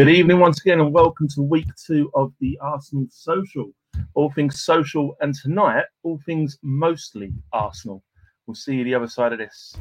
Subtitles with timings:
[0.00, 3.70] Good evening once again, and welcome to week two of the Arsenal Social.
[4.14, 8.02] All things social, and tonight, all things mostly Arsenal.
[8.46, 9.76] We'll see you the other side of this.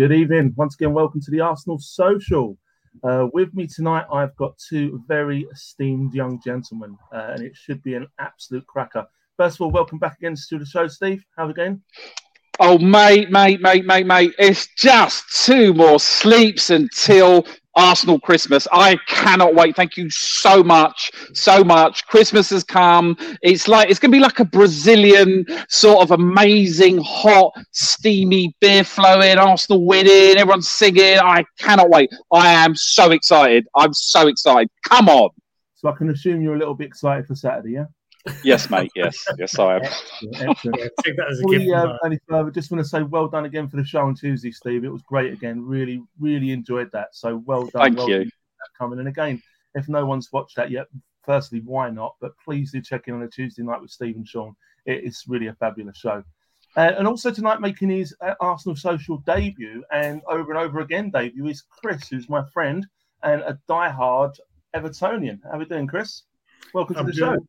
[0.00, 0.54] Good evening.
[0.56, 2.56] Once again, welcome to the Arsenal Social.
[3.04, 7.82] Uh, with me tonight, I've got two very esteemed young gentlemen, uh, and it should
[7.82, 9.04] be an absolute cracker.
[9.36, 11.22] First of all, welcome back again to the show, Steve.
[11.36, 11.82] How's it going?
[12.62, 14.34] Oh, mate, mate, mate, mate, mate.
[14.38, 18.68] It's just two more sleeps until Arsenal Christmas.
[18.70, 19.76] I cannot wait.
[19.76, 22.06] Thank you so much, so much.
[22.06, 23.16] Christmas has come.
[23.40, 28.84] It's like it's going to be like a Brazilian sort of amazing, hot, steamy beer
[28.84, 29.38] flowing.
[29.38, 30.36] Arsenal winning.
[30.36, 31.18] Everyone's singing.
[31.18, 32.10] I cannot wait.
[32.30, 33.66] I am so excited.
[33.74, 34.68] I'm so excited.
[34.86, 35.30] Come on.
[35.76, 37.86] So I can assume you're a little bit excited for Saturday, yeah?
[38.44, 38.90] Yes, mate.
[38.94, 39.82] Yes, yes, I am.
[39.82, 40.50] Excellent.
[40.50, 40.78] excellent.
[40.78, 41.72] Yeah, take that as a gift.
[41.72, 44.50] Uh, any further, just want to say well done again for the show on Tuesday,
[44.50, 44.84] Steve.
[44.84, 45.64] It was great again.
[45.64, 47.14] Really, really enjoyed that.
[47.14, 47.82] So well done.
[47.82, 48.18] Thank well you.
[48.18, 48.30] Done
[48.76, 49.42] coming and again,
[49.74, 50.86] if no one's watched that yet,
[51.24, 52.16] firstly, why not?
[52.20, 54.54] But please do check in on a Tuesday night with Steve and Sean.
[54.86, 56.22] It is really a fabulous show.
[56.76, 61.10] Uh, and also tonight, making his uh, Arsenal social debut and over and over again
[61.10, 62.86] debut is Chris, who's my friend
[63.22, 64.32] and a die-hard
[64.74, 65.40] Evertonian.
[65.42, 66.22] How are we doing, Chris?
[66.72, 67.46] Welcome I'm to the doing, show.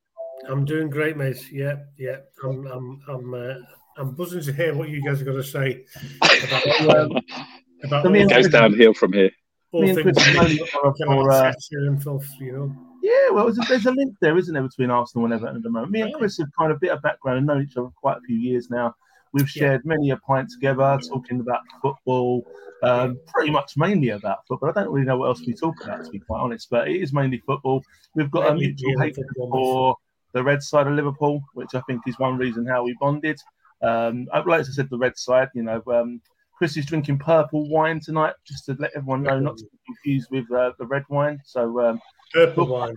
[0.50, 1.52] I'm doing great, mate.
[1.52, 2.18] Yeah, yeah.
[2.44, 3.54] I'm, I'm, I'm, uh,
[3.98, 5.86] I'm buzzing to hear what you guys are going to say
[6.22, 6.96] about.
[6.96, 7.12] Um,
[7.84, 9.32] about it goes downhill from here.
[9.72, 12.76] All Me and things Chris kind are for, uh, and filth, you know.
[13.02, 15.64] Yeah, well, there's a, there's a link there, isn't there, between Arsenal and Everton at
[15.64, 15.92] the moment.
[15.92, 17.94] Me and Chris have kind of a bit of background and known each other for
[17.94, 18.94] quite a few years now.
[19.34, 22.46] We've shared many a pint together, talking about football,
[22.84, 24.70] um, pretty much mainly about football.
[24.70, 27.02] I don't really know what else we talk about, to be quite honest, but it
[27.02, 27.82] is mainly football.
[28.14, 29.98] We've got a Mainly mutual really hatred football, for
[30.34, 33.40] the red side of Liverpool, which I think is one reason how we bonded.
[33.82, 36.22] Um, I- like I said, the red side, you know, um,
[36.58, 40.28] Chris is drinking purple wine tonight, just to let everyone know, not to be confused
[40.32, 41.40] with uh, the red wine.
[41.46, 42.00] So, um,
[42.34, 42.96] Purple wine.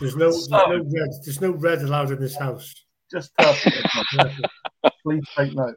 [0.00, 1.10] There's no, there's So- no red.
[1.24, 2.72] There's no red allowed in this house.
[3.10, 3.72] just purple.
[5.02, 5.74] Please take note.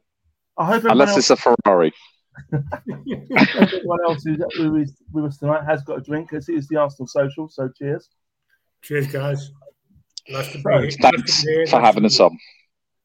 [0.58, 1.36] I hope everyone Unless else, it's a
[1.66, 1.92] Ferrari.
[2.54, 6.68] everyone else who's, who is with us tonight has got a drink, as it is
[6.68, 7.50] the Arsenal social.
[7.50, 8.10] So, cheers.
[8.84, 9.52] Cheers, guys.
[10.30, 10.82] Nice to be here.
[10.82, 11.68] Thanks Nice to be here.
[11.68, 12.38] for having us on.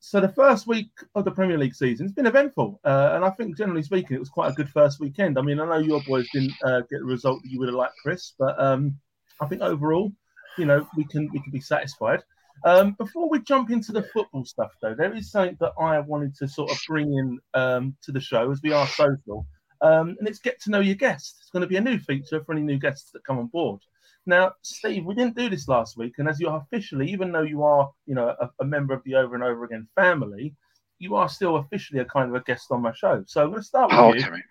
[0.01, 3.31] So the first week of the Premier League season has been eventful, uh, and I
[3.31, 5.39] think generally speaking, it was quite a good first weekend.
[5.39, 7.75] I mean, I know your boys didn't uh, get the result that you would have
[7.75, 8.97] liked, Chris, but um,
[9.41, 10.13] I think overall,
[10.57, 12.23] you know, we can we can be satisfied.
[12.65, 16.35] Um, before we jump into the football stuff, though, there is something that I wanted
[16.37, 19.47] to sort of bring in um, to the show as we are social,
[19.83, 21.39] um, and it's get to know your guests.
[21.41, 23.81] It's going to be a new feature for any new guests that come on board.
[24.29, 27.43] Now, Steve, we didn't do this last week, and as you are officially, even though
[27.43, 30.55] you are, you know, a, a member of the Over and Over Again family,
[30.99, 33.25] you are still officially a kind of a guest on my show.
[33.27, 34.43] So I'm going to start with Oh, you.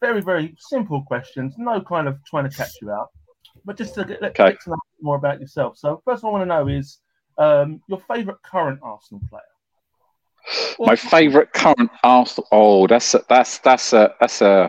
[0.00, 1.54] Very, very simple questions.
[1.56, 3.10] No kind of trying to catch you out,
[3.64, 4.50] but just to get, Okay.
[4.50, 5.78] get to know more about yourself.
[5.78, 6.98] So first, I want to know is
[7.38, 9.42] um, your favourite current Arsenal player.
[10.78, 12.48] Or- My favourite current Arsenal.
[12.50, 14.68] Oh, that's a, that's that's a that's a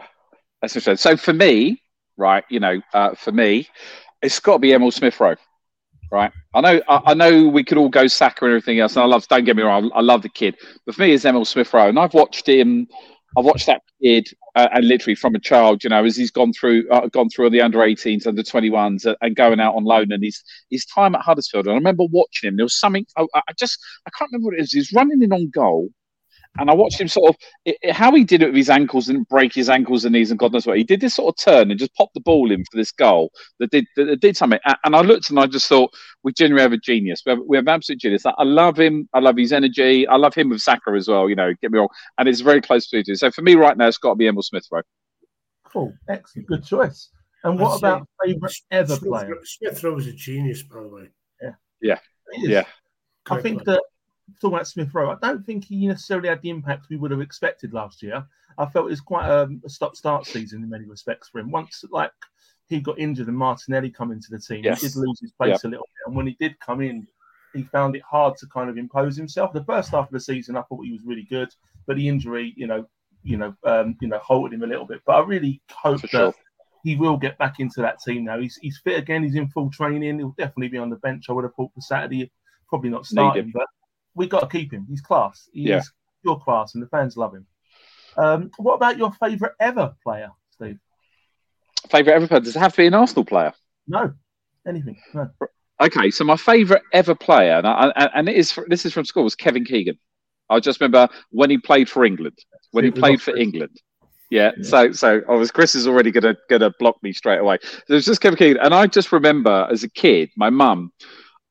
[0.61, 0.97] that's interesting.
[0.97, 1.81] So for me,
[2.17, 3.67] right, you know, uh, for me,
[4.23, 5.35] it's got to be Emil Smith Rowe,
[6.11, 6.31] right?
[6.53, 9.05] I know I, I know we could all go Saka and everything else, and I
[9.05, 9.27] love.
[9.27, 10.55] Don't get me wrong, I, I love the kid,
[10.85, 12.87] but for me, it's Emil Smith Rowe, and I've watched him.
[13.35, 16.53] I've watched that kid, uh, and literally from a child, you know, as he's gone
[16.53, 20.11] through, uh, gone through the under 18s, under 21s, uh, and going out on loan,
[20.11, 21.65] and his his time at Huddersfield.
[21.65, 22.57] And I remember watching him.
[22.57, 25.49] There was something I, I just I can't remember what it was running in on
[25.49, 25.89] goal,
[26.59, 27.35] and I watched him sort of
[27.65, 30.31] it, it- how he did it with his ankles and break his ankles and knees
[30.31, 30.77] and God knows what.
[30.77, 33.31] He did this sort of turn and just popped the ball in for this goal
[33.59, 34.59] that did that, that did something.
[34.83, 35.91] And I looked and I just thought
[36.23, 37.23] we genuinely have a genius.
[37.25, 38.25] We have, we have absolute genius.
[38.25, 39.09] I love him.
[39.13, 40.07] I love his energy.
[40.07, 41.29] I love him with Saka as well.
[41.29, 41.89] You know, get me wrong.
[42.17, 43.17] And it's very close to it.
[43.17, 44.81] So for me right now, it's got to be Emil Smith Rowe.
[45.65, 47.09] Cool, excellent, good choice.
[47.43, 49.35] And what I'd about favourite ever Smith, player?
[49.43, 51.09] Smith Rowe is a genius, by the way.
[51.41, 51.53] It is.
[51.81, 51.99] Yeah.
[52.37, 52.63] Yeah.
[53.29, 53.77] I think player.
[53.77, 53.83] that
[54.41, 57.21] talking about Smith Rowe, I don't think he necessarily had the impact we would have
[57.21, 58.25] expected last year.
[58.57, 61.49] I felt it was quite a, a stop-start season in many respects for him.
[61.51, 62.11] Once like
[62.67, 64.81] he got injured and Martinelli come into the team, Yes.
[64.81, 66.07] he did lose his place a little bit.
[66.07, 67.07] And when he did come in,
[67.53, 69.53] he found it hard to kind of impose himself.
[69.53, 71.49] The first half of the season, I thought he was really good,
[71.85, 72.87] but the injury, you know,
[73.23, 75.01] you know, um, you know, halted him a little bit.
[75.05, 76.33] But I really hope For that sure.
[76.83, 78.39] he will get back into that team now.
[78.39, 79.23] He's he's fit again.
[79.23, 80.17] He's in full training.
[80.19, 81.25] He'll definitely be on the bench.
[81.29, 82.31] I would have thought for Saturday,
[82.69, 83.67] probably not starting, but
[84.15, 84.85] we got to keep him.
[84.89, 85.49] He's class.
[85.53, 85.81] He's Yeah.
[86.23, 87.45] pure class, and the fans love him.
[88.17, 90.77] Um, what about your favourite ever player, Steve?
[91.89, 92.39] Favorite ever player?
[92.41, 93.53] Does it have to be an Arsenal player?
[93.87, 94.13] No,
[94.67, 94.97] anything.
[95.13, 95.29] No.
[95.81, 99.23] Okay, so my favourite ever player, and, I, and- it is this is from school,
[99.23, 99.97] was Kevin Keegan.
[100.49, 102.37] I just remember when he played for England.
[102.71, 103.75] When he played for England.
[104.29, 104.63] Yeah, Yeah.
[104.63, 107.57] so so I was Chris is already gonna gonna block me straight away.
[107.87, 110.91] There's just Kevin Keegan, and I just remember as a kid, my mum,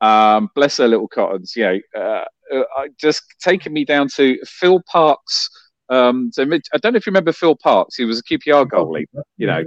[0.02, 4.82] um, bless her little cottons, you know, uh, uh, just taking me down to Phil
[4.90, 5.48] Parkes.
[5.88, 7.96] Um, so I don't know if you remember Phil Parkes.
[7.96, 9.06] He was a QPR goalie
[9.42, 9.64] you know,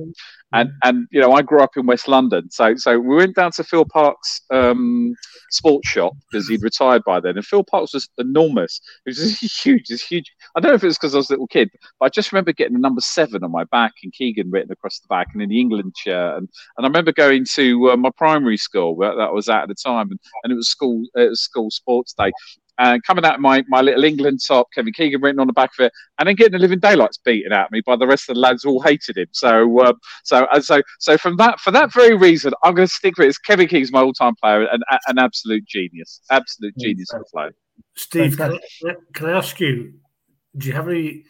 [0.53, 3.51] and and you know I grew up in West London, so so we went down
[3.51, 5.13] to Phil Park's um,
[5.49, 8.79] sports shop because he'd retired by then, and Phil Parkes was enormous.
[9.05, 10.31] It was huge, it's huge.
[10.55, 12.31] I don't know if it was because I was a little kid, but I just
[12.31, 15.41] remember getting the number seven on my back and Keegan written across the back, and
[15.41, 16.47] in the England shirt, and
[16.77, 19.75] and I remember going to uh, my primary school where that was at at the
[19.75, 22.31] time, and, and it was school it was school sports day.
[22.77, 25.71] And coming out of my, my little England top, Kevin Keegan written on the back
[25.77, 28.35] of it, and then getting the living daylights beaten at me by the rest of
[28.35, 29.27] the lads who all hated him.
[29.31, 32.93] So um, so and so so from that for that very reason, I'm going to
[32.93, 33.37] stick with it.
[33.45, 37.51] Kevin Keegan's my all-time player and an absolute genius, absolute genius of a player.
[37.95, 39.93] Steve, can I, can I ask you,
[40.57, 41.23] do you have any,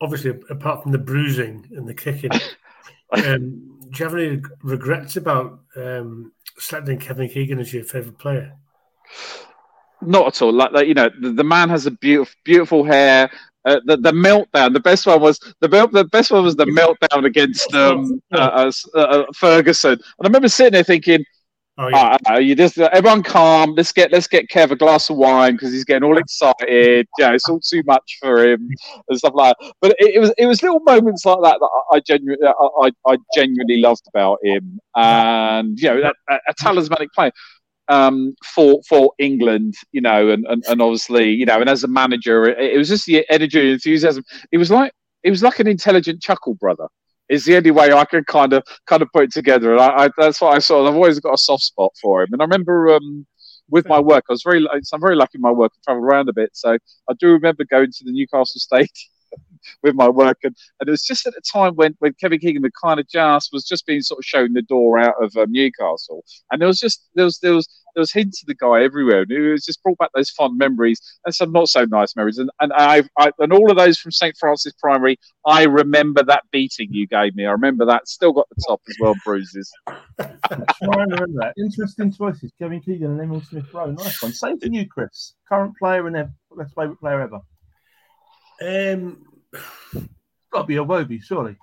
[0.00, 2.30] obviously, apart from the bruising and the kicking,
[3.12, 8.52] um, do you have any regrets about um, selecting Kevin Keegan as your favourite player?
[10.06, 10.52] Not at all.
[10.52, 13.30] Like, like you know, the, the man has a beautiful, beautiful hair.
[13.64, 14.72] Uh, the the meltdown.
[14.72, 18.70] The best one was the melt, the best one was the meltdown against um, uh,
[18.94, 19.92] uh, uh, Ferguson.
[19.92, 21.24] And I remember sitting there thinking,
[21.78, 22.16] Oh, yeah.
[22.30, 23.74] Uh, you just everyone calm.
[23.74, 27.06] Let's get let's get Kev a glass of wine because he's getting all excited.
[27.18, 28.70] Yeah, it's all too much for him
[29.08, 29.72] and stuff like that.
[29.82, 32.90] But it, it was it was little moments like that that I, I genuinely I,
[33.06, 37.32] I genuinely loved about him, and you know that, a, a talismanic player
[37.88, 41.88] um, for for England, you know, and, and, and obviously you know, and as a
[41.88, 44.24] manager, it, it was just the energy and enthusiasm.
[44.52, 44.92] It was like
[45.22, 46.88] it was like an intelligent chuckle brother
[47.28, 49.72] is the only way I could kind of kind of put it together.
[49.72, 50.86] And I, I that's what I saw.
[50.86, 52.28] I've always got a soft spot for him.
[52.32, 53.26] And I remember um,
[53.68, 55.72] with my work, I was very I'm very lucky in my work.
[55.74, 56.78] I travel around a bit, so
[57.08, 58.88] I do remember going to the Newcastle Stadium
[59.82, 62.62] with my work, and, and it was just at a time when when Kevin Keegan
[62.62, 65.50] had kind of just was just being sort of shown the door out of um,
[65.50, 68.82] Newcastle, and there was just there was there was there was hints of the guy
[68.82, 72.14] everywhere, and it was just brought back those fond memories and some not so nice
[72.14, 75.18] memories, and and I, I and all of those from St Francis Primary.
[75.46, 77.46] I remember that beating you gave me.
[77.46, 78.06] I remember that.
[78.06, 79.72] Still got the top as well, bruises.
[80.18, 80.28] Try
[80.80, 81.54] and remember that.
[81.56, 82.52] Interesting choices.
[82.58, 83.90] Kevin Keegan and Emil Smith Rowe.
[83.90, 84.32] Nice one.
[84.32, 85.34] Same for you, Chris.
[85.48, 87.40] Current player and their best favourite player ever.
[88.60, 89.24] Um,
[90.52, 91.56] Got to be Iwobi, surely.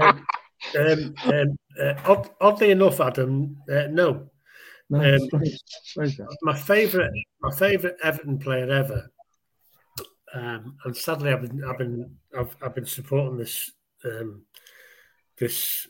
[0.00, 0.26] um,
[0.78, 4.30] um, um, uh, odd, oddly enough, Adam, uh, no.
[4.90, 5.60] No, Um, strange.
[5.66, 6.36] Strange that.
[6.42, 9.10] My favourite, my favourite Everton player ever,
[10.34, 13.70] um, and sadly, I've been, I've been, I've, I've been supporting this,
[14.04, 14.42] um,
[15.38, 15.86] this,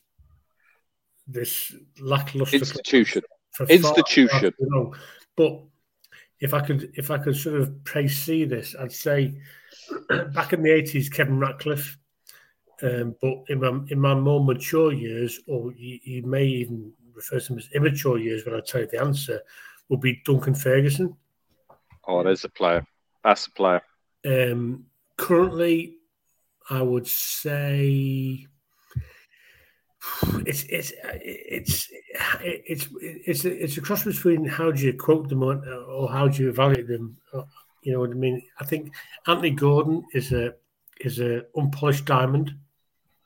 [1.26, 3.22] this lackluster Institution.
[3.52, 4.52] for Institution.
[4.72, 4.90] far.
[5.36, 5.62] But
[6.40, 9.34] if I could, if I could sort of pre-see this, I'd say
[10.32, 11.96] back in the eighties, Kevin Ratcliffe.
[12.82, 17.38] Um, but in my in my more mature years, or you, you may even refer
[17.38, 19.40] to them as immature years, when I tell you the answer,
[19.88, 21.14] would be Duncan Ferguson.
[22.08, 22.86] Oh, there's a player.
[23.22, 23.82] That's a player.
[24.24, 25.96] Um, currently,
[26.70, 28.46] I would say
[30.46, 31.88] it's it's it's
[32.42, 32.88] it's
[33.26, 36.42] it's a, it's a cross between how do you quote them or, or how do
[36.42, 37.16] you evaluate them.
[37.32, 37.42] Uh,
[37.82, 38.42] You know what I mean?
[38.60, 38.92] I think
[39.26, 40.54] Anthony Gordon is a
[41.00, 42.54] is a unpolished diamond.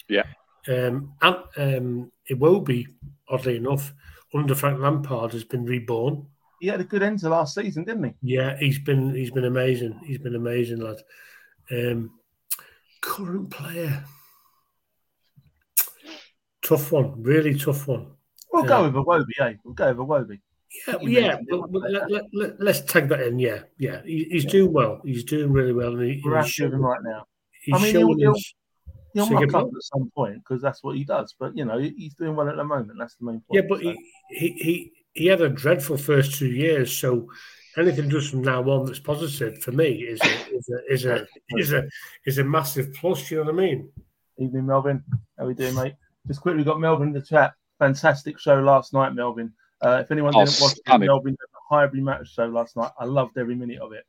[0.09, 0.27] Yeah.
[0.69, 2.87] Um, and um, it will be
[3.29, 3.93] oddly enough
[4.33, 6.27] under Frank Lampard has been reborn.
[6.61, 8.37] He had a good end to last season, didn't he?
[8.37, 10.01] Yeah, he's been he's been amazing.
[10.07, 11.03] He's been amazing, lad.
[11.71, 12.13] Um,
[13.01, 14.05] current player,
[16.65, 18.07] tough one, really tough one.
[18.53, 18.69] We'll Yeah.
[18.69, 19.55] go with a Wobie, eh?
[19.65, 20.41] We'll go with Iwobi.
[20.89, 21.37] Yeah, You yeah.
[21.49, 23.39] but let, let, let, let's tag that in.
[23.39, 24.03] Yeah, yeah.
[24.05, 25.01] He, he's doing well.
[25.05, 27.27] He's doing really well, he, We're he's with him right now.
[27.63, 28.55] he's I mean, showing he'll- his-
[29.17, 31.37] He'll Sing muck up at some point because that's what he does.
[31.39, 32.99] But you know, he's doing well at the moment.
[32.99, 33.45] That's the main point.
[33.53, 33.95] yeah, but so.
[34.31, 36.99] he, he he had a dreadful first two years.
[36.99, 37.29] So
[37.79, 41.27] anything just from now on that's positive for me is a is a is a
[41.51, 41.85] is a,
[42.27, 43.31] is a massive plus.
[43.31, 43.89] You know what I mean?
[44.41, 45.05] Evening, Melvin.
[45.39, 45.95] How we doing, mate?
[46.27, 47.55] Just quickly, got Melvin in the chat.
[47.79, 49.53] Fantastic show last night, Melvin.
[49.81, 50.99] Uh, if anyone Oh, didn't watch it.
[51.01, 52.91] Melvin did the Highbury match show last night.
[52.99, 54.05] I loved every minute of it.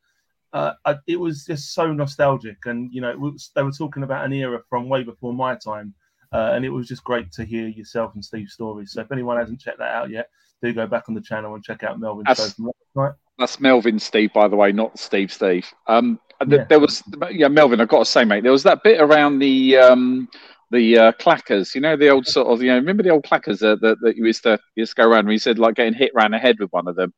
[0.54, 4.24] uh, I, it was just so nostalgic, and you know, was, they were talking about
[4.26, 5.94] an era from way before my time,
[6.32, 8.94] uh, and it was just great to hear yourself and Steve's stories.
[8.94, 10.30] So if anyone hasn't checked that out yet,
[10.62, 13.12] do go back on the channel and check out Melvin's That's- show from last night.
[13.38, 15.68] That's Melvin Steve, by the way, not Steve Steve.
[15.88, 16.64] Um, Yeah.
[16.70, 17.82] there was yeah, Melvin.
[17.82, 20.30] I've got to say, mate, there was that bit around the um,
[20.72, 21.76] the uh, clackers.
[21.76, 24.16] You know, the old sort of you know, remember the old clackers that, that, that
[24.16, 25.30] you used to you used to go around.
[25.30, 27.14] You said like getting hit round the head with one of them,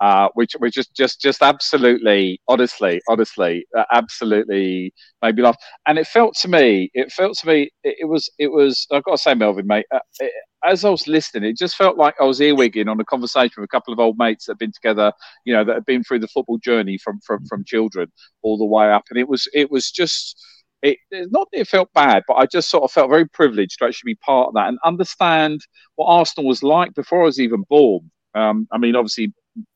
[0.00, 4.92] uh, which which just just just absolutely, honestly, honestly, uh, absolutely
[5.22, 5.56] made me laugh.
[5.86, 8.86] And it felt to me, it felt to me, it, it was it was.
[8.92, 9.86] I've got to say, Melvin, mate.
[9.92, 10.32] Uh, it,
[10.64, 13.64] as I was listening, it just felt like I was earwigging on a conversation with
[13.64, 15.12] a couple of old mates that had been together,
[15.44, 18.64] you know, that had been through the football journey from from from children all the
[18.64, 20.40] way up, and it was it was just.
[20.82, 23.78] It, it's not that it felt bad, but I just sort of felt very privileged
[23.78, 25.60] to actually be part of that and understand
[25.96, 28.10] what Arsenal was like before I was even born.
[28.34, 29.32] Um, I mean, obviously,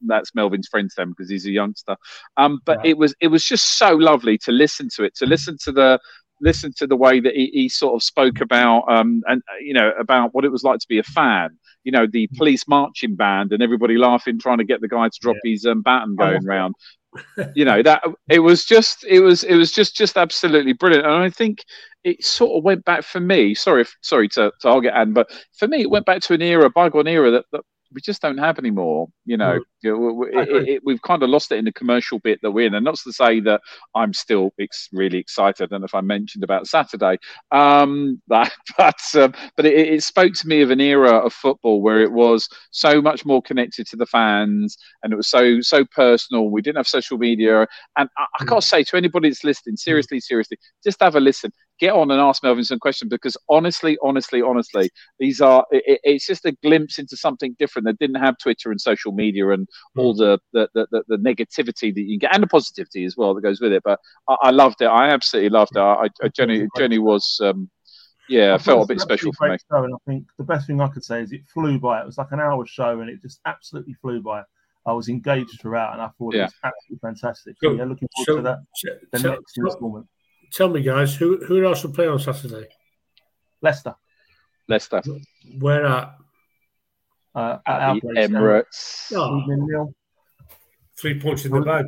[0.07, 1.97] that's Melvin's friend then because he's a youngster.
[2.37, 2.89] Um, but Right.
[2.91, 6.01] it was it was just so lovely to listen to it, to listen to the
[6.40, 9.75] listen to the way that he, he sort of spoke about um, and uh, you
[9.75, 11.50] know about what it was like to be a fan.
[11.85, 15.19] You know, the police marching band and everybody laughing, trying to get the guy to
[15.21, 16.75] drop his um, baton going round.
[17.55, 21.14] you know that it was just it was it was just just absolutely brilliant, and
[21.14, 21.64] I think
[22.05, 23.55] it sort of went back for me.
[23.55, 26.71] Sorry, sorry to to argue, Anne, but for me, it went back to an era,
[26.71, 27.62] bygone era that, that
[27.93, 29.09] we just don't have anymore.
[29.25, 29.62] You know, Mm.
[29.85, 30.71] We- we- I it, agree.
[30.75, 32.97] it, we've kind of lost it in the commercial bit that we're in, and not
[32.97, 33.61] to say that
[33.95, 35.62] I'm still ex- really excited.
[35.62, 37.19] I don't know if I mentioned about Saturday,
[37.52, 41.81] um, that, but um, but it, it spoke to me of an era of football
[41.83, 45.85] where it was so much more connected to the fans, and it was so so
[45.85, 46.50] personal.
[46.50, 47.66] We didn't have social media,
[47.97, 51.21] and I, I got to say to anybody that's listening, seriously, seriously, just have a
[51.21, 51.52] listen.
[51.78, 56.26] Get on and ask Melvin some questions because honestly, honestly, honestly, these are it, it's
[56.26, 60.14] just a glimpse into something different that didn't have Twitter and social media and all
[60.14, 63.42] the the, the, the the negativity that you get and the positivity as well that
[63.42, 63.83] goes with it.
[63.85, 64.87] But I, I loved it.
[64.87, 65.80] I absolutely loved it.
[65.80, 67.68] I, I Jenny Jenny was um,
[68.28, 69.80] yeah, I it felt a bit special absolutely for me.
[69.80, 72.00] Show, and I think the best thing I could say is it flew by.
[72.00, 74.42] It was like an hour show, and it just absolutely flew by.
[74.87, 77.56] I was engaged throughout, and I thought it was absolutely fantastic.
[77.62, 78.59] So, So- yeah, looking forward So, to that.
[78.76, 80.06] t- The tell- next tell- instalment,
[80.53, 82.69] tell me, guys, who who else will play on Saturday?
[83.62, 83.95] Leicester
[84.69, 85.03] Leicester
[85.59, 86.15] Where at?
[87.35, 89.12] uh, at at our the Emirates.
[89.15, 89.95] Oh, Evening, Neil.
[91.00, 91.87] three points in the bag.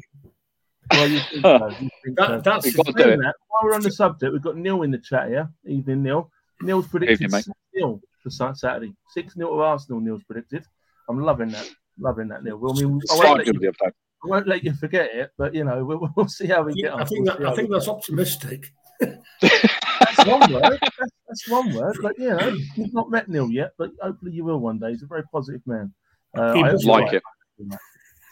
[0.91, 2.41] Well, you think so, you think That, so.
[2.41, 3.17] that's We've got to do it.
[3.19, 5.51] that, while we're on the subject, we've got Neil in the chat here.
[5.67, 6.31] Evening, Neil.
[6.63, 8.93] Neil's predicted Evening, 6 0 for Saturday.
[9.11, 10.65] 6 0 to Arsenal, Neil's predicted.
[11.09, 11.69] I'm loving that.
[11.99, 12.57] Loving that, Neil.
[12.57, 13.91] Well, I mean, I won't, Five let you, the other day.
[14.25, 16.93] I won't let you forget it, but, you know, we'll, we'll see how we get
[16.93, 17.03] on.
[17.03, 18.73] I think that, I think that's optimistic.
[19.01, 20.79] That's one word.
[20.81, 21.97] That's, that's one word.
[22.03, 24.91] But, you know, you've not met Neil yet, but hopefully you will one day.
[24.91, 25.93] He's a very positive man.
[26.35, 27.23] Uh, He I does Like it.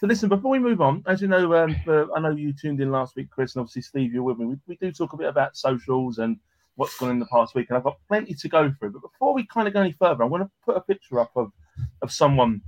[0.01, 2.81] So listen, before we move on, as you know, um, for, I know you tuned
[2.81, 4.47] in last week, Chris, and obviously Steve, you're with me.
[4.47, 6.37] We, we do talk a bit about socials and
[6.75, 8.91] what's gone in the past week, and I've got plenty to go through.
[8.91, 11.33] But before we kind of go any further, I want to put a picture up
[11.37, 11.51] of
[12.03, 12.61] of someone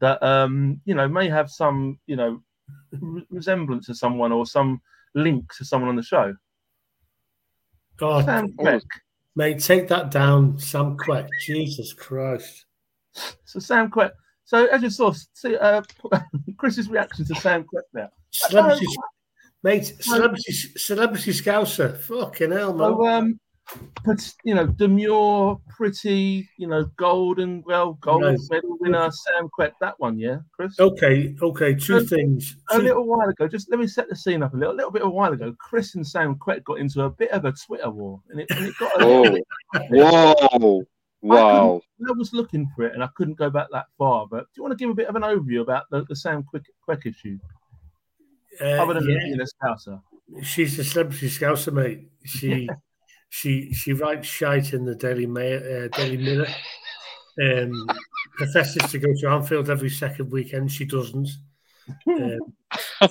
[0.00, 2.40] that um, you know may have some you know
[3.30, 4.80] resemblance to someone or some
[5.14, 6.34] link to someone on the show.
[7.96, 8.82] God, Sam Oh, Quek.
[9.36, 11.28] mate, take that down, Sam Quek.
[11.44, 12.64] Jesus Christ.
[13.44, 14.12] So Sam Quek.
[14.44, 15.82] So as you saw, see, uh,
[16.56, 18.08] Chris's reaction to Sam Quek there.
[18.30, 18.86] Celebrity,
[19.62, 21.98] mate, celebrity, celebrity scouser.
[21.98, 22.88] Fucking hell, man.
[22.94, 23.47] So, um, but
[24.44, 28.38] you know, demure, pretty, you know, gold and well, gold Right.
[28.50, 29.72] medal winner Sam Quek.
[29.80, 30.78] That one, yeah, Chris.
[30.80, 32.56] Okay, okay, two Um, things.
[32.70, 34.74] A Two- little while ago, just let me set the scene up a little.
[34.74, 37.44] A little bit a while ago, Chris and Sam Quek got into a bit of
[37.44, 39.02] a Twitter war, and it, and it got.
[39.02, 39.38] A little
[39.90, 40.86] Whoa, whoa,
[41.20, 41.80] wow!
[42.08, 44.26] I was looking for it, and I couldn't go back that far.
[44.26, 46.42] But do you want to give a bit of an overview about the, the Sam
[46.42, 47.38] Quek, Quek issue,
[48.62, 50.00] uh, other than yeah, being a scouser?
[50.42, 52.08] she's a celebrity scouser, mate.
[52.24, 52.68] She
[53.28, 56.48] she she writes shite in the Daily Mail, uh, Daily Mirror.
[57.40, 57.86] Um,
[58.36, 60.72] professes to go to Anfield every second weekend.
[60.72, 61.28] She doesn't.
[62.06, 62.38] Um,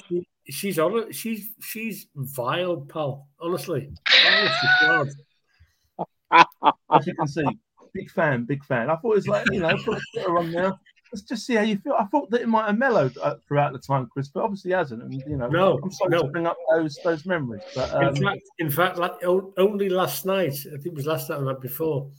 [0.09, 3.27] she, she's on She's she's vile, pal.
[3.39, 3.89] Honestly,
[4.27, 6.45] honestly, God.
[6.91, 7.45] As you can see,
[7.93, 8.89] big fan, big fan.
[8.89, 10.73] I thought it was like, you know, put a Twitter on there.
[11.11, 11.95] Let's just see how you feel.
[11.97, 15.03] I thought that it might have mellowed uh, throughout the time, Chris, but obviously hasn't.
[15.03, 16.23] And you know, No, I'm sorry no.
[16.23, 19.13] to bring up those those memories, but um, in fact, in fact, like,
[19.57, 22.09] only last night, I think it was last night or night before,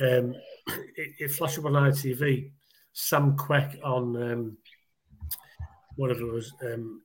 [0.00, 0.34] um,
[0.96, 2.50] it, it flashed up on ITV.
[2.94, 4.56] Sam Quek on um,
[5.96, 7.02] whatever it was, um,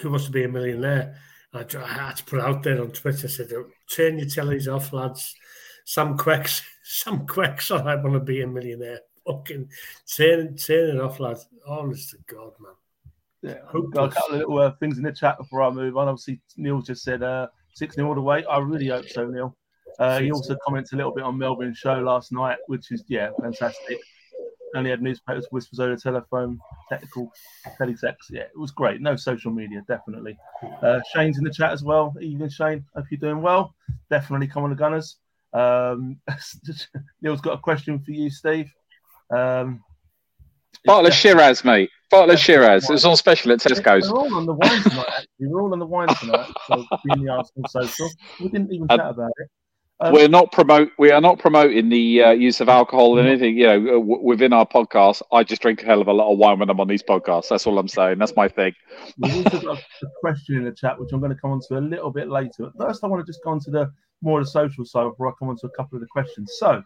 [0.00, 1.16] Who Wants to Be a Millionaire.
[1.52, 3.50] I, I had to put out there on Twitter, said,
[3.90, 5.34] "Turn your tellies off, lads."
[5.88, 7.88] Sam Quek's Sam Quek's on.
[7.88, 9.00] I want to be a millionaire.
[9.28, 9.68] Fucking
[10.16, 11.46] turn turn it off, lads.
[11.66, 12.72] Honest to God, man.
[13.42, 13.58] Yeah,
[13.92, 16.08] got a couple of little uh, things in the chat before I move on.
[16.08, 18.44] Obviously, Neil just said uh, 6 0 all the way.
[18.46, 19.56] I really hope so, Neil.
[19.98, 23.30] Uh, he also comments a little bit on Melbourne show last night, which is, yeah,
[23.40, 23.98] fantastic.
[24.74, 26.58] Only had newspapers, whispers over the telephone,
[26.88, 27.32] technical
[27.80, 28.30] teletext.
[28.30, 29.00] Yeah, it was great.
[29.00, 30.36] No social media, definitely.
[30.82, 32.14] Uh, Shane's in the chat as well.
[32.20, 32.84] Evening, Shane.
[32.94, 33.74] Hope you're doing well.
[34.10, 35.16] Definitely come on the Gunners.
[35.52, 36.20] Um,
[37.22, 38.70] Neil's got a question for you, Steve.
[39.30, 39.82] Um,
[40.84, 41.90] Bottle of Shiraz, mate.
[42.10, 42.88] Bottle of Shiraz.
[42.88, 44.10] It was on special at Tesco's.
[44.10, 45.26] We're all on the wine tonight, actually.
[45.40, 46.50] We're all on the wine tonight.
[46.66, 48.08] So in the Arsenal social.
[48.40, 49.48] We didn't even chat about it.
[50.00, 50.90] Um, we're not promote.
[50.96, 53.58] We are not promoting the uh, use of alcohol and anything.
[53.58, 56.38] You know, w- within our podcast, I just drink a hell of a lot of
[56.38, 57.48] wine when I'm on these podcasts.
[57.48, 58.18] That's all I'm saying.
[58.18, 58.74] That's my thing.
[59.18, 61.78] We've also got a question in the chat, which I'm going to come on to
[61.78, 62.52] a little bit later.
[62.58, 63.92] But first, I want to just go on to the
[64.22, 66.54] more of the social side before I come on to a couple of the questions.
[66.60, 66.80] So,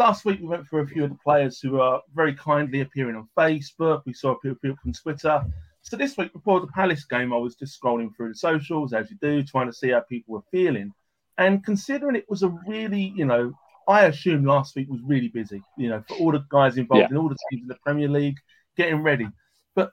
[0.00, 3.16] last week we went through a few of the players who are very kindly appearing
[3.16, 4.00] on Facebook.
[4.06, 5.44] We saw a few people from Twitter.
[5.82, 9.10] So this week before the Palace game, I was just scrolling through the socials as
[9.10, 10.90] you do, trying to see how people were feeling.
[11.36, 13.52] And considering it was a really, you know,
[13.88, 17.08] I assume last week was really busy, you know, for all the guys involved yeah.
[17.10, 18.38] in all the teams in the Premier League
[18.78, 19.28] getting ready.
[19.74, 19.92] But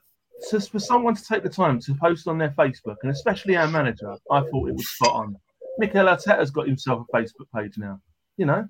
[0.50, 3.68] just for someone to take the time to post on their Facebook, and especially our
[3.68, 5.36] manager, I thought it was spot on.
[5.76, 8.00] Mikel Arteta's got himself a Facebook page now,
[8.38, 8.66] you know.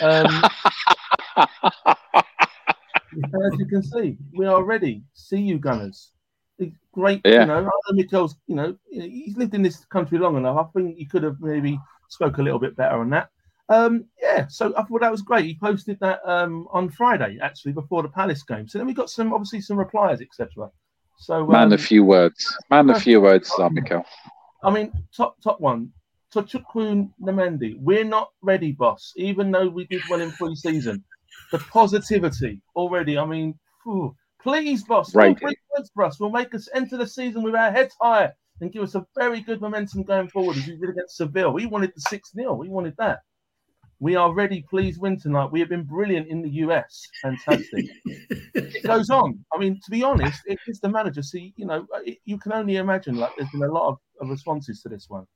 [0.00, 0.42] Um,
[3.36, 5.02] as you can see, we are ready.
[5.14, 6.12] See you, Gunners.
[6.92, 7.40] Great, yeah.
[7.40, 7.70] you know.
[7.90, 10.56] Mikel's, you know, he's lived in this country long enough.
[10.56, 13.30] I think he could have maybe spoke a little bit better on that.
[13.68, 15.44] Um, yeah, so I thought that was great.
[15.44, 18.68] He posted that um, on Friday, actually, before the Palace game.
[18.68, 20.70] So then we got some, obviously, some replies, etc.
[21.18, 22.56] So man, um, a few words.
[22.70, 24.04] Man, a few words, Mikel.
[24.62, 25.92] I mean, top top one.
[26.34, 29.12] Tochukwu Namendi, we're not ready, boss.
[29.16, 31.04] Even though we did well in pre-season,
[31.52, 33.18] the positivity already.
[33.18, 33.58] I mean,
[34.42, 35.38] please, boss, right.
[35.38, 36.18] three points for us.
[36.18, 39.40] Will make us enter the season with our heads higher and give us a very
[39.40, 41.52] good momentum going forward as we did against Seville.
[41.52, 42.54] We wanted the 6 0.
[42.54, 43.20] We wanted that.
[43.98, 44.64] We are ready.
[44.68, 45.50] Please win tonight.
[45.50, 47.08] We have been brilliant in the US.
[47.22, 47.86] Fantastic.
[48.04, 49.42] it goes on.
[49.54, 51.22] I mean, to be honest, it is the manager.
[51.22, 54.28] See, you know, it, you can only imagine like there's been a lot of, of
[54.28, 55.26] responses to this one.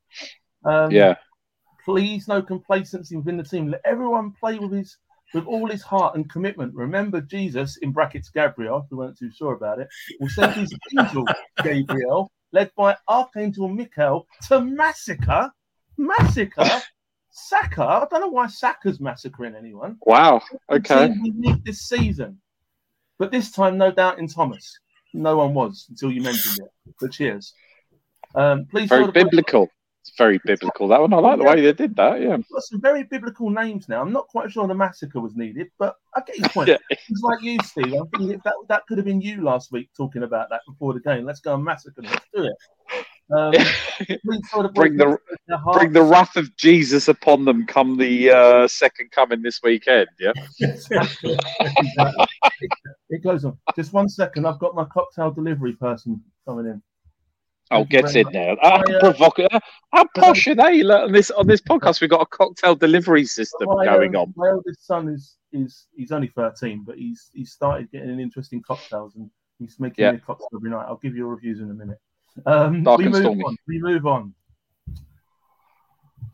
[0.65, 1.17] Um, yeah.
[1.85, 3.71] Please, no complacency within the team.
[3.71, 4.97] Let everyone play with his
[5.33, 6.75] with all his heart and commitment.
[6.75, 11.25] Remember Jesus in brackets Gabriel, we weren't too sure about it, will send his angel
[11.63, 15.51] Gabriel led by Archangel Mikel, to massacre,
[15.97, 16.83] massacre
[17.31, 17.83] Saka.
[17.83, 19.99] I don't know why Saka's massacring anyone.
[20.03, 20.43] Wow.
[20.71, 21.09] Okay.
[21.09, 22.41] We need this season,
[23.19, 24.79] but this time, no doubt in Thomas.
[25.13, 26.95] No one was until you mentioned it.
[27.01, 27.53] But cheers.
[28.35, 28.89] Um, please.
[28.89, 29.69] Very biblical.
[30.03, 31.13] It's very biblical that one.
[31.13, 32.23] I like the way they did that.
[32.23, 34.01] Yeah, got some very biblical names now.
[34.01, 36.69] I'm not quite sure the massacre was needed, but I get your point.
[36.69, 36.79] yeah.
[36.89, 37.93] It's like you, Steve.
[37.93, 41.01] I'm thinking that that could have been you last week talking about that before the
[41.01, 41.27] game.
[41.27, 42.01] Let's go and massacre.
[42.03, 43.07] Let's do it.
[43.31, 43.53] Um,
[44.75, 45.19] bring the
[45.75, 50.09] bring the wrath of Jesus upon them come the uh, second coming this weekend.
[50.19, 51.37] Yeah, exactly.
[53.11, 53.59] it goes on.
[53.77, 54.47] Just one second.
[54.47, 56.83] I've got my cocktail delivery person coming in.
[57.73, 58.57] Oh, get in there.
[58.61, 59.61] How, uh, provocative.
[59.93, 60.83] How posh are they?
[60.83, 64.35] on this on this podcast, we've got a cocktail delivery system my, going um, on.
[64.37, 69.15] My oldest son is is he's only thirteen, but he's he's started getting interesting cocktails
[69.15, 70.13] and he's making yeah.
[70.13, 70.87] a cocktail every night.
[70.89, 71.99] I'll give you reviews in a minute.
[72.47, 73.45] Um, we move stormy.
[73.45, 73.57] on.
[73.69, 74.35] We move on.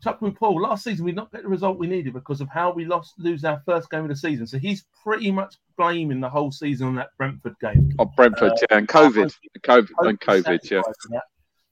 [0.01, 0.61] Chuck with Paul.
[0.61, 3.43] Last season, we not get the result we needed because of how we lost lose
[3.43, 4.47] our first game of the season.
[4.47, 7.93] So he's pretty much blaming the whole season on that Brentford game.
[7.99, 9.33] Oh, Brentford, uh, yeah, and COVID,
[9.63, 10.69] COVID, and COVID,
[11.11, 11.19] yeah.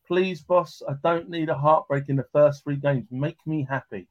[0.07, 3.07] Please, boss, I don't need a heartbreak in the first three games.
[3.09, 4.07] Make me happy.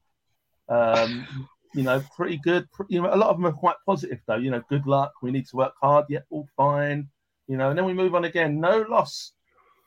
[0.69, 1.27] Um,
[1.75, 2.69] you know, pretty good.
[2.89, 4.37] You know, a lot of them are quite positive though.
[4.37, 5.13] You know, good luck.
[5.23, 6.07] We need to work hard.
[6.09, 7.09] Yeah, all fine.
[7.47, 8.61] You know, and then we move on again.
[8.61, 9.33] No loss.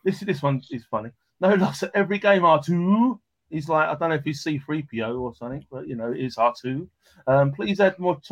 [0.04, 1.12] This this one is funny.
[1.40, 2.46] No loss at every game.
[2.46, 6.12] R two he's like, I don't know if he's C3PO or something, but you know,
[6.12, 6.88] it is R2.
[7.28, 8.32] Um, please add more ch-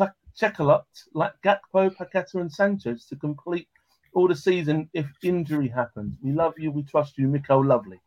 [1.14, 3.68] like Gakpo, Paqueta, and Sanchez to complete
[4.12, 6.16] all the season if injury happens.
[6.22, 8.00] We love you, we trust you, Mikel Lovely.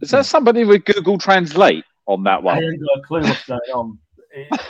[0.00, 2.56] Is there somebody with Google Translate on that one?
[2.56, 3.98] I ain't got a clue what's going on.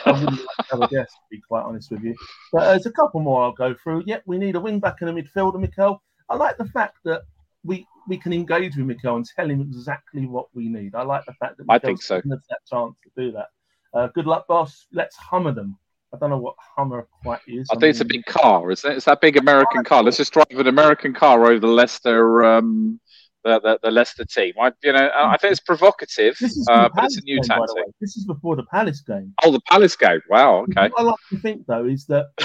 [0.07, 2.15] I wouldn't have a guess, to be quite honest with you.
[2.53, 4.05] But there's a couple more I'll go through.
[4.07, 6.03] Yep, we need a wing back and a midfielder, Mikel.
[6.29, 7.23] I like the fact that
[7.65, 10.95] we we can engage with Mikel and tell him exactly what we need.
[10.95, 12.17] I like the fact that I think so.
[12.17, 13.47] Has that chance to do that.
[13.95, 14.87] Uh, good luck, boss.
[14.93, 15.79] Let's hummer them.
[16.15, 17.69] I don't know what Hummer quite is.
[17.71, 18.97] I, I think mean, it's a big car, isn't it?
[18.97, 20.03] It's that big American car.
[20.03, 23.01] Let's just drive an American car over the Leicester um,
[23.45, 24.55] the, the, the Leicester team.
[24.61, 26.37] I, you know, I think it's provocative,
[26.69, 27.85] uh, but it's a new game, tactic.
[28.01, 29.35] This is before the Palace game.
[29.43, 30.21] Oh, the Palace game.
[30.29, 30.63] Wow.
[30.63, 30.89] Okay.
[30.89, 32.27] What I like to think though is that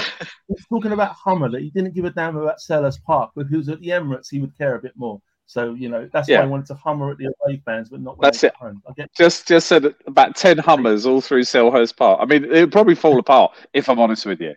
[0.48, 3.68] it's talking about Hummer that he didn't give a damn about Selhurst Park, but who's
[3.68, 5.20] at the Emirates, he would care a bit more.
[5.48, 6.40] So you know that's Yeah.
[6.40, 8.52] why I wanted to Hummer at the away fans, but not That's it.
[8.52, 8.82] get home.
[8.86, 12.20] I get Just just said about ten Hummers all through Selhurst Park.
[12.20, 14.54] I mean, it would probably fall apart if I'm honest with you.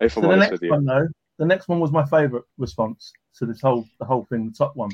[0.00, 0.70] If I'm So honest with you.
[0.70, 4.46] one, though, the next one was my favourite response to this whole the whole thing,
[4.46, 4.90] the top one.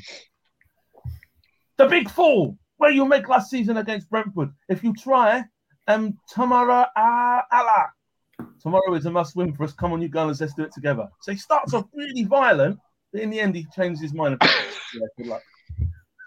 [1.77, 4.49] The big fall, where you make last season against Brentford.
[4.67, 5.43] If you try,
[5.87, 7.91] um, tomorrow, ah, Allah.
[8.61, 9.73] Tomorrow is a must win for us.
[9.73, 11.07] Come on, you guys, let's do it together.
[11.21, 12.79] So he starts off really violent,
[13.15, 14.33] but in the end, he changes his mind.
[14.33, 14.51] A bit.
[14.93, 15.41] yeah, good luck.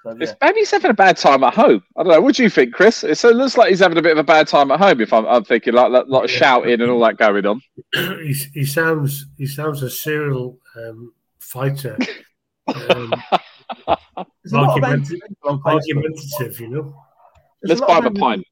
[0.05, 0.33] So, yeah.
[0.40, 1.83] Maybe he's having a bad time at home.
[1.96, 2.20] I don't know.
[2.20, 3.05] What do you think, Chris?
[3.05, 5.01] It's, it looks like he's having a bit of a bad time at home.
[5.01, 7.61] If I'm, I'm thinking like a lot of shouting and all that going on.
[7.94, 11.98] he, he sounds he sounds a serial um, fighter,
[12.90, 13.12] um,
[14.42, 15.74] There's a lot of argument- anti- on Facebook.
[15.74, 16.61] argumentative.
[16.61, 16.94] You know,
[17.62, 18.44] There's Let's buy of him a pint.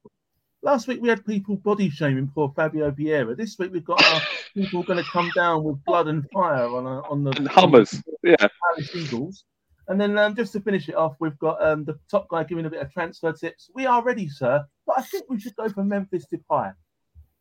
[0.63, 3.37] Last week we had people body shaming poor Fabio Vieira.
[3.37, 4.21] This week we've got our
[4.53, 8.01] people going to come down with blood and fire on a, on the And Hummers.
[8.23, 8.47] Yeah.
[8.93, 9.45] Eagles.
[9.87, 12.65] And then um, just to finish it off, we've got um, the top guy giving
[12.65, 13.69] a bit of transfer tips.
[13.73, 16.73] We are ready, sir, but I think we should go for Memphis Depay.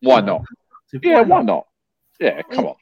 [0.01, 0.43] Why not?
[1.03, 1.67] Yeah, why not?
[2.21, 2.77] Yeah, come on.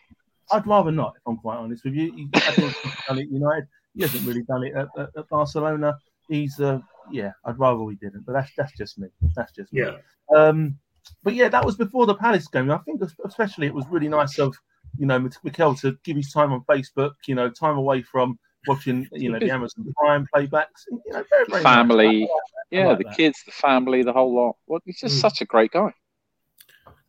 [0.51, 2.12] I'd rather not, if I'm quite honest with you.
[2.12, 2.77] He, don't
[3.09, 3.66] done it United.
[3.94, 5.97] He hasn't really done it at, at, at Barcelona.
[6.29, 9.08] He's, uh, yeah, I'd rather we didn't, but that's that's just me.
[9.34, 9.82] That's just me.
[9.82, 9.96] yeah.
[10.36, 10.78] Um,
[11.22, 12.70] but yeah, that was before the Palace game.
[12.70, 14.56] I think especially it was really nice of
[14.98, 17.12] you know Mikel to give his time on Facebook.
[17.26, 20.86] You know, time away from watching you know the Amazon Prime playbacks.
[20.90, 21.62] You know, very, very nice.
[21.62, 22.28] Family.
[22.70, 23.16] Yeah, like the that.
[23.16, 24.56] kids, the family, the whole lot.
[24.66, 25.20] Well, he's just Mm.
[25.20, 25.92] such a great guy.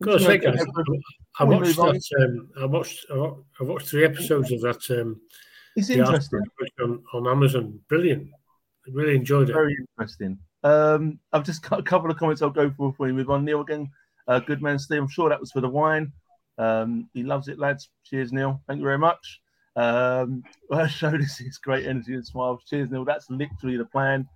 [0.03, 0.59] Gotta say, guys,
[1.39, 2.05] I we watched that.
[2.19, 3.05] Um, I watched.
[3.09, 4.99] I watched three episodes of that.
[5.01, 5.21] Um,
[5.77, 6.41] It's interesting.
[6.83, 7.79] On, on Amazon.
[7.87, 8.27] Brilliant.
[8.87, 9.53] I really enjoyed it.
[9.53, 10.37] Very interesting.
[10.63, 13.45] Um, I've just got a couple of comments I'll go for before we move on.
[13.45, 13.89] Neil again,
[14.27, 14.99] uh, good man, Steve.
[14.99, 16.11] I'm sure that was for the wine.
[16.57, 17.89] Um, he loves it, lads.
[18.05, 18.61] Cheers, Neil.
[18.67, 19.41] Thank you very much.
[19.75, 22.63] Um, well, show this is great energy and smiles.
[22.67, 23.05] Cheers, Neil.
[23.05, 24.27] That's literally the plan.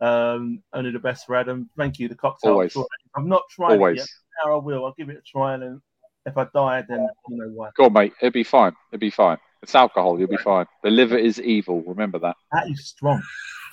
[0.00, 1.70] Um, only the best for Adam.
[1.76, 2.08] Thank you.
[2.08, 2.52] The cocktail.
[2.52, 2.72] Always.
[2.72, 2.86] Sure.
[3.16, 3.98] I've not tried it Always.
[3.98, 4.08] yet.
[4.44, 4.84] Now I will.
[4.84, 5.80] I'll give it a try, and
[6.26, 7.70] if I die, then you know why.
[7.76, 8.12] Go on, mate.
[8.20, 8.72] It'll be fine.
[8.92, 9.38] It'll be fine.
[9.64, 10.18] It's alcohol.
[10.18, 10.66] You'll be fine.
[10.82, 11.82] The liver is evil.
[11.86, 12.36] Remember that.
[12.52, 13.22] That is strong.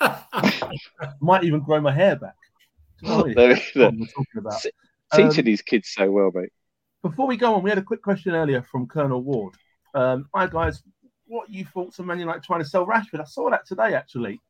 [1.20, 2.34] Might even grow my hair back.
[3.02, 3.34] Do you what I?
[3.34, 4.54] There- we're talking about.
[4.54, 4.70] Se-
[5.12, 6.48] Um, Teaching these kids so well, mate.
[7.02, 9.54] Before we go on, we had a quick question earlier from Colonel Ward.
[9.94, 10.82] Um, hi guys,
[11.26, 13.20] what you thoughts of Man United trying to sell Rashford?
[13.20, 14.40] I saw that today actually.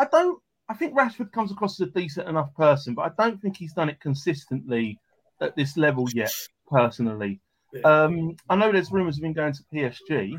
[0.00, 0.40] I don't.
[0.70, 3.74] I think Rashford comes across as a decent enough person, but I don't think he's
[3.74, 4.98] done it consistently
[5.42, 6.32] at this level yet.
[6.70, 7.40] Personally,
[7.84, 10.38] um, I know there's rumours of him going to PSG.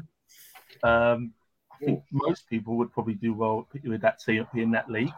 [0.83, 1.33] Um,
[1.71, 5.11] I think most people would probably do well with that team in that league.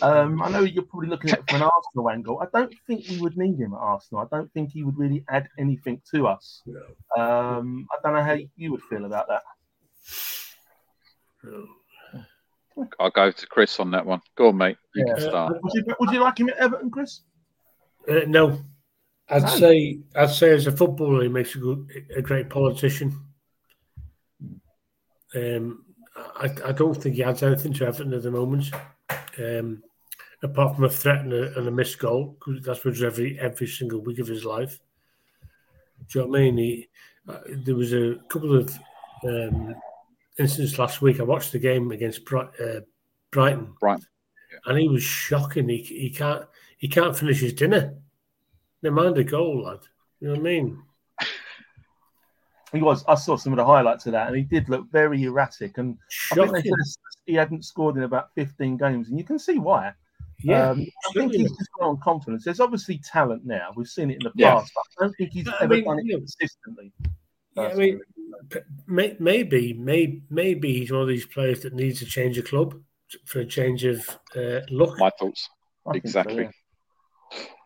[0.00, 2.40] Um, I know you're probably looking at it from an Arsenal angle.
[2.40, 4.22] I don't think we would need him at Arsenal.
[4.22, 6.62] I don't think he would really add anything to us.
[7.16, 9.42] Um, I don't know how you would feel about that.
[12.98, 14.22] I'll go to Chris on that one.
[14.34, 14.78] Go on, mate.
[14.94, 15.14] You Yeah.
[15.14, 15.62] can start.
[15.62, 17.20] Would you, would you like him at Everton, Chris?
[18.08, 18.58] Uh, no,
[19.28, 19.48] I'd No.
[19.48, 23.12] say I'd say as a footballer, he makes a good, a great politician.
[25.34, 25.84] Um,
[26.16, 28.70] I, I don't think he adds anything to Everton at the moment,
[29.38, 29.82] um,
[30.42, 32.36] apart from a threat and a, and a missed goal.
[32.40, 34.78] 'cause That's what every every single week of his life.
[36.10, 36.58] Do you know what I mean?
[36.58, 36.88] He,
[37.28, 38.76] uh, there was a couple of
[39.24, 39.74] um,
[40.38, 41.20] incidents last week.
[41.20, 42.80] I watched the game against Bri- uh,
[43.30, 44.06] Brighton, Brighton,
[44.66, 45.68] and he was shocking.
[45.68, 46.44] He, he can't
[46.78, 47.94] he can't finish his dinner.
[48.82, 49.80] Never mind a goal, lad.
[50.20, 50.82] You know what I mean?
[52.72, 53.04] He was.
[53.06, 55.76] I saw some of the highlights of that, and he did look very erratic.
[55.78, 55.98] And
[56.30, 56.72] I think they Shocking.
[56.84, 59.92] said he hadn't scored in about 15 games, and you can see why.
[60.42, 60.70] Yeah.
[60.70, 61.38] Um, I think certainly.
[61.38, 62.44] he's just got on confidence.
[62.44, 63.70] There's obviously talent now.
[63.76, 64.54] We've seen it in the Yeah.
[64.54, 66.92] past, but I don't think he's I ever mean, done it you consistently.
[67.56, 68.00] Yeah, I mean,
[68.48, 69.74] p- may, maybe,
[70.30, 72.74] maybe he's one of these players that needs to change a club
[73.26, 74.98] for a change of uh, look.
[74.98, 75.48] My thoughts.
[75.86, 76.42] I think so, exactly.
[76.44, 76.50] yeah.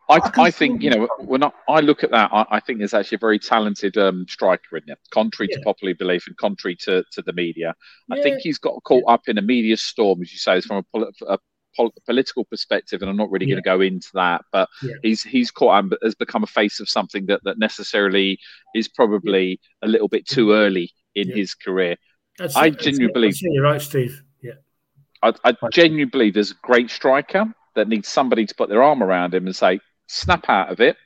[0.08, 2.78] I, I I think you know when I, I look at that, I, I think
[2.78, 6.76] there's actually a very talented um, striker in there, contrary to popular belief and contrary
[6.82, 7.74] to, to the media.
[8.10, 11.00] I think he's got caught up in a media storm, as you say, from a,
[11.26, 11.38] a
[11.76, 14.42] pol- political perspective, and I'm not really going to go into that.
[14.52, 14.94] But Yeah.
[15.02, 18.38] he's he's caught up, has become a face of something that that necessarily
[18.74, 21.34] is probably a little bit too early in Yeah.
[21.36, 21.96] his career.
[22.38, 23.14] That's I that's genuinely it.
[23.14, 24.22] believe- You're right, Steve.
[24.42, 24.52] Yeah.
[25.22, 29.02] I, I genuinely believe there's a great striker that needs somebody to put their arm
[29.02, 30.96] around him and say, snap out of it,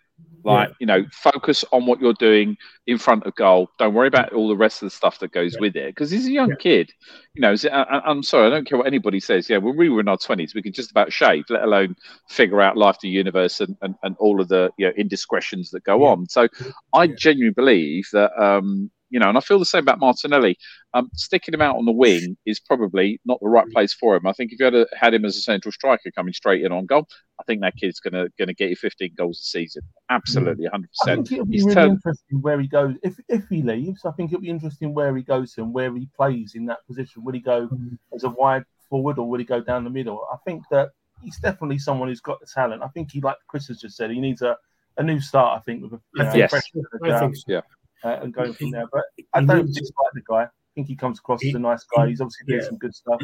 [0.44, 0.74] Like, yeah.
[0.80, 3.70] you know, focus on what you're doing in front of goal.
[3.78, 5.60] Don't worry about all the rest of the stuff that goes yeah.
[5.60, 5.94] with it.
[5.94, 6.56] Because he's a young yeah.
[6.56, 6.92] kid.
[7.34, 9.50] You know, I, am sorry, I don't care what anybody says.
[9.50, 11.94] Yeah, when we were in our 20s, we could just about shave, let alone
[12.28, 15.84] figure out life, the universe, and, and, and all of the you know, indiscretions that
[15.84, 16.28] go on.
[16.28, 16.48] So
[16.94, 20.56] I genuinely believe that, um, you know, and I feel the same about Martinelli.
[20.94, 24.26] Um, sticking him out on the wing is probably not the right place for him.
[24.26, 26.72] I think if you had a, had him as a central striker coming straight in
[26.72, 27.06] on goal,
[27.38, 29.82] I think that kid's gonna gonna get you 15 goals a season.
[30.08, 30.88] Absolutely, 100.
[31.02, 31.92] I think it'll be He's really turned...
[31.92, 32.96] interesting where he goes.
[33.02, 36.08] If if he leaves, I think it'll be interesting where he goes and where he
[36.16, 37.24] plays in that position.
[37.24, 37.98] Will he go mm.
[38.14, 40.26] as a wide forward or will he go down the middle?
[40.32, 40.90] I think that
[41.22, 42.82] he's definitely someone who's got the talent.
[42.82, 44.56] I think he, like Chris has just said, he needs a,
[44.96, 45.58] a new start.
[45.58, 46.50] I think with a you know, yes.
[46.50, 46.70] fresh,
[47.04, 47.60] I think yeah
[48.04, 48.86] uh, and going from there.
[48.92, 50.42] But I don't dislike the guy.
[50.44, 52.08] I think he comes across as a nice guy.
[52.08, 52.66] He's obviously doing yeah.
[52.68, 53.20] some good stuff.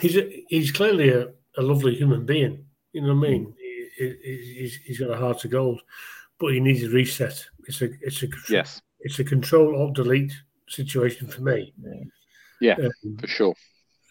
[0.00, 2.64] He's a, he's clearly a, a lovely human being.
[2.92, 3.54] You know what I mean?
[3.98, 4.16] He,
[4.58, 5.80] he's, he's got a heart of gold,
[6.38, 7.44] but he needs a reset.
[7.66, 8.80] It's a it's a yes.
[9.00, 10.32] It's a control alt delete
[10.68, 11.72] situation for me.
[12.60, 13.54] Yeah, yeah um, for sure.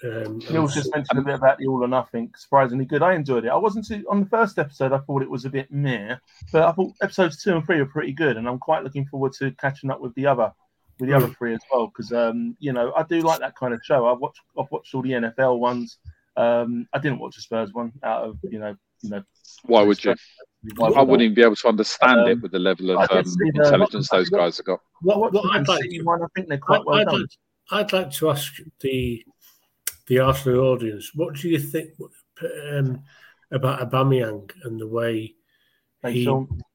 [0.04, 2.32] Um, Neil just mentioned a bit about the All or Nothing.
[2.36, 3.02] Surprisingly good.
[3.02, 3.50] I enjoyed it.
[3.50, 4.92] I wasn't too, on the first episode.
[4.92, 6.18] I thought it was a bit meh,
[6.52, 9.34] but I thought episodes two and three are pretty good, and I'm quite looking forward
[9.34, 10.52] to catching up with the other
[11.00, 11.88] with the other three as well.
[11.88, 14.08] Because um, you know, I do like that kind of show.
[14.08, 15.98] I've watched I've watched all the NFL ones.
[16.36, 19.24] Um, I didn't watch the Spurs one out of you know you know.
[19.64, 20.16] Why would you?
[20.76, 23.24] Why I wouldn't even be able to understand um, it with the level of um,
[23.56, 24.80] intelligence those guys have got.
[25.02, 27.22] What, what, what I'd like, one, I think they're quite well I'd done.
[27.22, 27.30] Like,
[27.72, 29.24] I'd like to ask the
[30.08, 31.12] the Arsenal audience.
[31.16, 31.92] What do you think
[32.72, 33.04] um,
[33.52, 35.36] about Aubameyang and the way
[36.08, 36.30] he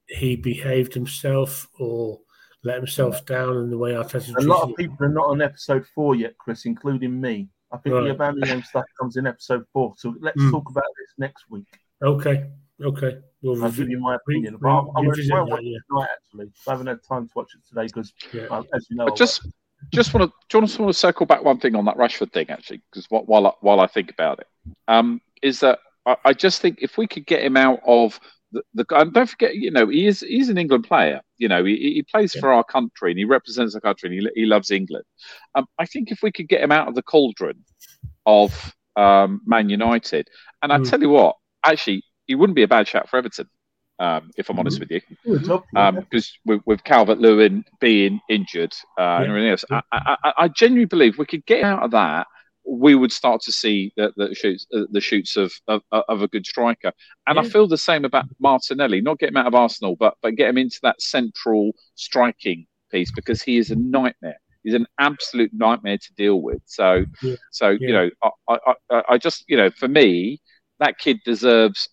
[0.09, 2.19] he behaved himself or
[2.65, 4.37] let himself down in the way Arteta?
[4.37, 7.49] A lot of people are not on episode four yet, Chris, including me.
[7.73, 8.09] I think right.
[8.09, 9.95] the Aubameyang stuff comes in episode four.
[9.97, 10.51] So let's mm.
[10.51, 11.69] talk about this next week.
[12.03, 12.47] Okay.
[12.83, 13.19] Okay.
[13.43, 14.57] We'll I'll give you my opinion.
[14.59, 15.77] Re- I'm, I'm going to watch yeah.
[15.77, 16.53] it tonight, actually.
[16.67, 18.63] I haven't had time to watch it today because, yeah.
[18.75, 19.47] as you know, just
[19.93, 22.83] just want to just want to circle back one thing on that Rashford thing actually,
[22.91, 24.47] because while I, while I think about it,
[24.89, 28.21] um, is that I, I, just think if we could get him out of
[28.53, 31.21] the, the and don't forget, you know, he is he's an England player.
[31.39, 32.41] You know, he, he plays yeah.
[32.41, 35.05] for our country and he represents the country and he, he loves England.
[35.55, 37.65] Um, I think if we could get him out of the cauldron
[38.27, 40.29] of um, Man United,
[40.63, 40.89] and I mm.
[40.89, 43.49] tell you what, actually, he wouldn't be a bad shot for Everton
[44.01, 46.07] um, if I'm honest with you, because um,
[46.47, 49.17] with, with Calvert Lewin being injured uh, yeah.
[49.21, 52.27] and everything else, I, I, I, genuinely believe we could get out of that.
[52.67, 56.29] We would start to see the, the shoots, uh, the shoots of, of, of a
[56.29, 56.93] good striker,
[57.27, 57.43] and yeah.
[57.43, 59.03] I feel the same about Martinelli.
[59.03, 63.13] Not get him out of Arsenal, but but get him into that central striking piece
[63.13, 64.41] because he is a nightmare.
[64.65, 66.61] He's an absolute nightmare to deal with.
[66.67, 67.37] So, yeah.
[67.51, 68.11] so you know,
[68.49, 68.59] I,
[68.91, 70.41] I, I just you know, for me,
[70.79, 71.89] that kid deserves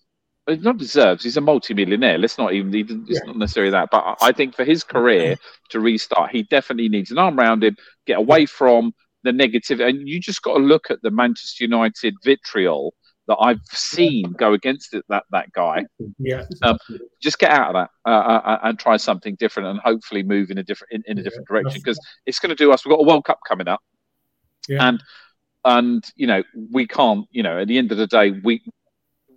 [0.48, 1.24] not deserves.
[1.24, 2.18] He's a multi-millionaire.
[2.18, 2.74] Let's not even.
[2.74, 3.26] It's yeah.
[3.26, 5.36] not necessarily that, but I think for his career
[5.70, 8.92] to restart, he definitely needs an arm around him, get away from
[9.24, 9.80] the negative.
[9.80, 12.94] And you just got to look at the Manchester United vitriol
[13.28, 15.84] that I've seen go against it, that that guy.
[16.18, 16.44] Yeah.
[16.62, 16.78] Um,
[17.20, 20.50] just get out of that uh, uh, uh, and try something different, and hopefully move
[20.50, 21.60] in a different in, in a different yeah.
[21.60, 22.84] direction because it's going to do us.
[22.84, 23.80] We've got a World Cup coming up,
[24.66, 24.88] yeah.
[24.88, 25.02] and
[25.64, 27.26] and you know we can't.
[27.30, 28.62] You know, at the end of the day, we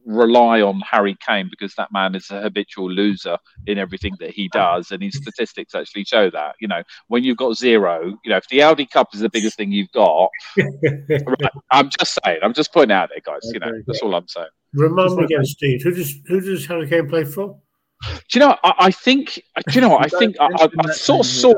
[0.05, 3.37] rely on Harry Kane because that man is a habitual loser
[3.67, 6.55] in everything that he does, and his statistics actually show that.
[6.59, 9.57] You know, when you've got zero, you know, if the Audi Cup is the biggest
[9.57, 13.49] thing you've got, right, I'm just saying, I'm just pointing out there, guys.
[13.53, 14.47] You know, that's all I'm saying.
[14.73, 15.81] Remind me again, Steve.
[15.83, 17.59] Who does who does Harry Kane play for?
[18.03, 18.57] Do you know?
[18.63, 19.41] I, I think.
[19.67, 20.05] Do you know what?
[20.05, 21.53] I think I, I, I sort of saw.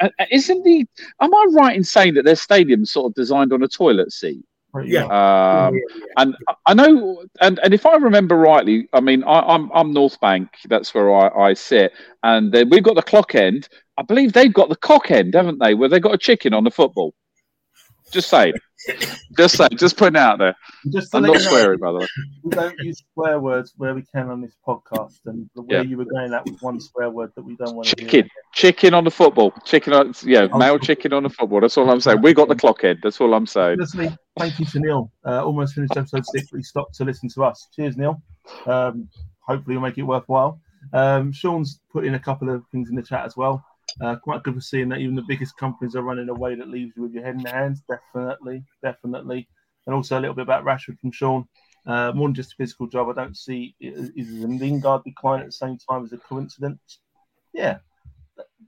[0.00, 0.86] Uh, uh, isn't the?
[1.20, 4.44] Am I right in saying that their stadium's sort of designed on a toilet seat?
[4.82, 5.04] Yeah.
[5.04, 5.80] Um,
[6.16, 9.92] and I know, and, and if I remember rightly, I mean, I, am I'm, I'm
[9.92, 10.48] North Bank.
[10.68, 13.68] That's where I, I sit, and then we've got the clock end.
[13.96, 15.74] I believe they've got the cock end, haven't they?
[15.74, 17.14] Where they've got a chicken on the football.
[18.10, 18.54] Just saying.
[19.36, 19.76] Just saying.
[19.76, 20.56] Just putting out there.
[20.92, 22.06] Just I'm not swearing, by the way.
[22.42, 25.82] We don't use swear words where we can on this podcast, and the way yeah.
[25.82, 28.28] you were going that was one swear word that we don't want to chicken.
[28.52, 29.52] Chicken on the football.
[29.64, 31.60] Chicken on, yeah, male chicken on the football.
[31.60, 32.22] That's all I'm saying.
[32.22, 33.00] We got the clock end.
[33.02, 33.78] That's all I'm saying.
[33.78, 34.16] Listening.
[34.38, 35.12] Thank you to Neil.
[35.24, 37.68] Uh, almost finished episode six, but he stopped to listen to us.
[37.74, 38.20] Cheers, Neil.
[38.66, 39.08] Um,
[39.40, 40.60] hopefully, you'll make it worthwhile.
[40.92, 43.64] Um, Sean's put in a couple of things in the chat as well.
[44.00, 46.92] Uh, quite good for seeing that even the biggest companies are running away that leaves
[46.96, 47.82] you with your head in the hands.
[47.88, 49.48] Definitely, definitely.
[49.86, 51.44] And also a little bit about Rashford from Sean.
[51.86, 53.08] Uh, more than just a physical job.
[53.10, 54.10] I don't see is
[54.42, 57.00] a Lingard decline at the same time as a coincidence.
[57.52, 57.78] Yeah,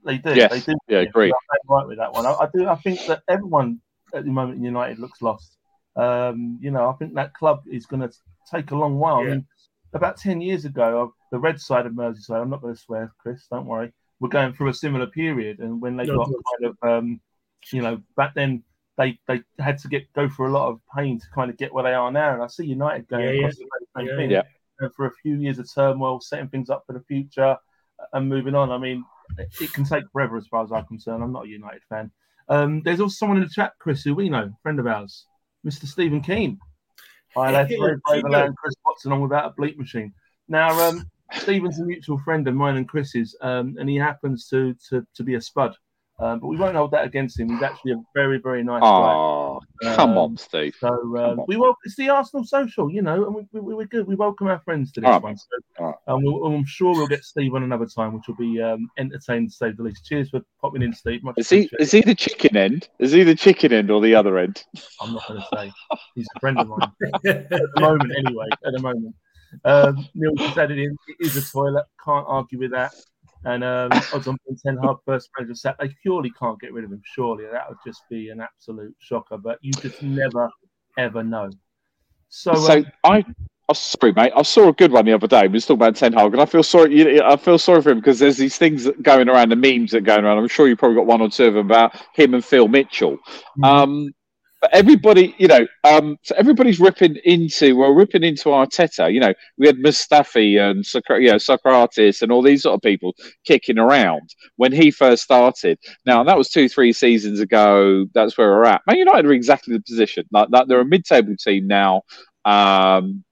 [0.05, 0.35] they do.
[0.35, 0.51] Yes.
[0.51, 0.77] They do.
[0.87, 1.33] Yeah, agree.
[1.67, 2.25] right with that one.
[2.25, 2.67] I, I, do.
[2.67, 3.81] I think that everyone
[4.13, 5.57] at the moment in United looks lost.
[5.95, 8.11] Um, you know, I think that club is going to
[8.51, 9.23] take a long while.
[9.23, 9.31] Yeah.
[9.31, 9.47] I mean,
[9.93, 13.47] about 10 years ago, the red side of Merseyside, I'm not going to swear, Chris,
[13.51, 15.59] don't worry, we're going through a similar period.
[15.59, 17.21] And when they no, got kind of, um,
[17.71, 18.63] you know, back then
[18.97, 21.73] they they had to get go through a lot of pain to kind of get
[21.73, 22.33] where they are now.
[22.33, 23.65] And I see United going yeah, across yeah.
[23.79, 24.31] the same yeah, thing.
[24.31, 24.41] Yeah.
[24.79, 27.57] And for a few years of turmoil, setting things up for the future
[28.13, 28.71] and moving on.
[28.71, 29.03] I mean,
[29.37, 31.23] it, it can take forever as far as I'm concerned.
[31.23, 32.11] I'm not a United fan.
[32.49, 35.25] Um, there's also someone in the chat, Chris, who we know, friend of ours,
[35.65, 35.85] Mr.
[35.85, 36.59] Stephen Keane.
[37.35, 37.73] I left
[38.07, 40.13] Overland, Chris Watson on without a bleep machine.
[40.47, 44.75] Now, um, Stephen's a mutual friend of mine and Chris's, um, and he happens to,
[44.89, 45.75] to to be a spud.
[46.19, 47.49] Um, but we won't hold that against him.
[47.49, 49.89] He's actually a very, very nice oh, guy.
[49.91, 50.75] Oh, come um, on, Steve.
[50.79, 51.77] So um, we welcome.
[51.83, 54.07] It's the Arsenal social, you know, and we, we, we're good.
[54.07, 55.37] We welcome our friends to this one.
[55.37, 55.45] So,
[55.79, 55.93] right.
[56.07, 59.49] um, we'll, I'm sure we'll get Steve on another time, which will be um, entertaining
[59.49, 60.05] to say the least.
[60.05, 61.23] Cheers for popping in, Steve.
[61.23, 62.89] Much is he is he the chicken end?
[62.97, 64.63] Is he the chicken end or the other end?
[64.99, 65.71] I'm not going to say.
[66.15, 66.91] He's a friend of mine
[67.27, 68.47] at the moment, anyway.
[68.65, 69.15] At the moment.
[69.65, 71.85] Um, Neil just added in, it is a toilet.
[72.03, 72.93] Can't argue with that.
[73.45, 75.75] And um, odds on Ten Hag first manager set.
[75.79, 77.01] They purely can't get rid of him.
[77.05, 79.37] Surely that would just be an absolute shocker.
[79.37, 80.49] But you just never
[80.97, 81.49] ever know.
[82.29, 83.25] So, so um, I.
[83.69, 84.31] Oh, sorry, mate.
[84.33, 85.41] I saw a good one the other day.
[85.41, 87.21] We was talking about Ten Hag, and I feel sorry.
[87.21, 90.01] I feel sorry for him because there's these things going around, the memes that are
[90.01, 90.37] going around.
[90.37, 93.17] I'm sure you probably got one or two of them about him and Phil Mitchell.
[93.17, 93.63] Mm-hmm.
[93.63, 94.09] Um,
[94.61, 99.13] but everybody, you know, um, so everybody's ripping into, well, ripping into Arteta.
[99.13, 100.85] You know, we had Mustafi and
[101.21, 103.13] you know, Sokratis and all these sort of people
[103.45, 105.77] kicking around when he first started.
[106.05, 108.05] Now, that was two, three seasons ago.
[108.13, 108.81] That's where we're at.
[108.87, 110.25] Man United are exactly the position.
[110.31, 112.01] Like, like they're a mid-table team now.
[112.43, 113.23] Um,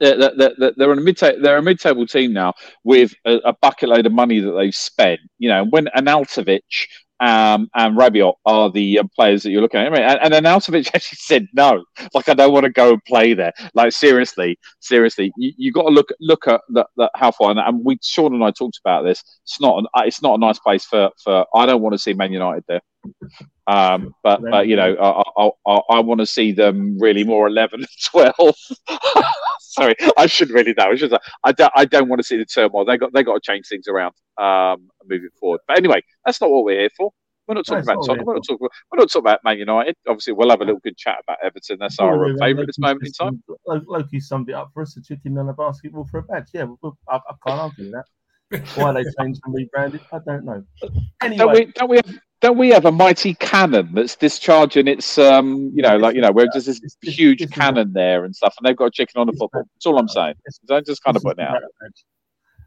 [0.00, 2.54] they're, they're, they're, a mid they're a mid-table team now
[2.84, 5.20] with a, a, bucket load of money that they've spent.
[5.38, 6.62] You know, when Arnautovic
[7.20, 9.86] um, and Rabiot are the um, players that you're looking at.
[9.86, 11.84] And, and then Arnautovic actually said no.
[12.12, 13.52] Like I don't want to go and play there.
[13.74, 17.50] Like seriously, seriously, you, you got to look look at the, the, how far.
[17.50, 19.22] And, and we Sean and I talked about this.
[19.44, 21.46] It's not an, it's not a nice place for for.
[21.54, 22.80] I don't want to see Man United there.
[23.66, 24.94] Um, but but you know,
[25.36, 28.56] I I, I want to see them really more eleven and twelve.
[29.60, 30.90] Sorry, I should really know.
[30.90, 32.84] I, should, I don't I don't want to see the turmoil.
[32.84, 35.60] They got they got to change things around um, moving forward.
[35.66, 37.10] But anyway, that's not what we're here for.
[37.46, 38.24] We're not talking about Tottenham.
[38.24, 38.68] We're not talking.
[38.90, 39.96] We're not talking about Man United.
[40.08, 41.76] Obviously, we'll have a little good chat about Everton.
[41.78, 43.42] That's our well, favourite at this moment in time.
[43.66, 46.48] Loki summed it up for us: a chicken and a basketball for a badge.
[46.54, 48.04] Yeah, I, I can't argue that.
[48.74, 50.64] Why they changed and rebranded, I don't know.
[51.22, 55.16] Anyway, don't we, don't we have don't we have a mighty cannon that's discharging its
[55.16, 58.66] um you know like you know where there's this huge cannon there and stuff and
[58.66, 59.62] they've got a chicken on the football.
[59.74, 60.34] that's all i'm saying.
[60.66, 61.62] So i'm just kind of putting it out.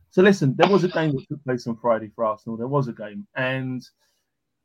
[0.09, 2.57] so listen there was a game that took place on friday for arsenal.
[2.57, 3.83] There was a game and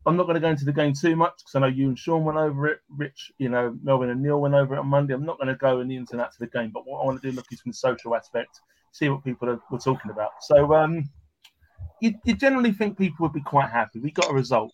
[0.06, 1.98] i'm not going to go into the game too much because i know you and
[1.98, 2.78] sean went over it.
[2.88, 5.12] Rich you know melvin and neil went over it on monday.
[5.12, 7.20] I'm not going to go in the outs of the game but what i want
[7.20, 8.60] to do look is from the social aspect
[8.92, 11.04] see what people are, were talking about so um
[12.00, 14.72] you, you generally think people would be quite happy we got a result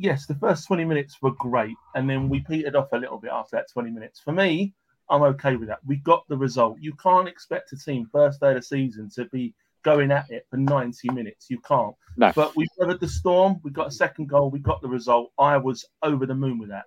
[0.00, 1.76] yes, the first 20 minutes were great.
[1.94, 4.18] And then we petered off a little bit after that 20 minutes.
[4.18, 4.74] For me,
[5.10, 5.80] I'm okay with that.
[5.86, 6.78] We got the result.
[6.80, 10.46] You can't expect a team first day of the season to be going at it
[10.50, 11.46] for 90 minutes.
[11.50, 11.94] You can't.
[12.16, 12.32] No.
[12.34, 13.60] But we weathered the storm.
[13.62, 14.50] We got a second goal.
[14.50, 15.32] We got the result.
[15.38, 16.84] I was over the moon with that.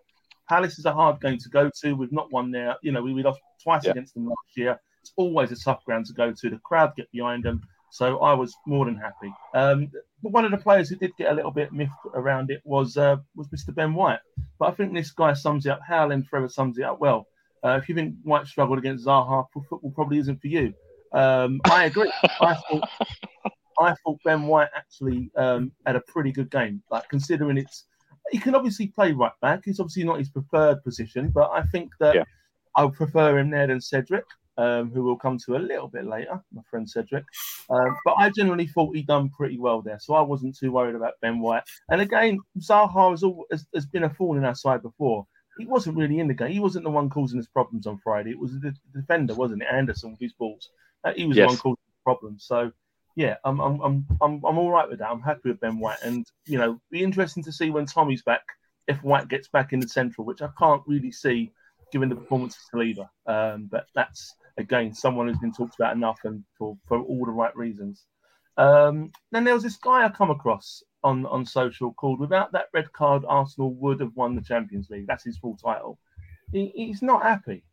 [0.49, 1.93] Palace is a hard game to go to.
[1.93, 2.75] We've not won there.
[2.81, 3.91] You know, we, we lost twice yeah.
[3.91, 4.79] against them last year.
[5.03, 6.49] It's always a tough ground to go to.
[6.49, 7.61] The crowd get behind them.
[7.91, 9.33] So I was more than happy.
[9.53, 9.91] Um,
[10.23, 12.95] but one of the players who did get a little bit miffed around it was
[12.95, 13.75] uh, was Mr.
[13.75, 14.21] Ben White.
[14.57, 15.81] But I think this guy sums it up.
[15.85, 17.27] Howland forever sums it up well.
[17.63, 20.73] Uh, if you think White struggled against Zaha, football probably isn't for you.
[21.11, 22.11] Um, I agree.
[22.39, 22.89] I thought
[23.79, 26.81] I thought Ben White actually um, had a pretty good game.
[26.89, 27.85] Like considering it's
[28.31, 29.63] he can obviously play right back.
[29.65, 32.23] It's obviously not his preferred position, but I think that yeah.
[32.75, 34.25] I would prefer him there than Cedric
[34.57, 37.25] um, who we'll come to a little bit later, my friend Cedric.
[37.69, 40.95] Um, but I generally thought he'd done pretty well there, so I wasn't too worried
[40.95, 41.63] about Ben White.
[41.89, 45.25] And again, Zaha has, all, has, has been a thorn in our side before.
[45.57, 46.51] He wasn't really in the game.
[46.51, 48.31] He wasn't the one causing us problems on Friday.
[48.31, 49.67] It was the defender, wasn't it?
[49.71, 50.69] Andersen with his balls.
[51.03, 51.45] Uh, he was yes.
[51.45, 52.45] the one causing problems.
[52.47, 52.71] So,
[53.15, 55.11] yeah, I'm, I'm, I'm, I'm, I'm all right with that.
[55.11, 55.99] I'm happy with Ben White.
[56.03, 58.41] And, you know, be interesting to see when Tommy's back,
[58.87, 61.51] if White gets back in the central, which I can't really see
[61.91, 63.07] given the performance of Saliba.
[63.27, 67.31] Um, but that's again, someone who's been talked about enough and for, for all the
[67.31, 68.05] right reasons.
[68.57, 72.67] Um, then there was this guy I come across on, on social called Without That
[72.73, 75.07] Red Card, Arsenal would have won the Champions League.
[75.07, 75.97] That's his full title.
[76.51, 77.63] He, he's not happy.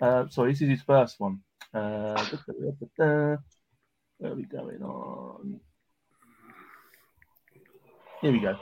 [0.00, 1.40] Uh, sorry, this is his first one.
[1.72, 2.24] Uh,
[2.96, 3.38] where
[4.22, 5.60] are we going on?
[8.20, 8.56] Here we go.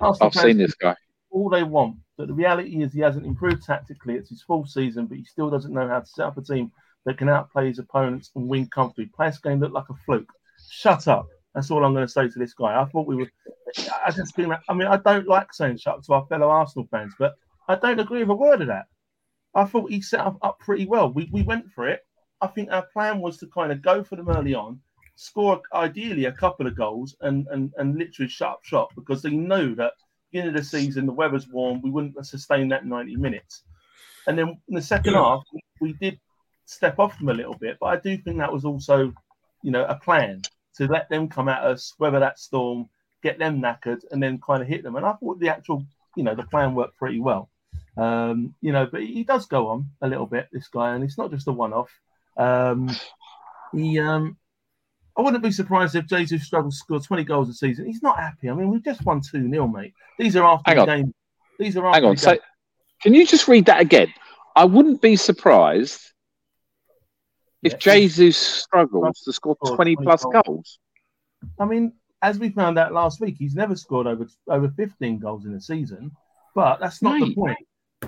[0.00, 0.94] Arsenal I've seen this guy.
[1.30, 4.14] All they want, but the reality is he hasn't improved tactically.
[4.14, 6.70] It's his full season, but he still doesn't know how to set up a team
[7.04, 9.10] that can outplay his opponents and win comfortably.
[9.14, 10.32] Play this game looked like a fluke.
[10.70, 11.26] Shut up.
[11.54, 12.80] That's all I'm going to say to this guy.
[12.80, 13.30] I thought we were.
[14.04, 14.52] I just feel.
[14.68, 17.34] I mean, I don't like saying shut up to our fellow Arsenal fans, but
[17.68, 18.86] I don't agree with a word of that.
[19.54, 21.12] I thought he set up, up pretty well.
[21.12, 22.00] We, we went for it.
[22.40, 24.80] I think our plan was to kind of go for them early on,
[25.14, 29.30] score ideally a couple of goals, and and and literally shut up shop because they
[29.30, 29.92] knew that
[30.34, 33.62] beginning of the season the weather's warm, we wouldn't sustain that 90 minutes.
[34.26, 35.44] And then in the second half,
[35.80, 36.18] we did
[36.66, 39.12] step off them a little bit, but I do think that was also,
[39.62, 40.42] you know, a plan
[40.76, 42.88] to let them come at us, weather that storm,
[43.22, 44.96] get them knackered, and then kind of hit them.
[44.96, 45.84] And I thought the actual,
[46.16, 47.50] you know, the plan worked pretty well.
[47.96, 51.18] Um, you know, but he does go on a little bit, this guy, and it's
[51.18, 51.90] not just a one-off.
[52.36, 52.90] Um,
[53.72, 54.36] he, um,
[55.16, 57.86] I wouldn't be surprised if Jesus struggles to score 20 goals a season.
[57.86, 58.50] He's not happy.
[58.50, 59.94] I mean, we've just won 2 0, mate.
[60.18, 60.98] These are after Hang the on.
[60.98, 61.14] game.
[61.58, 62.16] These are after Hang on.
[62.16, 62.36] So,
[63.00, 64.12] can you just read that again?
[64.56, 66.13] I wouldn't be surprised
[67.64, 67.94] if yeah.
[67.94, 70.78] Jesus struggles to score 20 plus goals.
[71.58, 71.92] I mean,
[72.22, 75.60] as we found out last week, he's never scored over over 15 goals in a
[75.60, 76.12] season.
[76.54, 77.24] But that's not right.
[77.24, 77.58] the point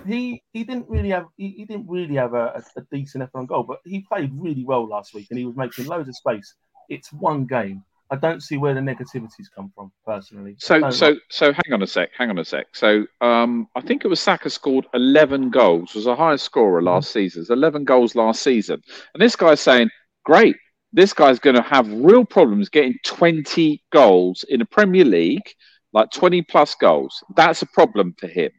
[0.04, 3.46] he he didn't really have he, he didn't really have a, a, decent effort on
[3.46, 6.54] goal, but he played really well last week and he was making loads of space.
[6.88, 7.82] It's one game.
[8.11, 10.57] I don't see where the negativities come from personally.
[10.59, 11.18] So so like...
[11.30, 12.66] so hang on a sec, hang on a sec.
[12.74, 16.88] So um I think it was Saka scored eleven goals, was the highest scorer mm-hmm.
[16.88, 17.44] last season.
[17.50, 18.80] Eleven goals last season.
[19.14, 19.90] And this guy's saying,
[20.24, 20.57] Great,
[20.92, 25.54] this guy's gonna have real problems getting 20 goals in the Premier League,
[25.92, 27.24] like 20 plus goals.
[27.34, 28.50] That's a problem for him.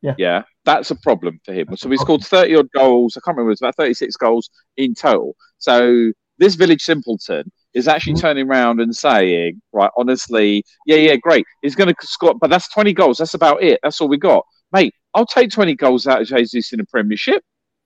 [0.00, 0.14] Yeah.
[0.18, 0.42] Yeah.
[0.64, 1.76] That's a problem for him.
[1.76, 3.16] So he scored 30 odd goals.
[3.16, 5.34] I can't remember, it was about 36 goals in total.
[5.58, 8.22] So this village simpleton is actually mm-hmm.
[8.22, 11.44] turning around and saying, right, honestly, yeah, yeah, great.
[11.62, 13.18] He's going to score, but that's 20 goals.
[13.18, 13.80] That's about it.
[13.82, 14.44] That's all we got.
[14.72, 17.42] Mate, I'll take 20 goals out of Jesus in the Premiership.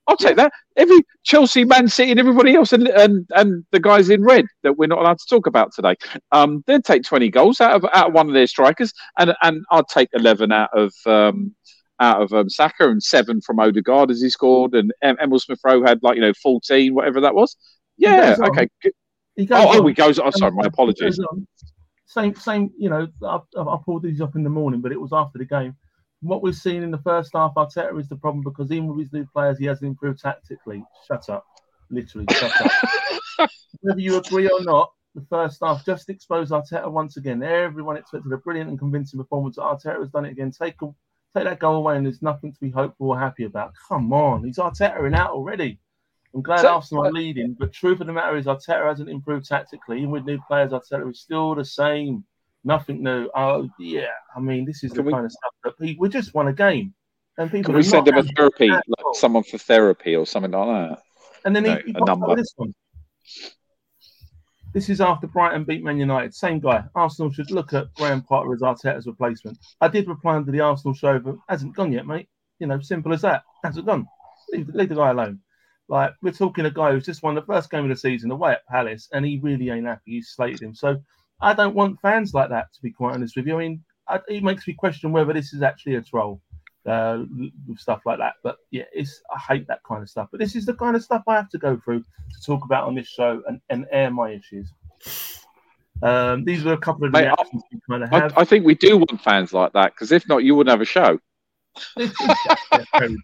[0.07, 0.53] I'll take that.
[0.76, 4.78] Every Chelsea, Man City, and everybody else, and, and and the guys in red that
[4.78, 5.97] we're not allowed to talk about today,
[6.32, 9.62] um, they'd take 20 goals out of out of one of their strikers, and and
[9.70, 11.55] I'd take 11 out of um,
[12.01, 15.84] out of um, Saka and seven from Odegaard as he scored, and Emil Smith Rowe
[15.84, 17.57] had like you know fourteen, whatever that was.
[17.99, 18.68] Yeah, okay.
[19.39, 20.18] Oh, oh, oh, he goes.
[20.18, 21.18] Oh, sorry, my apologies.
[21.30, 21.47] Um,
[22.07, 22.72] same, same.
[22.76, 25.45] You know, I, I pulled these up in the morning, but it was after the
[25.45, 25.76] game.
[26.20, 29.12] What we've seen in the first half, Arteta is the problem because even with his
[29.12, 30.82] new players, he hasn't improved tactically.
[31.07, 31.45] Shut up,
[31.91, 33.51] literally, shut up.
[33.80, 37.43] Whether you agree or not, the first half just exposed Arteta once again.
[37.43, 39.57] Everyone expected a brilliant and convincing performance.
[39.57, 40.51] Arteta has done it again.
[40.51, 40.86] Take a
[41.36, 43.72] take that goal away and there's nothing to be hopeful or happy about.
[43.89, 45.78] Come on, he's Arteta in out already.
[46.39, 49.49] I'm glad so, Arsenal are leading, but truth of the matter is Arteta hasn't improved
[49.49, 49.99] tactically.
[49.99, 52.22] Even with new players, Arteta is still the same.
[52.62, 53.28] Nothing new.
[53.34, 56.34] Oh yeah, I mean this is the we, kind of stuff that people, we just
[56.34, 56.95] won a game,
[57.39, 57.72] and people.
[57.72, 58.84] Can we send him a therapy, like
[59.14, 61.03] someone for therapy or something like that?
[61.45, 62.36] And then no, he, he a number.
[62.36, 62.72] This one.
[64.74, 66.36] This is after Brighton beat Man United.
[66.36, 66.84] Same guy.
[66.95, 69.59] Arsenal should look at Graham Potter as Arteta's replacement.
[69.80, 72.28] I did reply under the Arsenal show, but hasn't gone yet, mate.
[72.61, 73.43] You know, simple as that.
[73.64, 74.07] Hasn't gone.
[74.53, 75.41] Leave, leave the guy alone.
[75.89, 78.53] Like we're talking a guy who's just won the first game of the season away
[78.53, 80.12] at Palace, and he really ain't happy.
[80.12, 80.74] He's slated him.
[80.74, 81.01] So
[81.41, 82.72] I don't want fans like that.
[82.74, 85.53] To be quite honest with you, I mean, I, it makes me question whether this
[85.53, 86.41] is actually a troll
[86.89, 87.24] uh,
[87.76, 88.34] stuff like that.
[88.43, 90.28] But yeah, it's I hate that kind of stuff.
[90.30, 92.84] But this is the kind of stuff I have to go through to talk about
[92.84, 94.72] on this show and, and air my issues.
[96.03, 98.39] Um, these are a couple of Mate, reactions I, we kind of have.
[98.39, 100.80] I, I, think we do want fans like that because if not, you wouldn't have
[100.80, 101.18] a show.
[101.97, 103.18] that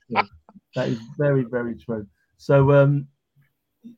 [0.76, 2.06] is very, very true.
[2.36, 3.08] So, um,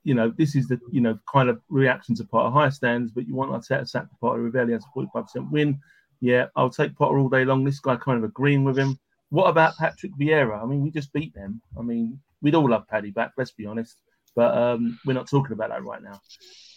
[0.03, 2.53] you know, this is the you know kind of reaction to Potter.
[2.53, 4.41] High standards, but you want Arteta sack Potter.
[4.41, 5.79] Ravelli has a forty-five percent win.
[6.21, 7.65] Yeah, I'll take Potter all day long.
[7.65, 8.99] This guy kind of agreeing with him.
[9.31, 10.63] What about Patrick Vieira?
[10.63, 11.61] I mean, we just beat them.
[11.79, 13.97] I mean, we'd all love Paddy back, let's be honest.
[14.35, 16.21] But um, we're not talking about that right now.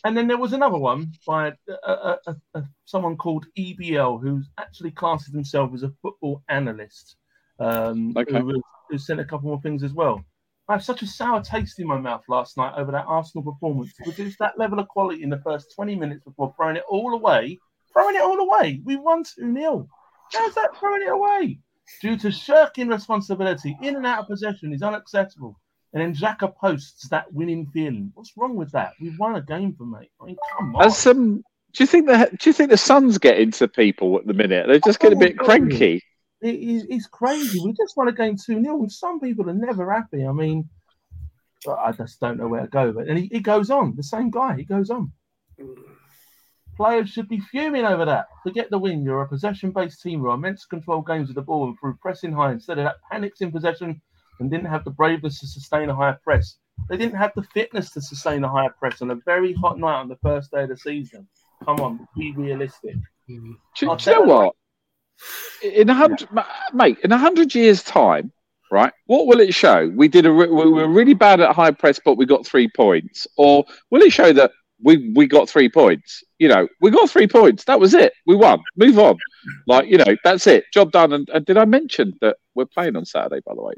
[0.05, 4.91] And then there was another one by a, a, a, someone called EBL, who actually
[4.91, 7.18] classes himself as a football analyst,
[7.60, 8.39] um, okay.
[8.39, 10.24] who, who sent a couple more things as well.
[10.70, 13.93] I have such a sour taste in my mouth last night over that Arsenal performance
[13.95, 17.13] to produce that level of quality in the first 20 minutes before throwing it all
[17.13, 17.57] away.
[17.91, 18.82] Throwing it all away.
[18.86, 19.88] We won 2 0.
[20.32, 21.59] How's that throwing it away?
[22.01, 25.59] due to shirking responsibility in and out of possession is unacceptable.
[25.93, 28.11] And then Xhaka posts that winning feeling.
[28.13, 28.93] What's wrong with that?
[29.01, 30.09] We've won a game for me.
[30.22, 30.86] I mean, come on.
[30.86, 31.43] As, um,
[31.74, 34.67] do you think the do you think the Sun's getting to people at the minute?
[34.67, 36.03] They just get a bit cranky.
[36.41, 37.59] It is, it's crazy.
[37.63, 40.25] We just won a game 2 0, and some people are never happy.
[40.25, 40.69] I mean,
[41.67, 42.93] I just don't know where to go.
[42.93, 45.11] But and he, he goes on, the same guy, he goes on.
[46.77, 48.27] Players should be fuming over that.
[48.43, 49.03] Forget the win.
[49.03, 51.77] You're a possession based team who are meant to control games with the ball and
[51.77, 52.53] through pressing high.
[52.53, 54.01] Instead of that, panics in possession
[54.39, 56.55] and didn't have the braveness to sustain a higher press.
[56.89, 59.99] They didn't have the fitness to sustain a higher press on a very hot night
[59.99, 61.27] on the first day of the season.
[61.65, 62.95] Come on, be realistic.
[63.29, 63.55] Mm.
[63.77, 64.55] Do, do you know what?
[65.63, 66.30] In a hundred,
[66.74, 68.32] mate, in a hundred years' time,
[68.72, 68.93] right?
[69.07, 69.91] What will it show?
[69.95, 73.28] We did a we were really bad at high press, but we got three points,
[73.38, 74.51] or will it show that
[74.82, 76.24] we we got three points?
[76.38, 77.65] You know, we got three points.
[77.65, 78.13] That was it.
[78.26, 78.61] We won.
[78.78, 79.17] Move on.
[79.67, 80.65] Like you know, that's it.
[80.74, 81.13] Job done.
[81.13, 83.41] And, and did I mention that we're playing on Saturday?
[83.45, 83.74] By the way,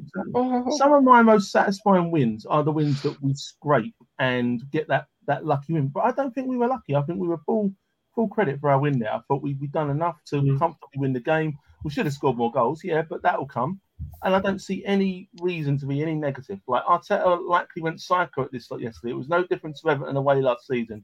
[0.77, 5.07] some of my most satisfying wins are the wins that we scrape and get that
[5.27, 5.87] that lucky win.
[5.87, 6.95] But I don't think we were lucky.
[6.95, 7.73] I think we were full
[8.15, 9.13] full credit for our win there.
[9.13, 10.59] I thought we we done enough to mm.
[10.59, 11.57] comfortably win the game.
[11.83, 13.79] We should have scored more goals, yeah, but that will come.
[14.23, 16.59] And I don't see any reason to be any negative.
[16.67, 19.11] Like Arteta likely went psycho at this like yesterday.
[19.11, 21.03] It was no different to Everton away last season.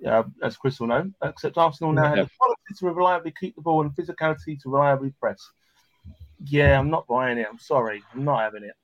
[0.00, 2.16] Yeah, as Chris will know, except Arsenal now yeah.
[2.16, 5.40] have the quality to reliably keep the ball and physicality to reliably press.
[6.44, 7.48] Yeah, I'm not buying it.
[7.50, 8.74] I'm sorry, I'm not having it.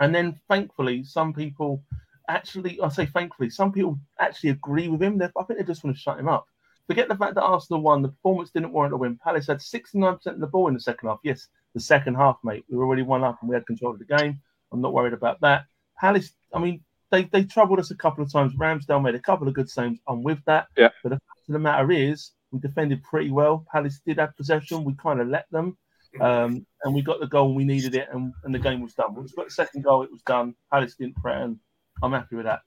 [0.00, 1.82] And then, thankfully, some people
[2.28, 5.18] actually, I say thankfully, some people actually agree with him.
[5.18, 6.46] They're, I think they just want to shut him up.
[6.90, 8.02] Forget the fact that Arsenal won.
[8.02, 9.16] The performance didn't warrant a win.
[9.22, 11.20] Palace had 69% of the ball in the second half.
[11.22, 12.64] Yes, the second half, mate.
[12.68, 14.40] We were already one up and we had control of the game.
[14.72, 15.66] I'm not worried about that.
[16.00, 16.82] Palace, I mean,
[17.12, 18.54] they, they troubled us a couple of times.
[18.54, 20.00] Ramsdale made a couple of good saves.
[20.08, 20.66] I'm with that.
[20.76, 20.88] Yeah.
[21.04, 23.64] But the fact of the matter is, we defended pretty well.
[23.70, 24.82] Palace did have possession.
[24.82, 25.78] We kind of let them.
[26.20, 29.14] Um, and we got the goal we needed it, and, and the game was done.
[29.14, 30.56] Once we got the second goal, it was done.
[30.72, 31.60] Palace didn't threaten.
[32.02, 32.62] I'm happy with that.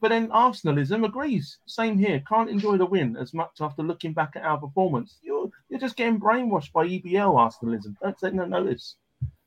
[0.00, 1.58] But then Arsenalism agrees.
[1.66, 2.22] Same here.
[2.28, 5.18] Can't enjoy the win as much after looking back at our performance.
[5.22, 7.96] You're you're just getting brainwashed by EBL Arsenalism.
[8.00, 8.96] Don't take no notice.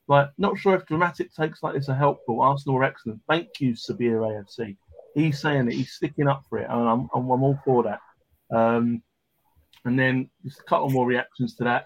[0.07, 2.41] Like, not sure if dramatic takes like this are helpful.
[2.41, 3.21] Arsenal are excellent.
[3.29, 4.75] Thank you, Sabir AFC.
[5.15, 5.73] He's saying it.
[5.73, 7.99] He's sticking up for it, and I'm, I'm, I'm all for that.
[8.53, 9.01] Um,
[9.85, 11.85] and then just a couple more reactions to that.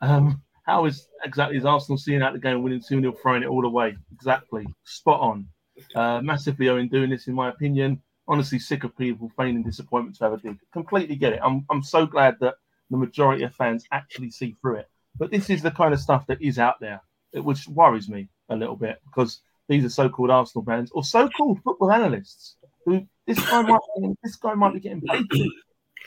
[0.00, 3.48] Um, how is exactly is Arsenal seeing out the game, winning 2 0, throwing it
[3.48, 3.96] all away?
[4.12, 4.66] Exactly.
[4.84, 5.48] Spot on.
[5.94, 8.02] Uh, massively owing doing this, in my opinion.
[8.26, 10.58] Honestly, sick of people feigning disappointment to have a dig.
[10.72, 11.40] Completely get it.
[11.42, 12.56] I'm, I'm so glad that
[12.90, 14.90] the majority of fans actually see through it.
[15.18, 17.00] But this is the kind of stuff that is out there,
[17.32, 21.92] which worries me a little bit because these are so-called Arsenal fans or so-called football
[21.92, 25.26] analysts who this guy might be, this guy might be getting paid,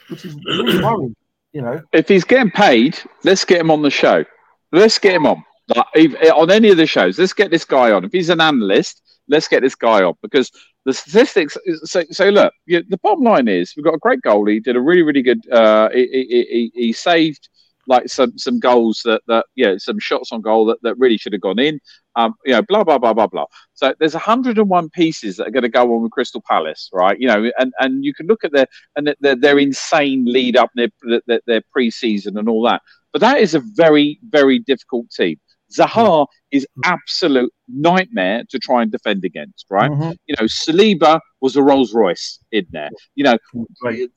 [0.10, 1.16] which is really worrying.
[1.54, 4.24] You know, if he's getting paid, let's get him on the show.
[4.72, 5.44] Let's get him on.
[5.76, 8.06] Like, if, on any of the shows, let's get this guy on.
[8.06, 10.52] If he's an analyst, let's get this guy on because
[10.86, 11.58] the statistics.
[11.84, 14.62] So, so look, you, the bottom line is we've got a great goalie.
[14.62, 15.50] Did a really, really good.
[15.52, 16.08] Uh, he,
[16.52, 17.50] he, he, saved
[17.88, 21.34] like some some goals that that yeah, some shots on goal that, that really should
[21.34, 21.80] have gone in.
[22.16, 23.46] Um, you know, blah blah blah blah blah.
[23.74, 27.20] So there's 101 pieces that are going to go on with Crystal Palace, right?
[27.20, 30.70] You know, and and you can look at their and their, their insane lead up,
[30.76, 30.90] their
[31.28, 32.82] their, their pre-season and all that.
[33.14, 35.40] But that is a very very difficult team.
[35.72, 39.92] Zaha is absolute nightmare to try and defend against, right?
[39.92, 40.12] Mm-hmm.
[40.28, 42.90] You know, Saliba was a Rolls Royce in there.
[43.16, 43.38] You know,
[43.84, 44.10] right.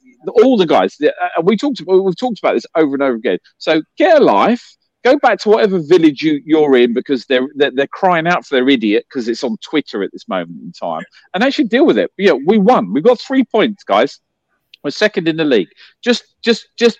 [0.43, 0.97] all the guys.
[1.01, 3.39] Uh, we talked about we've talked about this over and over again.
[3.59, 4.77] So get a life.
[5.05, 8.55] Go back to whatever village you, you're in because they're, they're, they're crying out for
[8.55, 11.03] their idiot because it's on Twitter at this moment in time,
[11.35, 12.11] and actually deal with it.
[12.17, 12.91] Yeah, we won.
[12.91, 14.19] We got three points, guys.
[14.83, 15.69] We're second in the league.
[16.03, 16.99] Just just just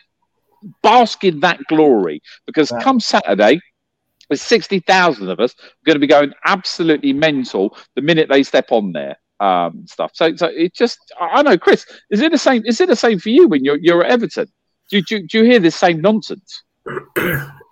[0.83, 3.61] bask in that glory because come Saturday,
[4.29, 5.55] there's 60,000 of us
[5.85, 9.17] going to be going absolutely mental the minute they step on there.
[9.41, 10.13] Um, stuff.
[10.15, 12.63] So, so it just, I know, Chris, is it the same?
[12.65, 14.47] Is it the same for you when you're you're at Everton?
[14.91, 16.63] Do, do, do you hear this same nonsense?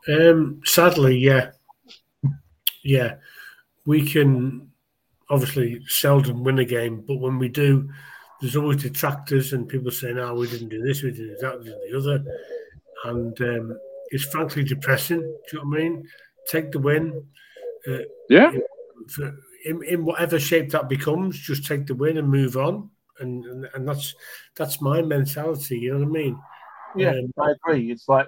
[0.08, 1.52] um, sadly, yeah,
[2.82, 3.14] yeah.
[3.86, 4.72] We can
[5.30, 7.88] obviously seldom win a game, but when we do,
[8.40, 11.66] there's always detractors and people saying, "Oh, we didn't do this, we did that, we
[11.66, 12.24] did the other,"
[13.04, 13.78] and um,
[14.10, 15.20] it's frankly depressing.
[15.20, 16.08] Do you know what I mean?
[16.48, 17.24] Take the win.
[17.88, 18.52] Uh, yeah.
[19.64, 22.90] In, in whatever shape that becomes, just take the win and move on.
[23.20, 24.14] And, and, and that's
[24.56, 25.78] that's my mentality.
[25.78, 26.38] You know what I mean?
[26.96, 27.90] Yeah, um, I agree.
[27.90, 28.26] It's like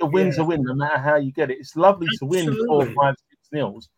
[0.00, 0.42] a win's yeah.
[0.42, 1.58] a win, no matter how you get it.
[1.58, 2.46] It's lovely Absolutely.
[2.46, 3.88] to win four, five, six nils,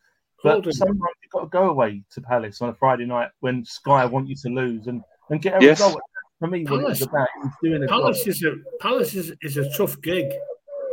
[0.42, 4.04] but sometimes you've got to go away to Palace on a Friday night when Sky
[4.04, 5.80] want you to lose and, and get a yes.
[5.80, 6.00] result.
[6.38, 9.70] For me, Palace, what it's about is doing Palace is a Palace is, is a
[9.76, 10.26] tough gig.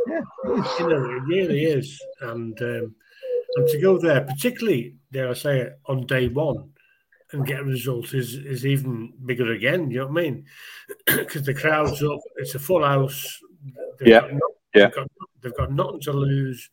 [0.08, 2.00] Yeah, you know, it really is.
[2.20, 2.94] And um,
[3.56, 6.70] and to go there, particularly dare I say it, on day one
[7.32, 9.90] and get a result is is even bigger again.
[9.90, 10.44] You know what I mean?
[11.06, 13.40] Because the crowd's up, it's a full house.
[13.98, 14.30] They've yeah, got,
[14.74, 14.86] yeah.
[14.86, 15.10] They've got,
[15.42, 16.70] they've got nothing to lose.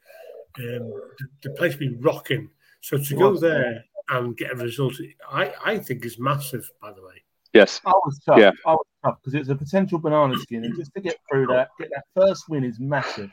[0.59, 2.49] Um, the, the, place be rocking.
[2.82, 4.95] So to go there and get a result,
[5.29, 6.69] I I think is massive.
[6.82, 7.23] By the way.
[7.54, 7.82] Yes.
[7.86, 8.39] I was tough.
[8.39, 8.52] Yeah.
[8.66, 11.70] I was tough because it's a potential banana skin, and just to get through that,
[11.80, 13.30] get that first win is massive.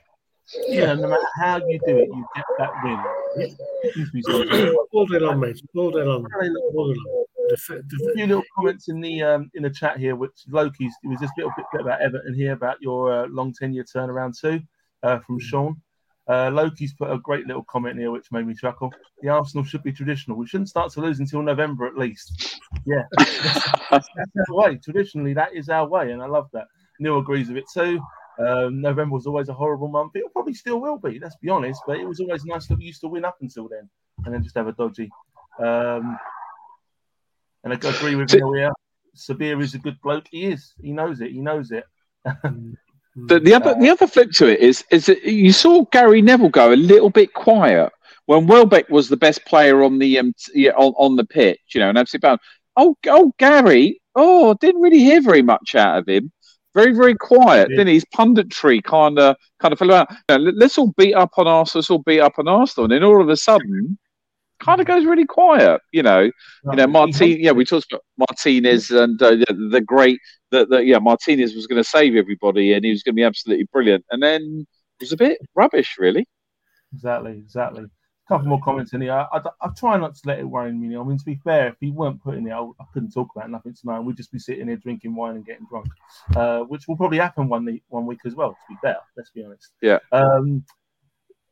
[0.66, 3.56] Yeah, no matter how you do it, you get that win.
[4.92, 5.60] All day long, mate.
[5.76, 6.26] All day long.
[7.48, 11.08] the, a few little comments in the um, in the chat here, which Loki's it
[11.08, 14.60] was just a little bit about Everton here about your uh, long tenure turnaround too,
[15.02, 15.80] uh, from Sean.
[16.28, 18.92] Uh, Loki's put a great little comment here, which made me chuckle.
[19.22, 20.36] The Arsenal should be traditional.
[20.36, 22.60] We shouldn't start to lose until November at least.
[22.84, 24.76] Yeah, that's, that's our way.
[24.76, 26.66] Traditionally, that is our way, and I love that.
[27.00, 28.00] Neil agrees with it too.
[28.38, 30.12] Um, November was always a horrible month.
[30.14, 31.18] It probably still will be.
[31.18, 33.68] Let's be honest, but it was always nice that we used to win up until
[33.68, 33.88] then,
[34.24, 35.10] and then just have a dodgy.
[35.58, 36.18] Um,
[37.64, 38.72] and I agree with you here.
[39.16, 40.26] Sabir is a good bloke.
[40.30, 40.74] He is.
[40.80, 41.32] He knows it.
[41.32, 41.84] He knows it.
[43.16, 46.50] The, the other the other flip to it is is that you saw Gary Neville
[46.50, 47.92] go a little bit quiet
[48.26, 51.80] when Welbeck was the best player on the um, yeah, on, on the pitch, you
[51.80, 52.40] know, and absolutely bound.
[52.76, 56.30] Oh, oh, Gary, oh, didn't really hear very much out of him.
[56.74, 57.70] Very, very quiet.
[57.70, 57.78] Yeah.
[57.78, 60.08] Then his punditry kind of kind of fell out.
[60.28, 61.80] Know, let's all beat up on Arsenal.
[61.80, 62.84] Let's all beat up on Arsenal.
[62.84, 63.98] And then all of a sudden,
[64.60, 65.80] kind of goes really quiet.
[65.92, 67.36] You know, you know, Martin.
[67.40, 70.18] Yeah, we talked about Martinez and uh, the, the great
[70.50, 73.24] that, that yeah, Martinez was going to save everybody and he was going to be
[73.24, 74.04] absolutely brilliant.
[74.10, 74.66] And then
[75.00, 76.26] it was a bit rubbish, really.
[76.92, 77.84] Exactly, exactly.
[77.84, 79.12] A couple more comments in here.
[79.12, 80.96] I, I, I try not to let it worry me.
[80.96, 83.50] I mean, to be fair, if he weren't putting it, I, I couldn't talk about
[83.50, 84.00] nothing tonight.
[84.00, 85.88] We'd just be sitting here drinking wine and getting drunk,
[86.36, 88.50] uh, which will probably happen one week, one week as well.
[88.50, 89.70] To be fair, let's be honest.
[89.80, 89.98] Yeah.
[90.12, 90.64] Um,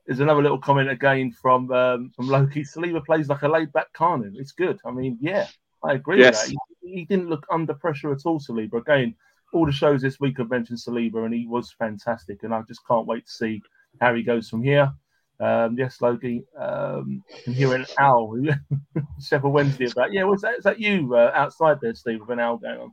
[0.07, 2.63] there's another little comment again from um, from Loki.
[2.63, 4.35] Saliba plays like a laid back Carnan.
[4.37, 4.79] It's good.
[4.85, 5.47] I mean, yeah,
[5.83, 6.49] I agree yes.
[6.49, 6.61] with that.
[6.83, 8.75] He, he, didn't look under pressure at all, Saliba.
[8.75, 9.15] Again,
[9.53, 12.43] all the shows this week have mentioned Saliba, and he was fantastic.
[12.43, 13.61] And I just can't wait to see
[14.01, 14.93] how he goes from here.
[15.41, 16.45] Um, yes, Loki.
[16.57, 18.41] Um, I'm hearing an owl.
[19.21, 20.13] Sheffield Wednesday about.
[20.13, 20.59] Yeah, was that?
[20.59, 22.93] Is that you uh, outside there, Steve, with an owl going on?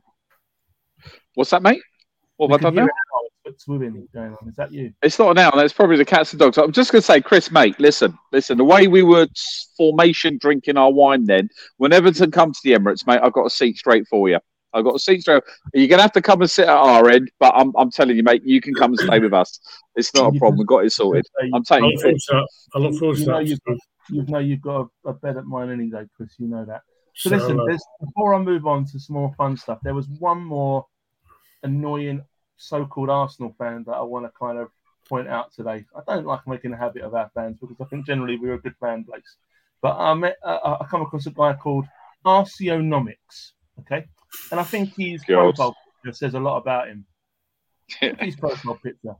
[1.34, 1.82] What's that, mate?
[2.36, 2.88] What have I done now?
[3.58, 4.48] Swimming going on.
[4.48, 4.92] Is that you?
[5.02, 5.58] It's not an owl.
[5.60, 6.58] It's probably the cats and dogs.
[6.58, 8.58] I'm just going to say, Chris, mate, listen, listen.
[8.58, 9.26] The way we were
[9.76, 13.50] formation drinking our wine then, when Everton come to the Emirates, mate, I've got a
[13.50, 14.38] seat straight for you.
[14.72, 15.42] I've got a seat straight.
[15.72, 18.16] You're going to have to come and sit at our end, but I'm, I'm telling
[18.16, 19.60] you, mate, you can come and stay with us.
[19.94, 20.58] It's not a problem.
[20.58, 21.26] We've got it sorted.
[21.54, 22.46] I'm taking you.
[22.74, 23.46] I look forward to that.
[23.46, 23.60] You've,
[24.10, 26.34] you know you've got a, a bed at mine any day, Chris.
[26.38, 26.82] You know that.
[27.14, 30.08] So, so listen, uh, before I move on to some more fun stuff, there was
[30.08, 30.84] one more
[31.62, 32.22] annoying
[32.56, 34.68] so-called Arsenal fan that I want to kind of
[35.08, 35.84] point out today.
[35.94, 38.60] I don't like making a habit of our fans because I think generally we're a
[38.60, 39.36] good fan base.
[39.82, 41.86] But I met, uh, I come across a guy called
[42.24, 44.06] Arseonomics, okay,
[44.50, 45.54] and I think his God.
[45.54, 47.04] profile picture says a lot about him.
[48.18, 49.14] his profile picture.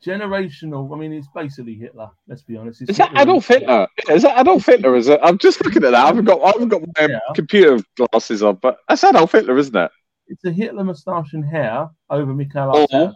[0.00, 0.94] Generational.
[0.94, 2.10] I mean, it's basically Hitler.
[2.28, 2.82] Let's be honest.
[2.82, 3.88] It's is that Adolf Hitler?
[4.08, 4.94] Is that Adolf Hitler?
[4.94, 5.18] Is it?
[5.24, 6.04] I'm just looking at that.
[6.04, 6.40] I haven't got.
[6.40, 7.18] I haven't got my yeah.
[7.34, 9.90] computer glasses on, but that's Adolf Hitler, isn't it?
[10.28, 13.14] It's a Hitler moustache and hair over Mikel Arteta.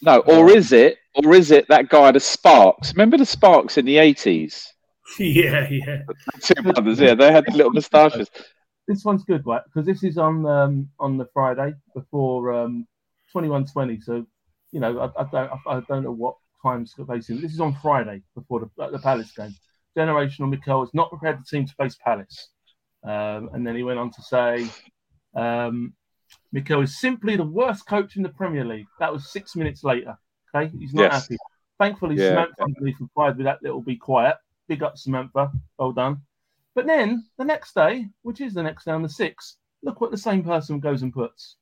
[0.00, 0.98] No, or is it?
[1.14, 2.92] Or is it that guy, the Sparks?
[2.92, 4.72] Remember the Sparks in the eighties?
[5.18, 6.02] Yeah, yeah.
[6.42, 8.28] Two brothers, yeah, they had the little moustaches.
[8.86, 9.62] This one's good, right?
[9.64, 12.86] Because this is on um, on the Friday before um,
[13.32, 14.02] twenty one twenty.
[14.02, 14.26] So,
[14.70, 17.40] you know, I, I don't I, I, don't know what times facing.
[17.40, 19.54] This is on Friday before the, the Palace game.
[19.96, 22.50] Generational Mikel has not prepared the team to face Palace.
[23.02, 24.68] Um, and then he went on to say,
[25.34, 25.94] um,
[26.52, 28.86] Mikel is simply the worst coach in the Premier League.
[28.98, 30.16] That was six minutes later.
[30.54, 31.22] Okay, he's not yes.
[31.22, 31.36] happy.
[31.78, 32.30] Thankfully, yeah.
[32.30, 34.36] Samantha underneath replied with that little "be quiet."
[34.68, 35.50] Big up, Samantha.
[35.78, 36.22] Well done.
[36.74, 40.10] But then the next day, which is the next day on the sixth, look what
[40.10, 41.56] the same person goes and puts.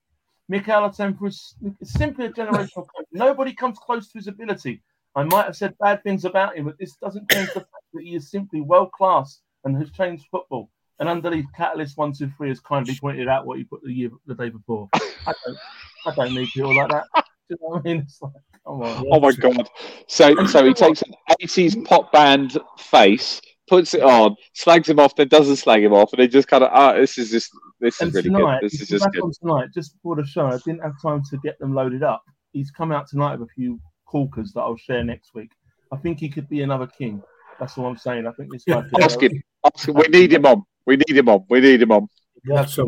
[0.49, 3.07] Mikel Arteta is simply a generational coach.
[3.13, 4.83] Nobody comes close to his ability.
[5.15, 8.03] I might have said bad things about him, but this doesn't change the fact that
[8.03, 10.71] he is simply world class and has changed football.
[10.99, 14.11] And underneath Catalyst one two three has kindly pointed out what you put the year
[14.27, 14.89] the day before.
[14.95, 15.59] I don't
[16.07, 17.05] I don't need people like that.
[17.15, 17.99] Do you know what I mean?
[17.99, 18.33] It's like,
[18.67, 19.05] come on.
[19.13, 19.69] Oh my god.
[20.09, 25.15] So so he takes an eighties pop band face, puts it on, slags him off,
[25.17, 27.51] then doesn't slag him off, and they just kind of ah, oh, this is just
[27.79, 28.71] this and is really tonight, good.
[28.71, 29.33] This is just good.
[29.43, 32.23] Tonight, just before the show, I didn't have time to get them loaded up.
[32.53, 35.51] He's come out tonight with a few corkers that I'll share next week.
[35.93, 37.23] I think he could be another king.
[37.61, 38.27] That's all I'm saying.
[38.27, 38.81] I think this guy.
[38.81, 39.43] Could, ask him.
[39.65, 39.95] Ask him.
[39.95, 40.65] We need him on.
[40.87, 41.45] We need him on.
[41.49, 42.09] We need him on.
[42.45, 42.85] What a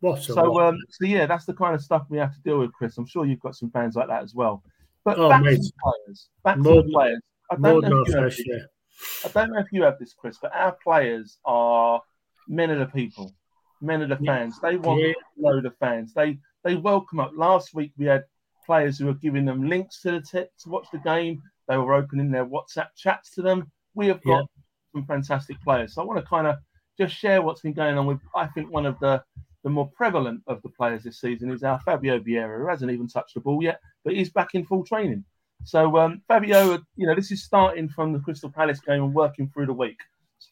[0.00, 2.58] What a so, um, so yeah, that's the kind of stuff we have to deal
[2.58, 2.98] with, Chris.
[2.98, 4.62] I'm sure you've got some fans like that as well.
[5.04, 5.62] But oh, back mate.
[5.62, 6.28] to players.
[6.44, 7.20] Back more, to players.
[7.50, 10.36] I don't, know if you have this, I don't know if you have this, Chris,
[10.40, 12.02] but our players are
[12.48, 13.32] men of the people,
[13.80, 14.58] men of the fans.
[14.60, 15.12] They want yeah.
[15.12, 16.12] a load of fans.
[16.12, 17.32] They they welcome up.
[17.36, 18.24] Last week we had
[18.66, 21.40] players who were giving them links to the t- to watch the game.
[21.68, 23.70] They were opening their WhatsApp chats to them.
[23.94, 24.44] We have got yeah.
[24.92, 25.94] some fantastic players.
[25.94, 26.56] So I want to kind of
[26.98, 29.22] just share what's been going on with, I think, one of the,
[29.64, 33.08] the more prevalent of the players this season is our Fabio Vieira, who hasn't even
[33.08, 35.24] touched the ball yet, but he's back in full training.
[35.64, 39.48] So um, Fabio, you know, this is starting from the Crystal Palace game and working
[39.48, 39.98] through the week.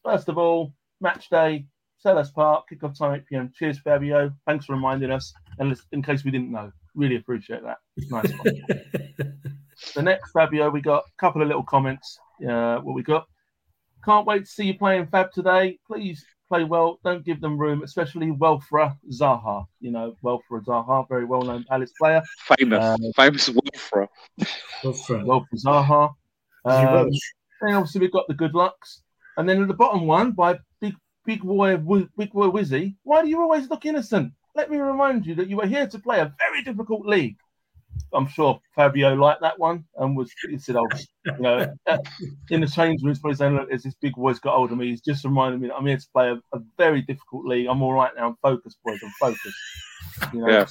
[0.02, 1.66] First of all, match day,
[2.04, 3.52] Selhurst Park, kickoff time 8 pm.
[3.54, 4.32] Cheers, Fabio.
[4.46, 5.32] Thanks for reminding us.
[5.58, 7.78] And in case we didn't know, really appreciate that.
[7.96, 8.32] It's nice.
[9.94, 12.18] the next Fabio, we got a couple of little comments.
[12.46, 13.26] Uh, what we got?
[14.04, 15.78] Can't wait to see you playing Fab today.
[15.86, 16.98] Please play well.
[17.04, 19.66] Don't give them room, especially Welfra Zaha.
[19.80, 22.22] You know, Welfra Zaha, very well known Palace player.
[22.58, 24.08] Famous, uh, famous Welfra.
[24.82, 26.14] Welfra Zaha.
[26.64, 27.10] Um,
[27.60, 29.02] then obviously we've got the good lucks.
[29.36, 32.94] And then at the bottom one by Big Big Boy Big Boy Wizzy.
[33.02, 34.32] Why do you always look innocent?
[34.54, 37.36] Let me remind you that you are here to play a very difficult league.
[38.12, 40.86] I'm sure Fabio liked that one and was he said, "Oh,
[41.24, 41.66] you know,
[42.50, 44.78] in the change room, he's probably saying, look, as this big boy's got hold of
[44.78, 47.66] me, he's just reminding me that I'm here to play a, a very difficult league.
[47.66, 48.28] I'm all right now.
[48.28, 49.00] I'm focused, boys.
[49.02, 49.58] I'm focused.
[50.32, 50.66] You know, yeah.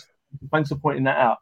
[0.51, 1.37] thanks for pointing that out.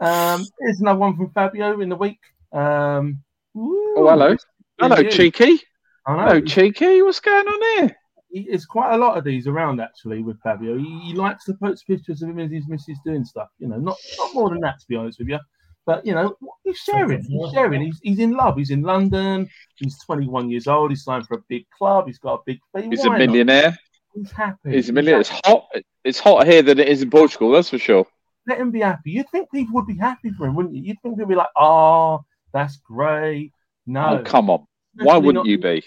[0.00, 2.18] Um, here's another one from Fabio in the week.
[2.52, 3.22] Um,
[3.56, 4.36] oh, hello,
[4.78, 5.60] hello, cheeky.
[6.06, 7.02] Hello, cheeky.
[7.02, 7.96] What's going on here?
[8.40, 10.76] It's quite a lot of these around actually with Fabio.
[10.76, 13.48] He, he, likes to post pictures of him and his missus doing stuff.
[13.58, 15.38] You know, not not more than that to be honest with you.
[15.86, 17.22] But you know, he's sharing.
[17.22, 17.82] He's sharing.
[17.82, 18.56] He's, he's in love.
[18.56, 19.48] He's in London.
[19.76, 20.90] He's 21 years old.
[20.90, 22.08] He's signed for a big club.
[22.08, 22.88] He's got a big fee.
[22.90, 23.70] He's Why a millionaire.
[23.70, 23.78] Not?
[24.14, 24.72] He's happy.
[24.72, 25.20] He's a millionaire.
[25.20, 25.68] It's hot.
[26.02, 27.52] It's hot here than it is in Portugal.
[27.52, 28.04] That's for sure.
[28.48, 29.12] Let him be happy.
[29.12, 30.82] You'd think people would be happy for him, wouldn't you?
[30.82, 33.52] You'd think they'd be like, "Oh, that's great."
[33.86, 34.66] No, oh, come on.
[34.96, 35.84] Why wouldn't you be?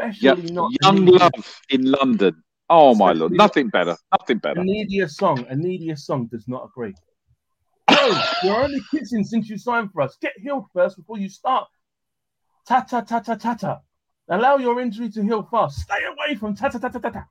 [0.00, 2.42] Especially not young love in London.
[2.68, 4.60] Oh my lord, nothing better, nothing better.
[4.60, 6.94] A needier song, a needier song does not agree.
[7.92, 10.16] Oh, you're only kissing since you signed for us.
[10.22, 11.66] Get healed first before you start.
[12.66, 13.80] Ta ta ta ta ta ta.
[14.28, 15.80] Allow your injury to heal fast.
[15.80, 17.24] Stay away from ta ta ta ta ta ta.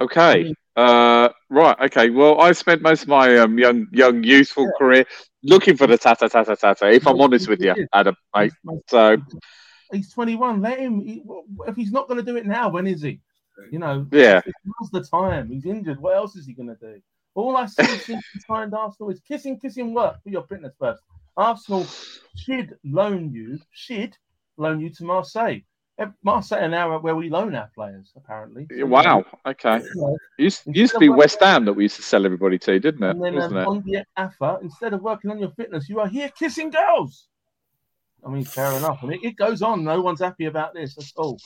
[0.00, 0.54] Okay.
[0.76, 1.76] Uh, right.
[1.82, 2.08] Okay.
[2.08, 4.78] Well, I spent most of my um, young, young, youthful yeah.
[4.78, 5.04] career
[5.42, 6.86] looking for the ta ta ta ta ta ta.
[6.86, 8.52] If I'm honest with you, Adam, mate.
[8.88, 9.18] So
[9.92, 10.60] He's 21.
[10.60, 11.00] Let him.
[11.00, 11.22] He,
[11.66, 13.20] if he's not going to do it now, when is he?
[13.70, 14.06] You know.
[14.10, 14.40] Yeah.
[14.64, 15.48] Now's the time.
[15.48, 16.00] He's injured.
[16.00, 17.00] What else is he going to do?
[17.34, 21.02] All I see since he signed Arsenal is kissing, kissing work for your fitness first.
[21.36, 21.86] Arsenal
[22.34, 24.16] should loan you, should
[24.56, 25.60] loan you to Marseille.
[26.22, 28.66] Marseille are now where we loan our players, apparently.
[28.70, 29.24] So, wow.
[29.46, 29.80] Okay.
[30.38, 33.16] used, used to be West Ham that we used to sell everybody to, didn't it?
[33.16, 36.30] And then um, on the AFA, instead of working on your fitness, you are here
[36.38, 37.28] kissing girls.
[38.26, 38.98] I mean, fair enough.
[39.02, 39.84] I mean, it goes on.
[39.84, 40.96] No one's happy about this.
[40.96, 41.38] That's all.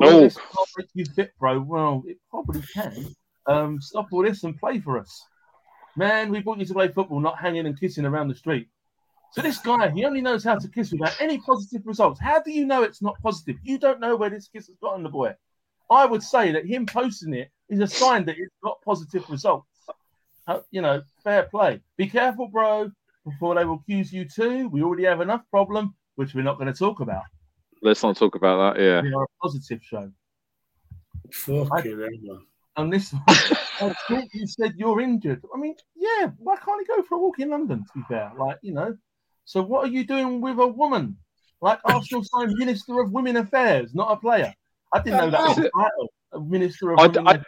[0.00, 1.60] Oh, this can't make you fit, bro.
[1.60, 3.14] Well, it probably can.
[3.46, 5.22] Um, stop all this and play for us,
[5.96, 6.30] man.
[6.30, 8.68] We brought you to play football, not hanging and kissing around the street.
[9.32, 12.20] So this guy, he only knows how to kiss without any positive results.
[12.20, 13.56] How do you know it's not positive?
[13.62, 15.34] You don't know where this kiss has gotten the boy.
[15.90, 19.68] I would say that him posting it is a sign that it's got positive results.
[20.46, 21.80] Uh, you know, fair play.
[21.98, 22.90] Be careful, bro
[23.28, 24.68] before they will accuse you too.
[24.68, 27.22] We already have enough problem, which we're not going to talk about.
[27.80, 28.82] Let's not talk about that.
[28.82, 30.10] Yeah, we are a positive show.
[31.32, 32.44] Fucking
[32.76, 33.14] And this
[33.80, 35.40] oh, one, you said you're injured.
[35.54, 37.84] I mean, yeah, why can't he go for a walk in London?
[37.84, 38.96] To be fair, like you know.
[39.44, 41.16] So what are you doing with a woman?
[41.60, 44.52] Like Arsenal signed Minister of Women Affairs, not a player.
[44.92, 46.48] I didn't know that was a title.
[46.48, 47.42] Minister of I, Women I,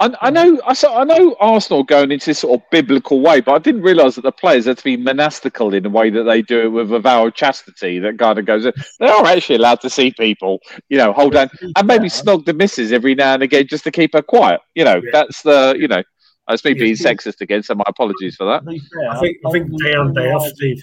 [0.00, 3.54] I, I, know, I, I know Arsenal going into this sort of biblical way, but
[3.54, 6.42] I didn't realise that the players had to be monastical in the way that they
[6.42, 8.00] do it with a vow of chastity.
[8.00, 11.48] That kind of goes, they are actually allowed to see people, you know, hold on,
[11.76, 14.60] and maybe snog the missus every now and again just to keep her quiet.
[14.74, 15.10] You know, yeah.
[15.12, 16.02] that's the, you know,
[16.48, 17.62] that's me being sexist again.
[17.62, 18.62] So my apologies for that.
[19.10, 20.82] I think, I think day on day off, Steve.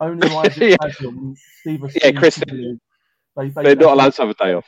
[0.00, 0.76] Only why yeah.
[1.60, 4.66] Steve yeah, Chris, they, they, they're not allowed to have a day off.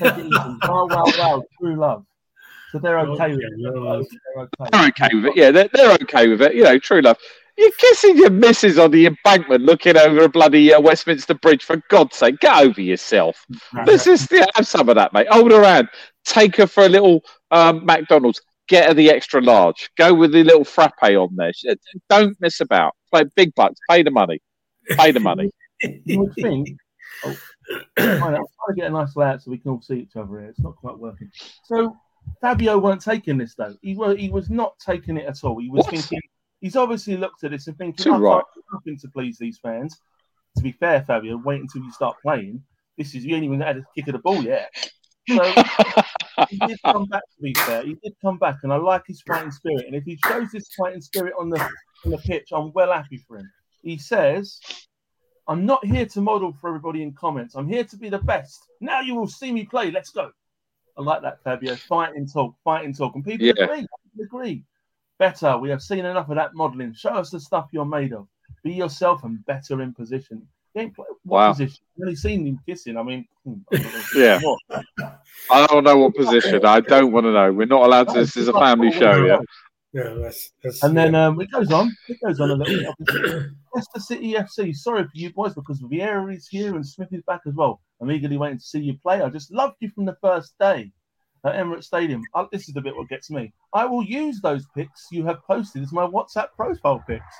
[0.00, 2.04] wow, wow, wow, true love.
[2.72, 3.52] So they're okay with it.
[3.62, 4.08] They're okay.
[4.72, 5.36] they're okay with it.
[5.36, 6.54] Yeah, they're, they're okay with it.
[6.54, 7.18] You know, true love.
[7.58, 11.64] You're kissing your missus on the embankment looking over a bloody uh, Westminster Bridge.
[11.64, 13.44] For God's sake, get over yourself.
[13.86, 15.28] Let's just yeah, have some of that, mate.
[15.30, 15.88] Hold her hand.
[16.24, 18.40] Take her for a little um, McDonald's.
[18.68, 19.90] Get her the extra large.
[19.98, 21.52] Go with the little frappe on there.
[22.08, 22.94] Don't miss about.
[23.12, 23.78] Play big bucks.
[23.90, 24.40] Pay the money.
[24.92, 25.50] Pay the money.
[26.04, 26.70] you think.
[27.24, 27.36] Oh,
[27.98, 30.48] I'm trying to get a nice layout so we can all see each other here.
[30.48, 31.30] It's not quite working.
[31.64, 31.96] So
[32.40, 33.76] Fabio weren't taking this though.
[33.82, 35.58] He was he was not taking it at all.
[35.60, 35.90] He was what?
[35.90, 36.20] thinking
[36.62, 38.42] he's obviously looked at this and thinking, Too right.
[38.72, 40.00] nothing to please these fans.
[40.56, 42.62] To be fair, Fabio, wait until you start playing.
[42.96, 44.70] This is you ain't even had a kick of the ball yet.
[45.28, 45.52] So
[46.48, 47.22] he did come back.
[47.36, 49.86] To be fair, he did come back, and I like his fighting spirit.
[49.86, 51.60] And if he shows this fighting spirit on the
[52.04, 53.50] on the pitch, I'm well happy for him.
[53.82, 54.60] He says,
[55.48, 57.54] "I'm not here to model for everybody in comments.
[57.54, 58.60] I'm here to be the best.
[58.80, 59.90] Now you will see me play.
[59.90, 60.30] Let's go."
[60.96, 61.74] I like that, Fabio.
[61.76, 63.14] Fight and talk, fight and talk.
[63.14, 63.54] And people yeah.
[63.58, 63.86] agree.
[64.16, 64.64] People agree.
[65.18, 65.56] Better.
[65.58, 66.94] We have seen enough of that modelling.
[66.94, 68.26] Show us the stuff you're made of.
[68.62, 70.46] Be yourself and better in position.
[70.74, 71.52] What Wow.
[71.52, 71.84] position?
[71.96, 72.96] I've only seen him kissing.
[72.96, 73.54] I mean, hmm,
[74.16, 74.40] Yeah.
[75.50, 76.64] I don't know what position.
[76.64, 77.52] I don't want to know.
[77.52, 78.20] We're not allowed to.
[78.20, 79.24] This is a family show.
[79.24, 79.38] Yeah.
[79.92, 81.94] Yeah, that's, that's And then um, it goes on.
[82.08, 83.16] It goes on a little bit.
[83.74, 84.74] Leicester City FC.
[84.74, 87.80] Sorry for you boys because Vieira is here and Smith is back as well.
[88.00, 89.20] I'm eagerly waiting to see you play.
[89.20, 90.90] I just loved you from the first day
[91.44, 92.22] at Emirates Stadium.
[92.34, 93.52] Uh, this is the bit what gets me.
[93.74, 97.36] I will use those pics you have posted as my WhatsApp profile pics.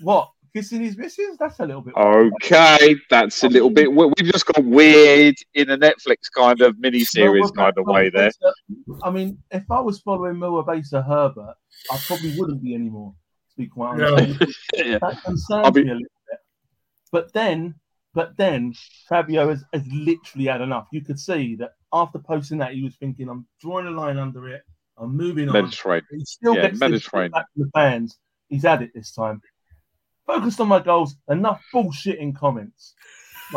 [0.00, 0.30] What?
[0.54, 1.36] Kissing his missus?
[1.38, 1.94] That's a little bit.
[1.96, 3.92] Okay, that's a little bit.
[3.92, 8.10] we- We've just got weird in a Netflix kind of mini series kind of way
[8.10, 8.30] there.
[9.02, 11.54] I mean, if I was following Moabasa Herbert,
[11.90, 13.14] I probably wouldn't be anymore,
[13.50, 14.14] to be quite No.
[14.16, 14.40] honest.
[14.74, 14.98] Yeah.
[15.00, 16.38] That concerns be- me a little bit.
[17.12, 17.74] But then,
[18.14, 18.74] but then
[19.08, 20.88] Fabio has, has literally had enough.
[20.92, 24.48] You could see that after posting that, he was thinking, I'm drawing a line under
[24.48, 24.62] it,
[24.96, 25.52] I'm moving on.
[25.52, 26.06] Mediterranean.
[26.10, 27.32] He still yeah, gets this Mediterranean.
[27.32, 28.18] back from the fans.
[28.48, 29.40] He's had it this time.
[30.28, 31.16] Focused on my goals.
[31.28, 32.94] Enough bullshit in comments.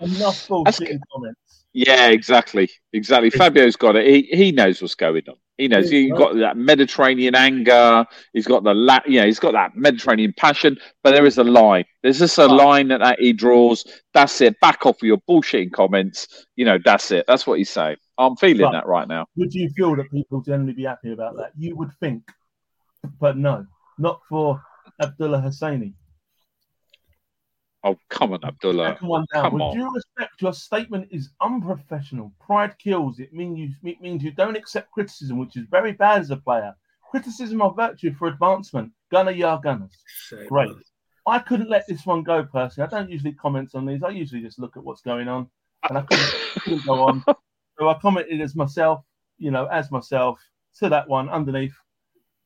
[0.00, 1.64] Enough bullshit in comments.
[1.72, 3.28] yeah, exactly, exactly.
[3.30, 4.06] Fabio's got it.
[4.06, 5.34] He he knows what's going on.
[5.58, 5.90] He knows.
[5.90, 8.04] He's got that Mediterranean anger.
[8.32, 9.24] He's got the la- yeah.
[9.24, 10.78] He's got that Mediterranean passion.
[11.02, 11.84] But there is a line.
[12.02, 13.84] There's just a line that, that he draws.
[14.14, 14.58] That's it.
[14.60, 16.46] Back off with your bullshitting comments.
[16.56, 17.24] You know, that's it.
[17.26, 17.96] That's what he's saying.
[18.18, 18.72] I'm feeling Right.
[18.72, 19.26] that right now.
[19.36, 21.50] Would you feel that people generally be happy about that?
[21.56, 22.22] You would think,
[23.20, 23.66] but no,
[23.98, 24.62] not for
[25.00, 25.94] Abdullah Husseini.
[27.86, 28.92] Oh, come on, Abdullah.
[28.94, 29.42] Second one down.
[29.42, 29.76] come With on.
[29.76, 32.32] due respect, your statement is unprofessional.
[32.40, 33.18] Pride kills.
[33.18, 36.36] It means you it means you don't accept criticism, which is very bad as a
[36.36, 36.74] player.
[37.10, 38.90] Criticism of virtue for advancement.
[39.10, 39.92] Gunner ya gunners.
[40.48, 40.70] Great.
[41.26, 42.86] I couldn't let this one go personally.
[42.86, 44.02] I don't usually comment on these.
[44.02, 45.48] I usually just look at what's going on,
[45.88, 47.24] and I couldn't, couldn't go on.
[47.76, 49.02] So I commented as myself,
[49.36, 50.38] you know, as myself
[50.78, 51.74] to that one underneath.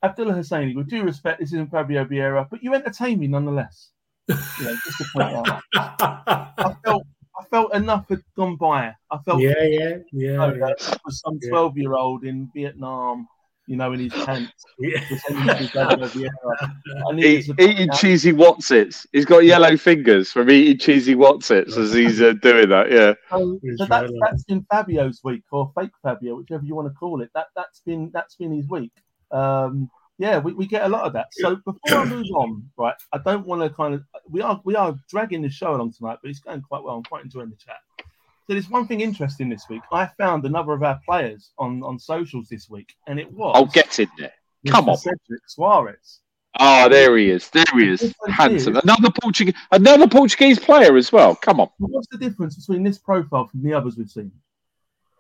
[0.03, 3.91] Abdullah Husseini, with due respect, this isn't Fabio Vieira, but you entertain me nonetheless.
[4.29, 5.63] You know, just to point out.
[5.75, 7.03] I felt
[7.41, 8.95] I felt enough had gone by.
[9.11, 10.37] I felt yeah, yeah, yeah.
[10.37, 10.67] know yeah.
[10.67, 11.51] that was some Yeah.
[11.51, 13.27] twelve year old in Vietnam,
[13.67, 15.01] you know, in his pants, yeah.
[15.07, 16.73] pretending to be Fabio Vieira.
[17.09, 19.07] I needed Eat, eating out- cheesy Wotsits.
[19.13, 22.91] He's got yellow fingers from eating cheesy Wotsits as he's uh, doing that.
[22.93, 23.15] Yeah.
[23.31, 24.21] So, so that's, right.
[24.21, 27.31] that's been Fabio's week or fake Fabio, whichever you want to call it.
[27.35, 28.93] That that's been that's been his week.
[29.31, 31.29] Um, yeah, we, we get a lot of that.
[31.33, 34.75] So before I move on, right, I don't want to kind of we are we
[34.75, 36.97] are dragging the show along tonight, but it's going quite well.
[36.97, 37.79] I'm quite enjoying the chat.
[37.99, 39.83] So there's one thing interesting this week.
[39.93, 43.67] I found another of our players on on socials this week, and it was I'll
[43.67, 44.33] get in there.
[44.67, 44.73] Mr.
[44.73, 44.97] come on.
[44.97, 46.19] Cedric Soares.
[46.59, 47.51] Oh, there he is.
[47.51, 48.15] There he is.
[48.29, 48.77] Handsome.
[48.77, 51.37] Another Portuguese, another Portuguese player as well.
[51.37, 51.69] Come on.
[51.79, 54.33] What's the difference between this profile from the others we've seen?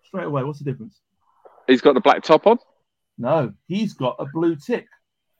[0.04, 1.00] Straight away, what's the difference?
[1.66, 2.58] He's got the black top on.
[3.18, 4.86] No, he's got a blue tick,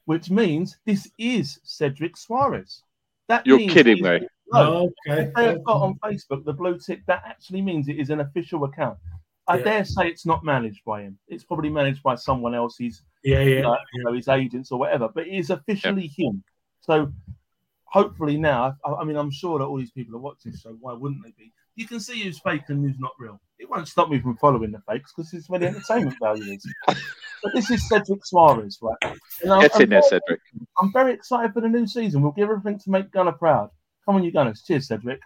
[0.04, 2.82] which means this is Cedric Soares.
[3.28, 4.20] That You're means kidding me.
[4.50, 5.22] No, oh, okay.
[5.24, 8.20] if they have got on Facebook the blue tick, that actually means it is an
[8.20, 8.98] official account.
[9.46, 9.64] I Yeah.
[9.64, 11.18] dare say it's not managed by him.
[11.28, 12.76] It's probably managed by someone else.
[12.76, 13.66] He's Yeah, yeah.
[13.68, 16.42] like, you know, his agents or whatever, but it is officially him.
[16.80, 17.12] So
[17.84, 20.94] hopefully now, I, I mean, I'm sure that all these people are watching, so why
[20.94, 21.52] wouldn't they be?
[21.76, 23.40] You can see who's fake and who's not real.
[23.58, 26.66] It won't stop me from following the fakes because it's where the entertainment value is.
[27.43, 28.97] But this is Cedric Soares, right?
[29.03, 30.41] And Get I'm in there, very, Cedric.
[30.80, 32.22] I'm very excited for the new season.
[32.22, 33.70] We'll give everything to make Gunner proud.
[34.05, 34.62] Come on, you Gunners.
[34.66, 35.20] Cheers, Cedric.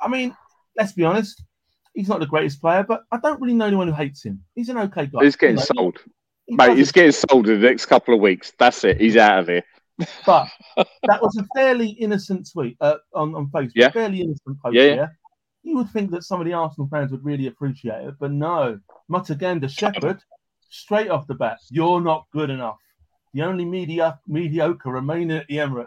[0.00, 0.34] I mean,
[0.76, 1.42] let's be honest.
[1.94, 4.42] He's not the greatest player, but I don't really know anyone who hates him.
[4.54, 5.24] He's an okay guy.
[5.24, 5.98] He's getting You know, sold.
[6.46, 8.52] he Mate, he's it getting sold in the next couple of weeks.
[8.58, 9.00] That's it.
[9.00, 9.64] He's out of here.
[10.24, 13.72] But that was a fairly innocent tweet uh, on, on Facebook.
[13.74, 13.90] Yeah.
[13.90, 14.76] Fairly innocent post.
[14.76, 15.06] Yeah, Yeah, yeah.
[15.64, 18.78] You would think that some of the Arsenal fans would really appreciate it, but no.
[19.10, 20.22] Mutagenda Shepherd,
[20.68, 22.78] straight off the bat, you're not good enough.
[23.34, 25.86] The only media, mediocre remaining at the Emirates.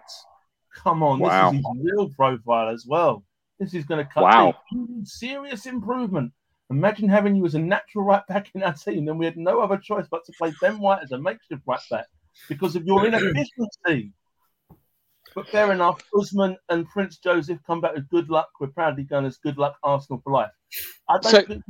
[0.76, 1.52] Come on, Wow.
[1.52, 3.24] this is his real profile as well.
[3.60, 4.56] This is going to cut Wow.
[5.04, 6.32] serious improvement.
[6.70, 9.60] Imagine having you as a natural right back in our team, then we had no
[9.60, 12.06] other choice but to play Ben White as a makeshift right back
[12.48, 14.14] because of your inefficiency.
[15.36, 16.02] But fair enough.
[16.18, 18.50] Usman and Prince Joseph come back with good luck.
[18.60, 20.52] We're proudly going as good luck Arsenal for life.
[21.10, 21.64] I don't So- think,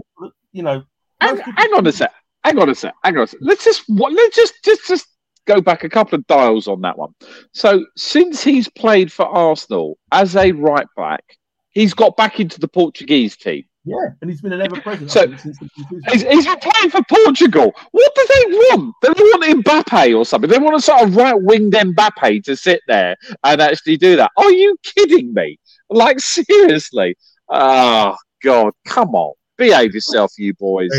[0.51, 0.84] you know.
[1.20, 2.11] Hang, hang on a sec.
[2.43, 2.93] Hang on a sec.
[3.03, 3.39] Hang on a sec.
[3.41, 4.13] Let's just what?
[4.13, 5.07] Let's just just just
[5.45, 7.13] go back a couple of dials on that one.
[7.53, 11.23] So since he's played for Arsenal as a right back,
[11.71, 13.65] he's got back into the Portuguese team.
[13.83, 15.27] Yeah, and he's been an ever present So-.
[15.27, 17.73] He's, he's been playing for Portugal.
[17.91, 18.95] What do they want?
[19.01, 20.49] They want Mbappe or something.
[20.49, 24.31] They want a sort of right winged Mbappe to sit there and actually do that.
[24.37, 25.57] Are you kidding me?
[25.89, 27.17] Like seriously?
[27.49, 29.33] Oh God, come on.
[29.57, 30.91] Behave yourself, you boys.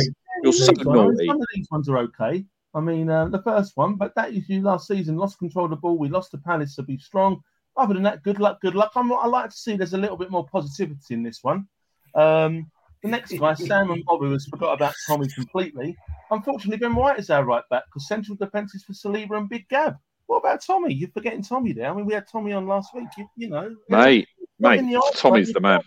[0.42, 1.26] You're so These ones- naughty.
[1.26, 2.44] Some of these ones are okay.
[2.74, 5.16] I mean, uh, the first one, but that is you last season.
[5.16, 5.98] Lost control of the ball.
[5.98, 7.42] We lost to Palace to be strong.
[7.76, 8.92] other than that, good luck, good luck.
[8.96, 11.66] I'm, I like to see there's a little bit more positivity in this one.
[12.14, 12.70] Um,
[13.02, 15.96] the next guy, Sam and Bobby, has forgot about Tommy completely.
[16.30, 19.68] Unfortunately, Ben White is our right back because central defence is for Saliba and Big
[19.68, 19.96] Gab.
[20.26, 20.94] What about Tommy?
[20.94, 21.90] You're forgetting Tommy there.
[21.90, 23.08] I mean, we had Tommy on last week.
[23.18, 24.28] You, you know, mate,
[24.58, 25.82] mate, Tommy's the man.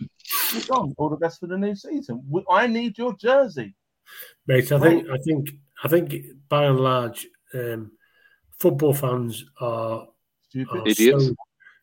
[0.52, 0.94] You're gone.
[0.98, 2.22] All the best for the new season.
[2.50, 3.74] I need your jersey,
[4.46, 4.72] mate.
[4.72, 5.50] I think, I think,
[5.84, 6.14] I think,
[6.48, 7.92] by and large, um,
[8.58, 10.08] football fans are,
[10.70, 11.26] are idiots.
[11.26, 11.34] So,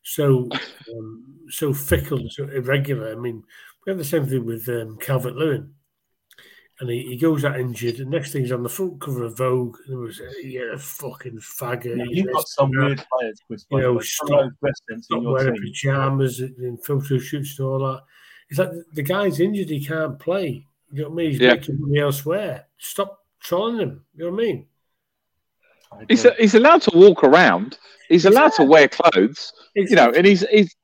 [0.03, 0.49] so,
[0.93, 3.11] um, so fickle, so irregular.
[3.11, 3.43] I mean,
[3.85, 5.73] we have the same thing with um, Calvert Lewin
[6.79, 7.99] and he, he goes out injured.
[7.99, 9.77] And next thing he's on the front cover of Vogue.
[9.87, 11.97] And it was, yeah, fucking faggot.
[11.97, 13.65] Yeah, you've got some weird players, Chris.
[13.69, 14.51] You know, stop,
[14.99, 15.63] stop wearing team.
[15.63, 18.01] pajamas and photo shoots and all that.
[18.49, 20.65] It's like the guy's injured, he can't play.
[20.93, 21.31] You know what I mean?
[21.31, 21.53] He's yeah.
[21.55, 22.67] making money elsewhere.
[22.77, 24.05] Stop trolling him.
[24.15, 24.67] You know what I mean?
[26.07, 27.79] He's, a, he's allowed to walk around.
[28.09, 29.53] He's allowed to wear clothes.
[29.75, 29.89] Exactly.
[29.89, 30.75] You know, and he's he's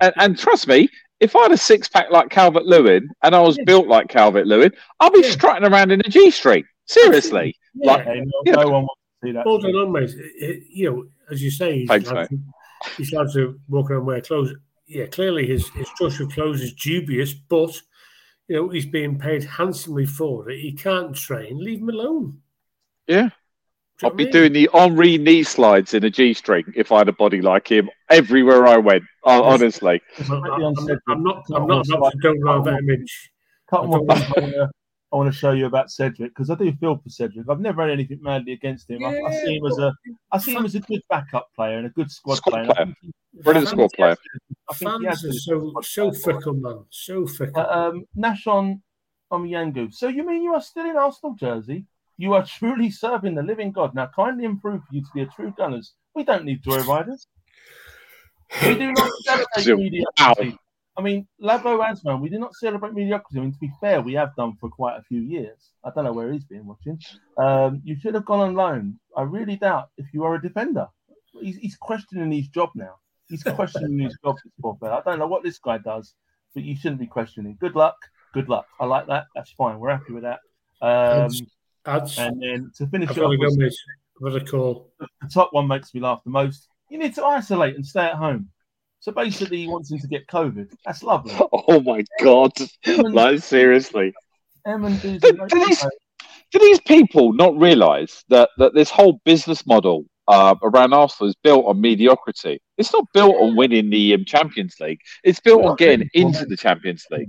[0.00, 0.88] and, and trust me,
[1.20, 3.64] if I had a six pack like Calvert Lewin and I was yeah.
[3.64, 5.30] built like Calvert Lewin, I'd be yeah.
[5.30, 6.64] strutting around in a G string.
[6.86, 7.92] Seriously, yeah.
[7.92, 9.42] like no, you know, no one wants to see that.
[9.44, 10.10] Hold on, mate.
[10.70, 12.38] You know, as you say, he's, allowed to,
[12.96, 14.54] he's allowed to walk around and wear clothes.
[14.86, 17.80] Yeah, clearly his his choice of clothes is dubious, but
[18.50, 20.58] you know he's being paid handsomely for it.
[20.58, 21.62] He can't train.
[21.62, 22.40] Leave him alone.
[23.06, 23.28] Yeah.
[24.02, 27.12] I'd be doing the Henri knee slides in a G string if I had a
[27.12, 29.04] body like him everywhere I went.
[29.24, 30.74] honestly, I'm, I'm,
[31.08, 31.44] I'm not.
[31.54, 31.86] I'm not.
[31.86, 33.30] not don't know that image.
[33.68, 34.08] Cut one
[35.12, 37.48] I want to show you about Cedric because I do feel for Cedric.
[37.48, 39.00] I've never had anything madly against him.
[39.00, 39.92] Yeah, I, I, see him as a,
[40.32, 42.74] I see him as a good backup player and a good squad, squad player.
[42.74, 42.94] player.
[43.42, 44.16] Brilliant squad player.
[44.74, 46.84] Fans are so so fickle, man.
[46.90, 47.62] So fickle.
[47.62, 48.80] Uh, um, Nashon
[49.32, 49.92] Omyangu.
[49.92, 51.86] So you mean you are still in Arsenal jersey?
[52.16, 53.94] You are truly serving the living God.
[53.94, 55.94] Now, kindly improve for you to be a true Gunners.
[56.14, 57.26] We don't need joy riders.
[58.62, 60.58] We do not celebrate mediocrity.
[60.96, 63.38] I mean, Labo Asman, we do not celebrate mediocrity.
[63.38, 65.70] I mean, to be fair, we have done for quite a few years.
[65.84, 67.00] I don't know where he's been watching.
[67.38, 68.98] Um, you should have gone on loan.
[69.16, 70.88] I really doubt if you are a defender.
[71.40, 72.96] He's, he's questioning his job now.
[73.30, 74.98] He's questioning his job, this poor fella.
[74.98, 76.14] I don't know what this guy does,
[76.54, 77.56] but you shouldn't be questioning.
[77.60, 77.96] Good luck.
[78.34, 78.66] Good luck.
[78.78, 79.26] I like that.
[79.34, 79.78] That's fine.
[79.78, 80.40] We're happy with that.
[80.82, 81.30] Um,
[81.86, 82.18] Ads.
[82.18, 83.74] And then to finish I've off, got with,
[84.20, 84.92] with a call.
[84.98, 86.68] The top one makes me laugh the most.
[86.90, 88.48] You need to isolate and stay at home.
[89.00, 90.70] So basically, he wants him to get COVID.
[90.84, 91.34] That's lovely.
[91.52, 92.52] Oh my god!
[92.86, 94.12] like seriously.
[94.66, 95.18] do,
[95.48, 95.86] do, these,
[96.50, 101.34] do these people not realise that that this whole business model uh, around Arsenal is
[101.42, 102.60] built on mediocrity?
[102.78, 105.00] It's not built on winning the um, Champions League.
[105.24, 107.28] It's built on getting into the Champions League.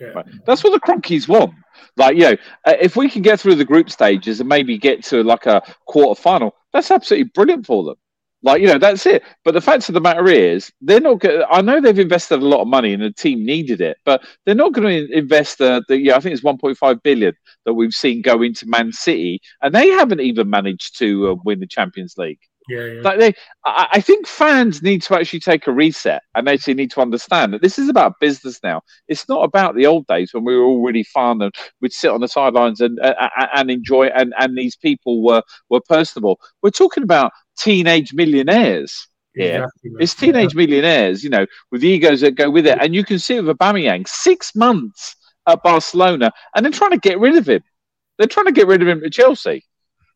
[0.00, 0.26] Right.
[0.46, 1.54] That's what the Kroenkes want.
[1.96, 5.04] Like, you know, uh, if we can get through the group stages and maybe get
[5.04, 7.96] to like a quarter final, that's absolutely brilliant for them.
[8.42, 9.22] Like, you know, that's it.
[9.44, 12.46] But the fact of the matter is, they're not going I know they've invested a
[12.46, 15.82] lot of money and the team needed it, but they're not going to invest the,
[15.88, 17.34] the, yeah, I think it's 1.5 billion
[17.64, 21.60] that we've seen go into Man City, and they haven't even managed to uh, win
[21.60, 22.40] the Champions League.
[22.68, 23.00] Yeah, yeah.
[23.02, 23.34] Like they,
[23.64, 27.52] I, I think fans need to actually take a reset and actually need to understand
[27.52, 28.82] that this is about business now.
[29.08, 32.10] It's not about the old days when we were all really fun and we'd sit
[32.10, 36.38] on the sidelines and uh, and enjoy and and these people were were personable.
[36.62, 39.08] We're talking about teenage millionaires.
[39.34, 39.90] Yeah, exactly.
[39.98, 40.58] it's teenage yeah.
[40.58, 43.56] millionaires, you know, with the egos that go with it, and you can see with
[43.56, 47.62] Aubameyang six months at Barcelona, and they're trying to get rid of him.
[48.18, 49.64] They're trying to get rid of him to Chelsea.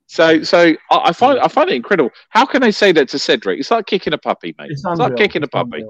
[0.07, 2.11] So, so I, find I find it incredible.
[2.29, 3.59] How can they say that to Cedric?
[3.59, 4.71] It's like kicking a puppy, mate.
[4.71, 5.85] It's, it's like kicking a puppy.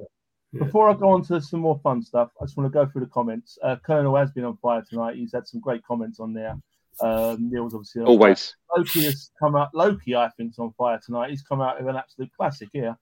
[0.52, 3.02] Before I go on to some more fun stuff, I just want to go through
[3.02, 3.58] the comments.
[3.62, 5.16] Uh, Colonel has been on fire tonight.
[5.16, 6.56] He's had some great comments on there.
[7.00, 8.54] Um, Neil's obviously always.
[8.76, 9.74] Loki has come out.
[9.74, 11.30] Loki, I think, is on fire tonight.
[11.30, 12.96] He's come out with an absolute classic here.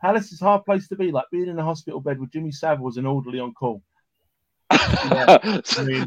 [0.00, 2.50] Palace is a hard place to be, like being in a hospital bed with Jimmy
[2.50, 3.82] Savile as an orderly on call.
[4.70, 5.38] Yeah,
[5.78, 6.06] I mean,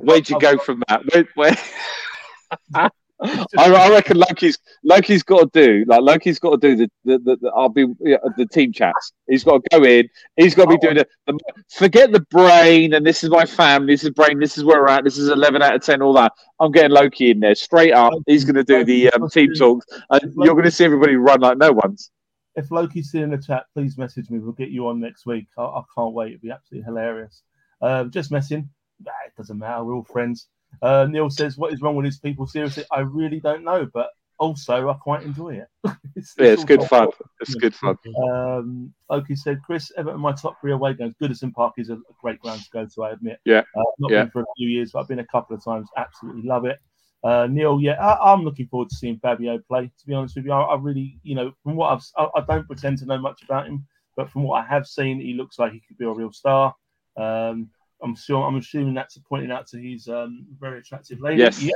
[0.00, 1.02] Where'd you go from that?
[1.12, 2.90] Where, where...
[3.20, 7.18] I, I, reckon Loki's Loki's got to do like Loki's got to do the the,
[7.18, 9.12] the, the I'll be know, the team chats.
[9.28, 10.08] He's got to go in.
[10.36, 11.38] He's got to be doing the, the,
[11.70, 13.94] forget the brain and this is my family.
[13.94, 14.38] This is brain.
[14.38, 15.04] This is where we're at.
[15.04, 16.02] This is eleven out of ten.
[16.02, 16.32] All that.
[16.60, 18.12] I'm getting Loki in there straight up.
[18.26, 21.40] He's going to do the um, team talks, and you're going to see everybody run
[21.40, 22.10] like no one's.
[22.54, 24.38] If Loki's still in the chat, please message me.
[24.38, 25.46] We'll get you on next week.
[25.58, 26.32] I, I can't wait.
[26.32, 27.42] It'll be absolutely hilarious.
[27.82, 28.70] Um, just messing.
[29.04, 29.84] Nah, it doesn't matter.
[29.84, 30.48] We're all friends.
[30.82, 34.10] Uh, Neil says, "What is wrong with these people?" Seriously, I really don't know, but
[34.38, 35.68] also I quite enjoy it.
[36.16, 37.08] it's, yeah, it's, good fun.
[37.40, 37.96] It's good fun.
[38.30, 41.14] Um, Oki said, "Chris, Everton, my top three away games.
[41.20, 43.02] Goodison Park is a great ground to go to.
[43.04, 43.38] I admit.
[43.44, 44.22] Yeah, uh, not yeah.
[44.22, 45.88] been for a few years, but I've been a couple of times.
[45.96, 46.78] Absolutely love it.
[47.24, 49.90] Uh, Neil, yeah, I, am looking forward to seeing Fabio play.
[49.98, 52.44] To be honest with you, I, I really, you know, from what I've, I, I,
[52.46, 53.84] don't pretend to know much about him,
[54.16, 56.74] but from what I have seen, he looks like he could be a real star.
[57.16, 57.70] Um,
[58.02, 61.42] I'm sure, I'm assuming that's pointing out to his um, very attractive lady.
[61.42, 61.72] Yes, yeah.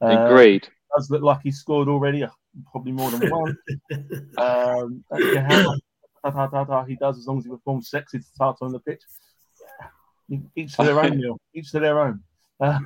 [0.00, 0.68] uh, agreed.
[0.94, 2.28] Does look like he's scored already, uh,
[2.70, 3.56] probably more than one.
[4.38, 9.02] um, yeah, he does as long as he performs sexy to start on the pitch.
[10.54, 11.40] Each to their own, Neil.
[11.54, 12.20] Each to their own.
[12.60, 12.78] Uh,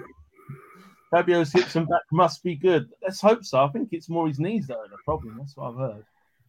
[1.11, 2.88] Fabio's hips and back must be good.
[3.02, 3.64] Let's hope so.
[3.64, 5.36] I think it's more his knees that are the problem.
[5.38, 6.04] That's what I've heard.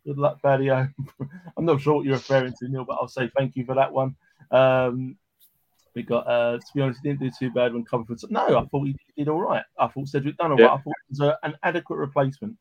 [0.05, 0.88] Good luck, Fabio.
[1.58, 3.91] I'm not sure what you're referring to, Neil, but I'll say thank you for that
[3.91, 4.16] one.
[4.51, 5.18] Um,
[5.98, 8.28] we got, uh, to be honest, he didn't do too bad when covered for.
[8.30, 9.64] No, I thought he did all right.
[9.80, 10.68] I thought Cedric done all yeah.
[10.68, 10.74] right.
[10.80, 12.56] I thought it was a, an adequate replacement.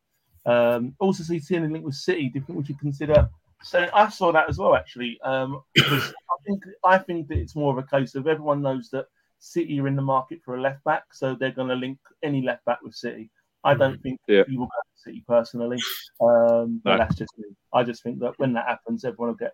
[0.47, 2.29] Um, also, see Tierney link with City.
[2.29, 3.29] Do you think we should consider?
[3.63, 5.21] So I saw that as well, actually.
[5.23, 8.89] Um, because I think I think that it's more of a case of everyone knows
[8.91, 9.07] that
[9.39, 12.43] City are in the market for a left back, so they're going to link any
[12.43, 13.31] left back with City.
[13.65, 14.03] I don't mm-hmm.
[14.03, 14.45] think yeah.
[14.49, 15.79] he will go to City personally,
[16.21, 16.99] um, but no.
[16.99, 17.49] that's just me.
[17.75, 19.53] I just think that when that happens, everyone will get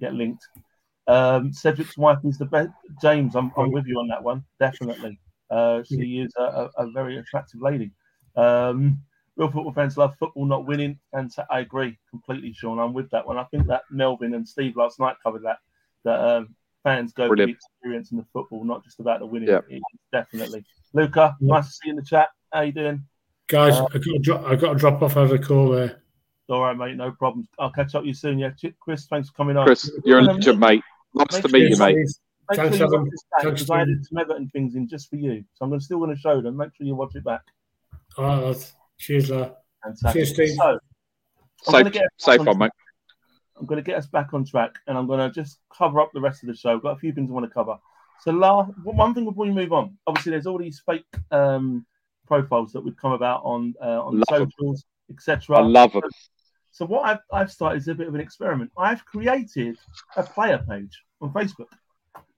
[0.00, 0.44] get linked.
[1.08, 2.70] Um, Cedric's wife is the best.
[3.00, 5.20] James, I'm, I'm with you on that one, definitely.
[5.50, 7.92] Uh, she is a, a, very attractive lady.
[8.34, 8.98] Um,
[9.36, 12.80] real football fans love football not winning, and I agree completely, Sean.
[12.80, 13.38] I'm with that one.
[13.38, 15.58] I think that Melvin and Steve last night covered that.
[16.04, 17.52] That um, fans go Brilliant.
[17.52, 19.48] for the experience in the football, not just about the winning.
[19.48, 19.60] Yeah.
[20.12, 20.64] Definitely.
[20.92, 21.54] Luca, yeah.
[21.54, 22.28] nice to see you in the chat.
[22.52, 23.04] How you doing?
[23.48, 25.16] Guys, uh, I, got to drop, I got to drop off.
[25.16, 26.02] I have a call there.
[26.48, 26.96] All right, mate.
[26.96, 27.48] No problems.
[27.58, 28.38] I'll catch up with you soon.
[28.38, 28.50] Yeah,
[28.80, 29.66] Chris, thanks for coming on.
[29.66, 30.82] Chris, you're a legend, mate.
[31.16, 31.96] Nice to meet you, mate.
[31.96, 33.10] Make Thanks, sure you
[33.42, 35.44] because I added some Everton things in just for you.
[35.54, 36.56] So I'm still going to show them.
[36.56, 37.42] Make sure you watch it back.
[38.16, 39.56] All right, cheers, lad.
[40.12, 40.50] Cheers, Steve.
[40.50, 40.78] So,
[41.62, 42.70] safe, safe on, mate.
[43.58, 46.10] I'm going to get us back on track and I'm going to just cover up
[46.12, 46.74] the rest of the show.
[46.74, 47.78] I've got a few things I want to cover.
[48.20, 51.86] So, last, one thing before we move on, obviously, there's all these fake um,
[52.26, 55.58] profiles that would come about on uh, on love socials, etc.
[55.58, 56.02] I love them.
[56.70, 58.70] So, what I've, I've started is a bit of an experiment.
[58.78, 59.78] I've created
[60.16, 61.68] a player page on Facebook.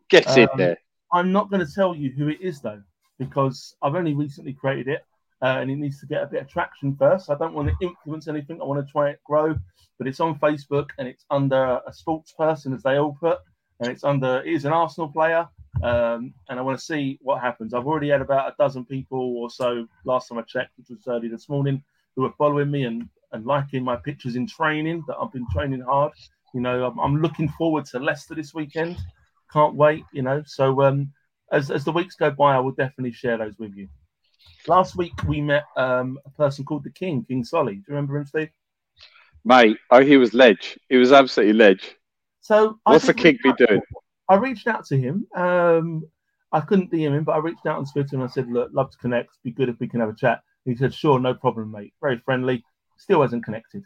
[0.08, 0.78] Get um, in there.
[1.12, 2.82] I'm not going to tell you who it is, though,
[3.18, 5.04] because I've only recently created it.
[5.40, 7.30] Uh, and it needs to get a bit of traction first.
[7.30, 8.60] I don't want to influence anything.
[8.60, 9.54] I want to try it grow
[9.98, 13.38] but it's on Facebook and it's under a sports person, as they all put,
[13.80, 15.46] and it's under it is an Arsenal player.
[15.82, 17.74] Um, and I want to see what happens.
[17.74, 21.06] I've already had about a dozen people or so last time I checked, which was
[21.06, 21.82] early this morning,
[22.16, 25.82] who are following me and, and liking my pictures in training that I've been training
[25.82, 26.12] hard.
[26.54, 28.98] You know, I'm, I'm looking forward to Leicester this weekend.
[29.52, 30.42] Can't wait, you know.
[30.46, 31.12] So um,
[31.52, 33.88] as, as the weeks go by, I will definitely share those with you.
[34.66, 37.74] Last week we met um, a person called the King, King Solly.
[37.74, 38.50] Do you remember him, Steve?
[39.44, 40.78] Mate, oh, he was ledge.
[40.88, 41.96] He was absolutely ledge.
[42.40, 43.80] So what's the King be doing?
[44.28, 45.26] I reached out to him.
[45.34, 46.04] Um,
[46.52, 48.90] I couldn't DM him, but I reached out on Twitter and I said, "Look, love
[48.90, 49.30] to connect.
[49.42, 51.94] Be good if we can have a chat." he said, "Sure, no problem, mate.
[52.00, 52.62] Very friendly.
[52.98, 53.84] Still hasn't connected."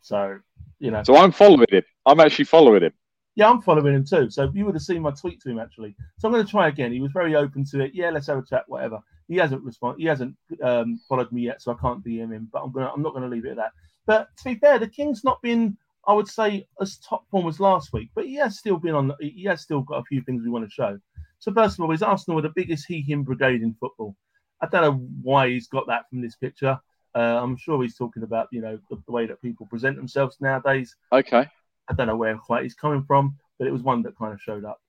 [0.00, 0.38] So,
[0.82, 1.02] you know.
[1.04, 1.82] So I'm following him.
[2.04, 2.92] I'm actually following him.
[3.34, 4.28] Yeah, I'm following him too.
[4.30, 5.96] So you would have seen my tweet to him actually.
[6.18, 6.92] So I'm going to try again.
[6.92, 7.92] He was very open to it.
[7.94, 8.64] Yeah, let's have a chat.
[8.66, 8.98] Whatever.
[9.28, 10.02] He hasn't responded.
[10.02, 12.48] He hasn't um, followed me yet, so I can't DM him.
[12.52, 12.90] But I'm gonna.
[12.94, 13.72] I'm not going to leave it at that.
[14.06, 15.76] But to be fair, the King's not been,
[16.06, 19.12] I would say, as top form as last week, but he has still been on.
[19.20, 20.98] He has still got a few things we want to show.
[21.38, 24.16] So first of all, is Arsenal with the biggest he/him brigade in football.
[24.60, 26.78] I don't know why he's got that from this picture.
[27.14, 30.36] Uh, I'm sure he's talking about you know the, the, way that people present themselves
[30.40, 30.96] nowadays.
[31.12, 31.46] Okay.
[31.88, 34.40] I don't know where quite he's coming from, but it was one that kind of
[34.40, 34.80] showed up.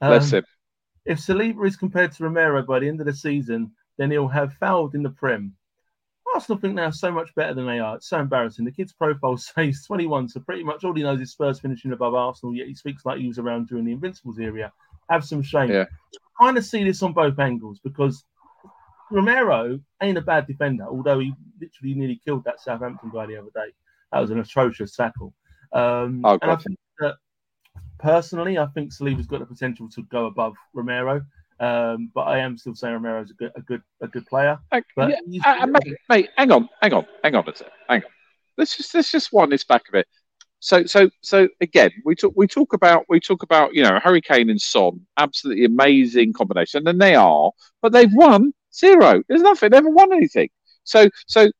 [0.00, 0.44] Um, Bless him.
[1.04, 4.52] If Saliba is compared to Romero by the end of the season, then he'll have
[4.54, 5.54] fouled in the Prem.
[6.34, 7.96] Arsenal think they are so much better than they are.
[7.96, 8.64] It's so embarrassing.
[8.64, 12.14] The kid's profile says 21, so pretty much all he knows is Spurs finishing above
[12.14, 14.72] Arsenal, yet he speaks like he was around during the Invincibles area.
[15.10, 15.70] Have some shame.
[15.70, 15.86] Yeah.
[16.14, 18.24] I kind of see this on both angles because
[19.12, 23.50] Romero ain't a bad defender, although he literally nearly killed that Southampton guy the other
[23.54, 23.72] day.
[24.10, 25.34] That was an atrocious tackle.
[25.72, 27.16] Um, oh, and I think that
[27.98, 31.22] personally, I think Saliba's got the potential to go above Romero.
[31.60, 34.58] Um, but I am still saying Romero's a good, a good, a good player.
[34.96, 38.10] But yeah, uh, mate, mate, hang on, hang on, hang on a sec, hang on.
[38.56, 40.08] Let's just let's just wind this back a bit.
[40.58, 44.20] So, so, so again, we talk we talk about we talk about you know Harry
[44.20, 49.22] Kane and Son, absolutely amazing combination, and they are, but they've won zero.
[49.28, 49.70] There's nothing.
[49.70, 50.48] They haven't won anything.
[50.84, 51.50] So, so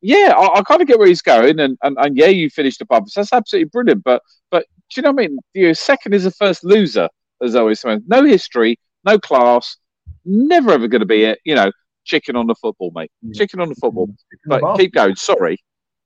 [0.00, 2.80] yeah, I, I kind of get where he's going, and, and and yeah, you finished
[2.80, 3.14] above us.
[3.14, 4.04] That's absolutely brilliant.
[4.04, 5.38] But but do you know what I mean?
[5.54, 7.08] You second is the first loser,
[7.42, 8.02] as always said.
[8.06, 9.76] No history, no class,
[10.24, 11.38] never ever going to be it.
[11.44, 11.70] You know,
[12.04, 13.10] chicken on the football, mate.
[13.24, 13.34] Mm.
[13.36, 14.08] Chicken on the football.
[14.46, 15.16] But keep going.
[15.16, 15.58] Sorry.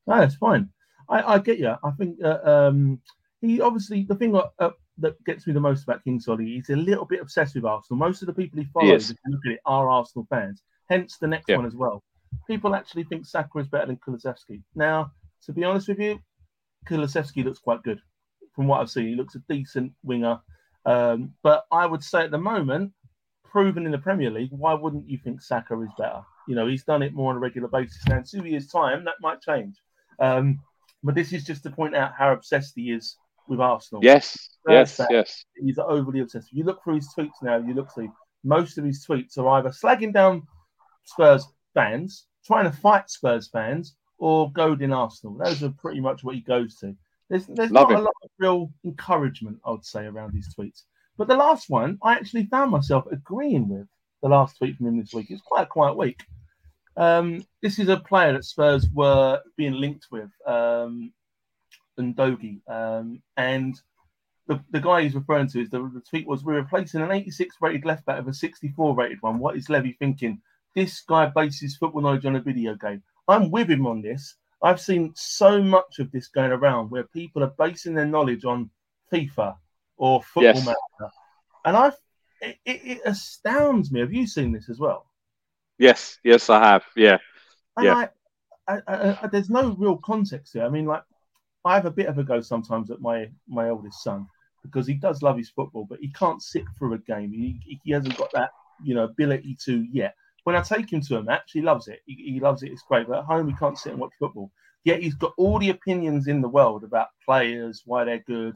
[0.07, 0.69] No, it's fine.
[1.09, 1.75] I, I get you.
[1.83, 3.01] I think uh, um,
[3.41, 6.71] he obviously the thing that, uh, that gets me the most about King Solly, he's
[6.71, 7.99] a little bit obsessed with Arsenal.
[7.99, 10.63] Most of the people he follows, if you look at it, are Arsenal fans.
[10.89, 11.57] Hence the next yeah.
[11.57, 12.03] one as well.
[12.47, 14.63] People actually think Saka is better than Kulusevski.
[14.75, 15.11] Now,
[15.45, 16.19] to be honest with you,
[16.89, 18.01] Kulusevski looks quite good
[18.55, 19.09] from what I've seen.
[19.09, 20.41] He looks a decent winger.
[20.85, 22.93] Um, but I would say at the moment,
[23.45, 26.23] proven in the Premier League, why wouldn't you think Saka is better?
[26.47, 28.07] You know, he's done it more on a regular basis.
[28.09, 29.77] Now, in two years' time, that might change.
[30.21, 30.61] Um,
[31.03, 33.17] but this is just to point out how obsessed he is
[33.49, 34.05] with Arsenal.
[34.05, 35.45] Yes, yes, yes.
[35.57, 36.49] He's overly obsessed.
[36.51, 38.13] If you look through his tweets now, you look through
[38.45, 40.43] most of his tweets are either slagging down
[41.05, 45.37] Spurs fans, trying to fight Spurs fans, or goading Arsenal.
[45.37, 46.95] Those are pretty much what he goes to.
[47.29, 50.83] There's, there's not a lot of real encouragement, I would say, around these tweets.
[51.19, 53.89] But the last one, I actually found myself agreeing with
[54.23, 55.27] the last tweet from him this week.
[55.31, 56.21] It's quite a quiet week.
[56.97, 61.13] Um, this is a player that Spurs were being linked with, um,
[61.99, 62.61] Udogie.
[62.69, 63.81] Um, and
[64.47, 67.57] the, the guy he's referring to is the, the tweet was We're replacing an 86
[67.61, 69.39] rated left back with a 64 rated one.
[69.39, 70.41] What is Levy thinking?
[70.75, 73.03] This guy bases football knowledge on a video game.
[73.29, 74.37] I'm with him on this.
[74.63, 78.71] I've seen so much of this going around where people are basing their knowledge on
[79.13, 79.57] FIFA
[79.97, 80.65] or Football yes.
[80.65, 81.13] Manager,
[81.65, 81.89] and I
[82.41, 84.01] it, it, it, astounds me.
[84.01, 85.07] Have you seen this as well?
[85.79, 86.85] Yes, yes, I have.
[86.95, 87.19] Yeah,
[87.77, 88.07] and yeah.
[88.69, 90.65] I, I, I, there's no real context here.
[90.65, 91.03] I mean, like
[91.67, 94.27] I have a bit of a go sometimes at my my oldest son
[94.63, 97.33] because he does love his football, but he can't sit through a game.
[97.33, 98.51] He, he hasn't got that
[98.83, 100.15] you know ability to yet.
[100.45, 102.01] When I take him to a match, he loves it.
[102.07, 102.71] He, he loves it.
[102.71, 103.09] It's great.
[103.09, 104.53] But at home, he can't sit and watch football.
[104.85, 108.55] Yet he's got all the opinions in the world about players, why they're good,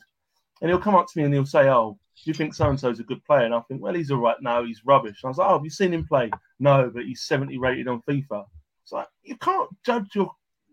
[0.60, 2.78] and he'll come up to me and he'll say, "Oh, do you think so and
[2.78, 4.36] so is a good player?" And I think, "Well, he's all right.
[4.40, 6.30] No, he's rubbish." And I was like, "Oh, have you seen him play?"
[6.60, 8.44] No, but he's 70 rated on FIFA.
[8.82, 10.30] It's like you can't judge your,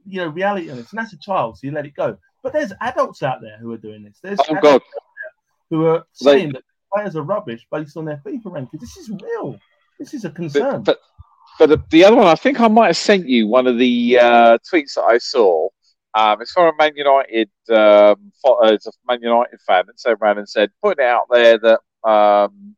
[0.08, 0.92] you know, reality on this.
[0.92, 2.18] And that's a child, so you let it go.
[2.44, 4.20] But there's adults out there who are doing this.
[4.22, 4.82] There's oh God,
[5.70, 6.64] who are saying that
[6.94, 8.80] players are rubbish based on their FIFA rankings.
[8.80, 9.60] This is real.
[10.00, 10.84] This is a concern.
[10.84, 11.00] But,
[11.60, 14.20] but, but the other one, I think I might have sent you one of the
[14.20, 15.70] uh, tweets that I saw.
[16.14, 20.18] Um, it's from a Man United, um, uh, it's a Man United fan, and turned
[20.22, 22.76] around and said, putting it out there that um,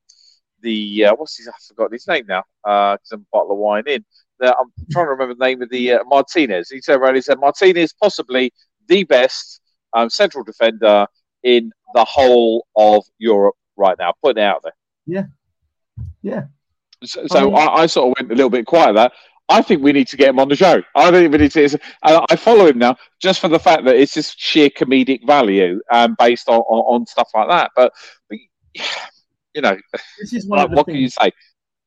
[0.61, 1.47] the uh, what's his?
[1.47, 2.43] I forgot his name now.
[2.63, 4.03] Because uh, I'm bottle of wine in.
[4.41, 6.69] I'm trying to remember the name of the uh, Martinez.
[6.69, 8.51] He turned around and said Martinez possibly
[8.87, 9.61] the best
[9.93, 11.07] um, central defender
[11.43, 14.13] in the whole of Europe right now.
[14.23, 14.73] Putting it out there.
[15.05, 15.25] Yeah,
[16.21, 16.43] yeah.
[17.03, 19.09] So, so I, I, sort of went a little bit quiet there.
[19.47, 20.83] I think we need to get him on the show.
[20.95, 21.79] I think we need to.
[22.03, 26.15] I follow him now just for the fact that it's just sheer comedic value um,
[26.19, 27.71] based on, on, on stuff like that.
[27.75, 27.93] But,
[28.29, 28.37] but
[29.55, 29.75] you know,
[30.19, 31.31] this is one like, what things, can you say?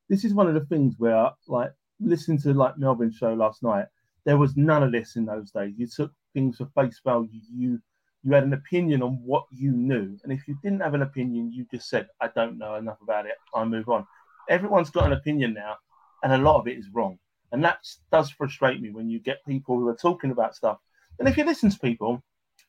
[0.09, 1.73] This is one of the things where, like,
[2.05, 3.87] listening to like Melvin's show last night,
[4.24, 5.74] there was none of this in those days.
[5.77, 7.41] You took things for face value.
[7.53, 7.81] You
[8.24, 11.53] you had an opinion on what you knew, and if you didn't have an opinion,
[11.53, 13.35] you just said, "I don't know enough about it.
[13.55, 14.07] I move on."
[14.49, 15.77] Everyone's got an opinion now,
[16.23, 17.19] and a lot of it is wrong,
[17.51, 17.79] and that
[18.12, 20.79] does frustrate me when you get people who are talking about stuff.
[21.19, 22.23] And if you listen to people,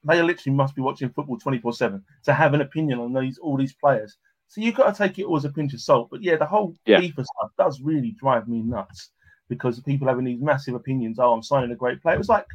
[0.03, 3.37] they literally must be watching football twenty four seven to have an opinion on these
[3.37, 4.17] all these players.
[4.47, 6.09] So you've got to take it all as a pinch of salt.
[6.11, 6.99] But yeah, the whole yeah.
[6.99, 9.11] FIFA stuff does really drive me nuts
[9.49, 11.19] because people having these massive opinions.
[11.19, 12.15] Oh, I'm signing a great player.
[12.15, 12.45] It was like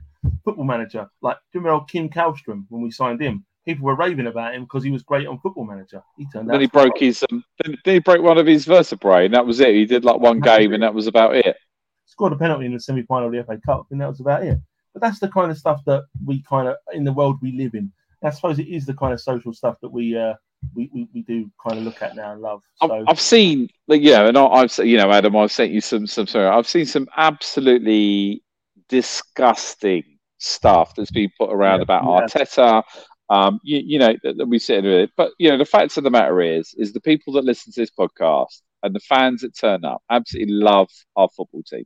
[0.44, 1.08] football manager.
[1.22, 3.44] Like, do you remember Kim Kallstrom when we signed him?
[3.64, 6.02] People were raving about him because he was great on Football Manager.
[6.16, 6.48] He turned.
[6.48, 7.22] Then he broke his.
[7.30, 9.74] Um, then he broke one of his vertebrae, and that was it.
[9.74, 11.54] He did like one game, and that was about it.
[12.06, 14.58] Scored a penalty in the semi-final of the FA Cup, and that was about it.
[14.94, 17.74] But that's the kind of stuff that we kind of in the world we live
[17.74, 17.92] in.
[18.24, 20.34] I suppose it is the kind of social stuff that we uh,
[20.74, 22.62] we, we, we do kind of look at now and love.
[22.82, 23.04] So.
[23.06, 26.26] I've seen, like, yeah, and I've you know, Adam, I've sent you some some.
[26.26, 28.42] Sorry, I've seen some absolutely
[28.88, 30.04] disgusting
[30.38, 32.42] stuff that's been put around yeah, about yeah.
[32.44, 32.82] Arteta.
[33.30, 35.96] Um, you, you know that, that we sit with it, but you know the fact
[35.96, 39.42] of the matter is, is the people that listen to this podcast and the fans
[39.42, 41.84] that turn up absolutely love our football team.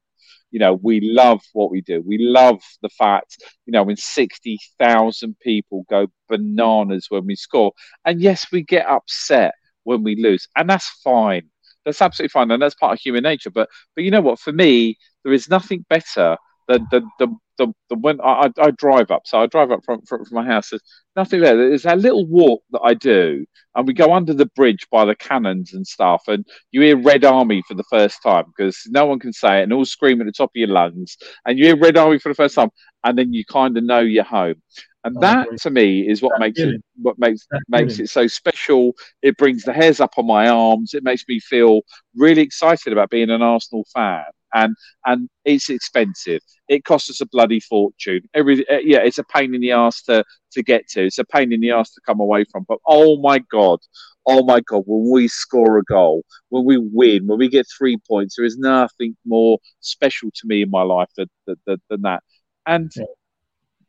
[0.51, 2.03] You know, we love what we do.
[2.07, 7.73] We love the fact, you know, when 60,000 people go bananas when we score.
[8.05, 9.55] And yes, we get upset
[9.85, 11.49] when we lose, and that's fine.
[11.85, 13.51] That's absolutely fine, and that's part of human nature.
[13.51, 14.39] But, but you know what?
[14.39, 16.37] For me, there is nothing better
[16.69, 20.03] than, than, than the, the when I, I drive up, so I drive up from,
[20.03, 20.71] from, from my house.
[20.71, 20.83] There's
[21.17, 21.57] nothing there.
[21.57, 23.45] There's that little walk that I do,
[23.75, 27.25] and we go under the bridge by the cannons and stuff, and you hear Red
[27.25, 30.27] Army for the first time because no one can say it, and all scream at
[30.27, 31.17] the top of your lungs,
[31.47, 32.71] and you hear Red Army for the first time,
[33.05, 34.63] and then you kind of know you're home.
[35.05, 38.93] And that to me is what makes it what makes makes it so special.
[39.21, 40.95] It brings the hairs up on my arms.
[40.95, 41.81] It makes me feel
[42.15, 44.23] really excited about being an Arsenal fan
[44.55, 44.77] and
[45.07, 46.41] and it's expensive.
[46.69, 48.23] It costs us a bloody fortune.
[48.35, 51.07] Every uh, yeah, it's a pain in the ass to to get to.
[51.07, 52.65] It's a pain in the ass to come away from.
[52.69, 53.81] But oh my god,
[54.27, 57.99] oh my god, when we score a goal, when we win, when we get three
[58.09, 62.23] points, there is nothing more special to me in my life than than, than that.
[62.67, 63.05] And yeah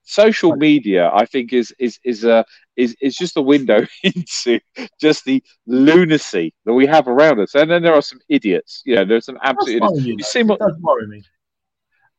[0.03, 4.59] social media i think is is is a is is just a window into
[4.99, 7.55] just the lunacy that we have around us.
[7.55, 10.05] And then there are some idiots you know there's some absolute idiots.
[10.05, 11.23] you, you see what does worry me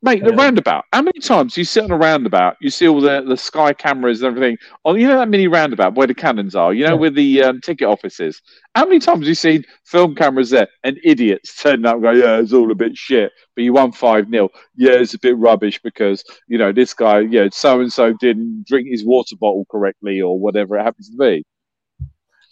[0.04, 0.84] Mate, the roundabout.
[0.92, 4.20] How many times you sit on a roundabout, you see all the, the sky cameras
[4.20, 6.98] and everything on, you know, that mini roundabout where the cannons are, you know, yeah.
[6.98, 8.42] where the um, ticket offices.
[8.74, 12.10] How many times have you seen film cameras there and idiots turn up and go,
[12.10, 14.50] yeah, it's all a bit shit, but you won 5 0.
[14.76, 18.66] Yeah, it's a bit rubbish because, you know, this guy, yeah, so and so didn't
[18.66, 21.46] drink his water bottle correctly or whatever it happens to be.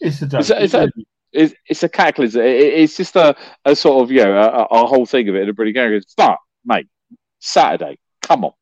[0.00, 0.38] It's a.
[0.38, 0.88] It's, a, it's, a,
[1.32, 2.40] it's, it's a cataclysm.
[2.40, 5.42] It, it's just a, a sort of, you know, a, a whole thing of it
[5.42, 6.00] in a pretty game.
[6.16, 6.86] But, mate,
[7.42, 7.98] Saturday.
[8.22, 8.52] Come on,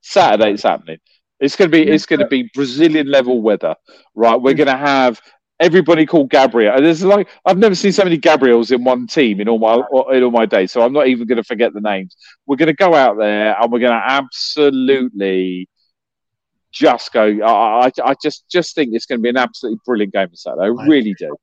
[0.00, 0.98] Saturday it's happening.
[1.40, 3.74] It's going to be it's going to be Brazilian level weather,
[4.14, 4.40] right?
[4.40, 5.20] We're going to have
[5.58, 6.80] everybody called Gabriel.
[6.80, 9.82] There's like I've never seen so many Gabriels in one team in all my
[10.14, 12.16] in all my days, so I'm not even going to forget the names.
[12.46, 15.68] We're going to go out there and we're going to absolutely
[16.72, 17.24] just go.
[17.24, 20.36] I, I, I just just think it's going to be an absolutely brilliant game on
[20.36, 20.64] Saturday.
[20.64, 21.34] I really do.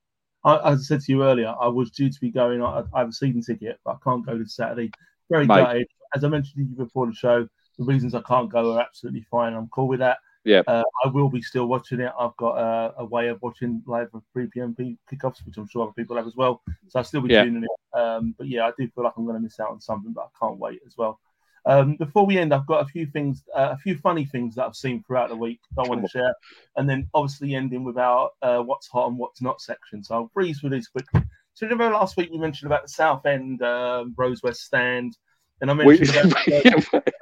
[0.45, 2.61] I, as I said to you earlier, I was due to be going.
[2.61, 4.91] I, I have a season ticket, but I can't go this Saturday.
[5.29, 7.47] Very gutted as I mentioned to you before the show,
[7.77, 9.53] the reasons I can't go are absolutely fine.
[9.53, 10.17] I'm cool with that.
[10.43, 10.61] Yeah.
[10.65, 12.11] Uh, I will be still watching it.
[12.17, 14.75] I've got uh, a way of watching live 3 p.m.
[15.11, 16.61] kickoffs, which I'm sure other people have as well.
[16.87, 17.43] So I'll still be yeah.
[17.43, 17.99] tuning it.
[17.99, 20.21] Um, but yeah, I do feel like I'm going to miss out on something, but
[20.21, 21.19] I can't wait as well.
[21.65, 24.65] Um, before we end, I've got a few things, uh, a few funny things that
[24.65, 26.33] I've seen throughout the week that I want to share,
[26.77, 30.01] and then obviously ending with our uh, what's hot and what's not section.
[30.01, 31.23] So I'll breeze through these quickly.
[31.55, 35.17] So remember last week we mentioned about the South End um, Rose West stand
[35.61, 36.59] and I mentioned, we, about, yeah,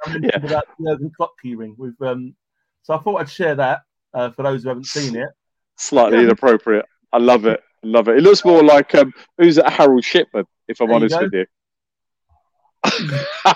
[0.04, 0.46] I mentioned yeah.
[0.46, 1.76] about the Jurgen Klopp keyring.
[1.78, 2.34] With um,
[2.82, 3.82] so I thought I'd share that
[4.14, 5.28] uh, for those who haven't seen it.
[5.76, 6.24] Slightly yeah.
[6.24, 6.86] inappropriate.
[7.12, 7.60] I love it.
[7.84, 8.16] I love it.
[8.18, 9.68] It looks more like um, who's it?
[9.68, 11.46] Harold Shipman, if I'm there honest with you.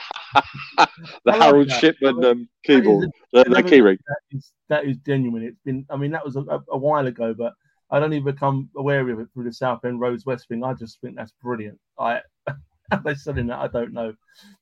[1.25, 1.81] the Harold that.
[1.81, 3.99] Shipman um, keyboard, the, the keyring.
[4.07, 5.43] That is, that is genuine.
[5.45, 7.53] It's been, I mean, that was a, a, while ago, but
[7.91, 10.65] I don't even become aware of it through the South End Roads West thing.
[10.65, 11.79] I just think that's brilliant.
[11.99, 12.21] I
[13.05, 14.15] they said in that, I don't know.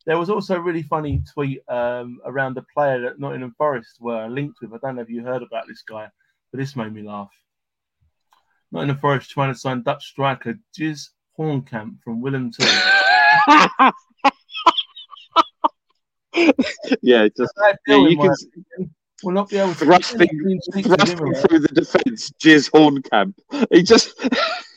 [0.07, 4.29] There was also a really funny tweet um, around the player that Nottingham Forest were
[4.29, 4.73] linked with.
[4.73, 6.09] I don't know if you heard about this guy,
[6.51, 7.31] but this made me laugh.
[8.73, 12.67] Nottingham Forest trying to sign Dutch striker Jizz Hornkamp from Willem II.
[17.03, 17.53] yeah, just
[17.87, 18.35] yeah, you can.
[19.25, 20.29] We'll not be able to thrusting,
[20.81, 22.31] thrusting through the defence.
[22.41, 23.35] Jizz Hornkamp.
[23.73, 24.15] He just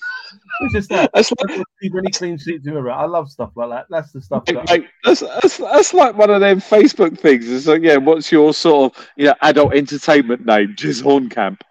[0.61, 1.11] it's just that.
[1.13, 3.85] That's like, really clean sheets in I love stuff like that.
[3.89, 4.45] That's the stuff.
[4.45, 7.49] That like, that's, that's, that's like one of them Facebook things.
[7.49, 10.75] It's like, yeah, what's your sort of you know adult entertainment name?
[10.75, 11.61] Jizz Hornkamp.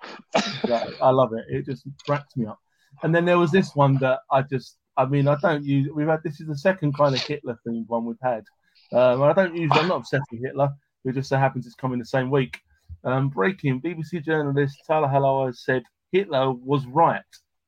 [1.00, 1.44] I love it.
[1.48, 2.58] It just cracks me up.
[3.02, 5.88] And then there was this one that I just, I mean, I don't use.
[5.94, 8.44] We've had this is the second kind of Hitler themed one we've had.
[8.92, 9.70] Um, I don't use.
[9.74, 10.70] I'm not obsessed with Hitler.
[11.04, 12.58] It just so happens it's coming the same week.
[13.04, 17.22] Um, breaking BBC journalist Tala Halawa said Hitler was right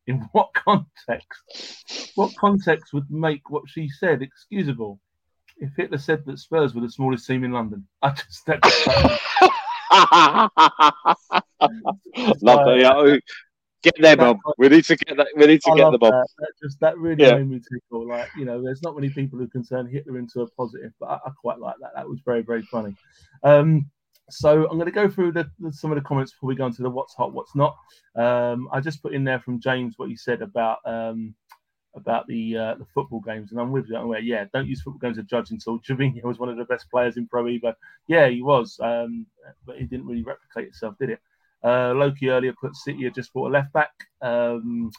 [0.07, 2.13] in what context?
[2.15, 5.01] What context would make what she said excusable?
[5.59, 8.63] If Hitler said that Spurs were the smallest team in London, I just that.
[12.41, 12.79] Love that.
[12.79, 13.17] Yeah.
[13.83, 14.39] Get them on.
[14.59, 15.27] We need to get that.
[15.37, 16.01] We need to I get them on.
[16.01, 16.29] That.
[16.39, 16.53] that.
[16.63, 17.35] just that really yeah.
[17.35, 18.07] made me tickle.
[18.09, 21.07] Like you know, there's not many people who can turn Hitler into a positive, but
[21.07, 21.91] I, I quite like that.
[21.97, 22.95] That was very very funny.
[23.43, 23.91] Um,
[24.33, 26.67] so I'm going to go through the, the, some of the comments before we go
[26.67, 27.77] into the what's hot, what's not.
[28.17, 31.35] Um, I just put in there from James what he said about um,
[31.95, 33.97] about the uh, the football games, and I'm with you.
[33.97, 36.91] I'm yeah, don't use football games as judge until Gervinho was one of the best
[36.91, 37.75] players in Pro Evo.
[38.09, 39.27] Yeah, he was, um,
[39.67, 41.21] but he didn't really replicate itself, did it?
[41.63, 43.93] Uh, Loki earlier put City had just bought a left back.
[44.21, 44.91] Um,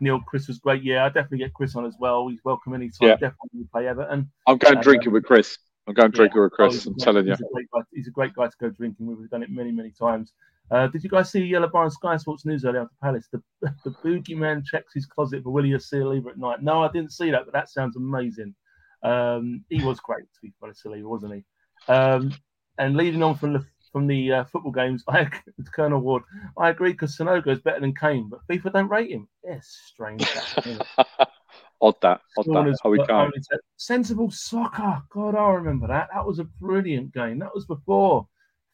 [0.00, 0.82] Neil Chris was great.
[0.82, 2.28] Yeah, I definitely get Chris on as well.
[2.28, 3.08] He's welcome anytime.
[3.08, 3.14] Yeah.
[3.14, 4.30] Definitely play Everton.
[4.46, 5.56] I'm going drinking with Chris.
[5.86, 6.44] I'm going drinking yeah.
[6.44, 6.86] with Chris.
[6.86, 9.18] Oh, I'm telling you, he's a, guy, he's a, great guy to go drinking with.
[9.18, 10.32] We've done it many, many times.
[10.70, 13.28] Uh, did you guys see Yellow Bar Sky Sports News earlier after Palace?
[13.30, 13.42] The,
[13.84, 16.62] the boogeyman checks his closet for Willie Saliba at night.
[16.62, 18.54] No, I didn't see that, but that sounds amazing.
[19.02, 21.44] Um, he was great to be honest, Saliba, wasn't he?
[21.92, 22.32] Um,
[22.78, 25.30] and leading on from the from the uh, football games, I,
[25.74, 26.24] Colonel Ward,
[26.58, 29.28] I agree because Sanogo is better than Kane, but FIFA don't rate him.
[29.44, 30.26] Yes, strange.
[31.84, 32.22] Odd that.
[32.38, 32.78] Odd that.
[32.82, 33.30] How we going?
[33.76, 35.02] Sensible soccer.
[35.10, 36.08] God, I remember that.
[36.14, 37.40] That was a brilliant game.
[37.40, 38.26] That was before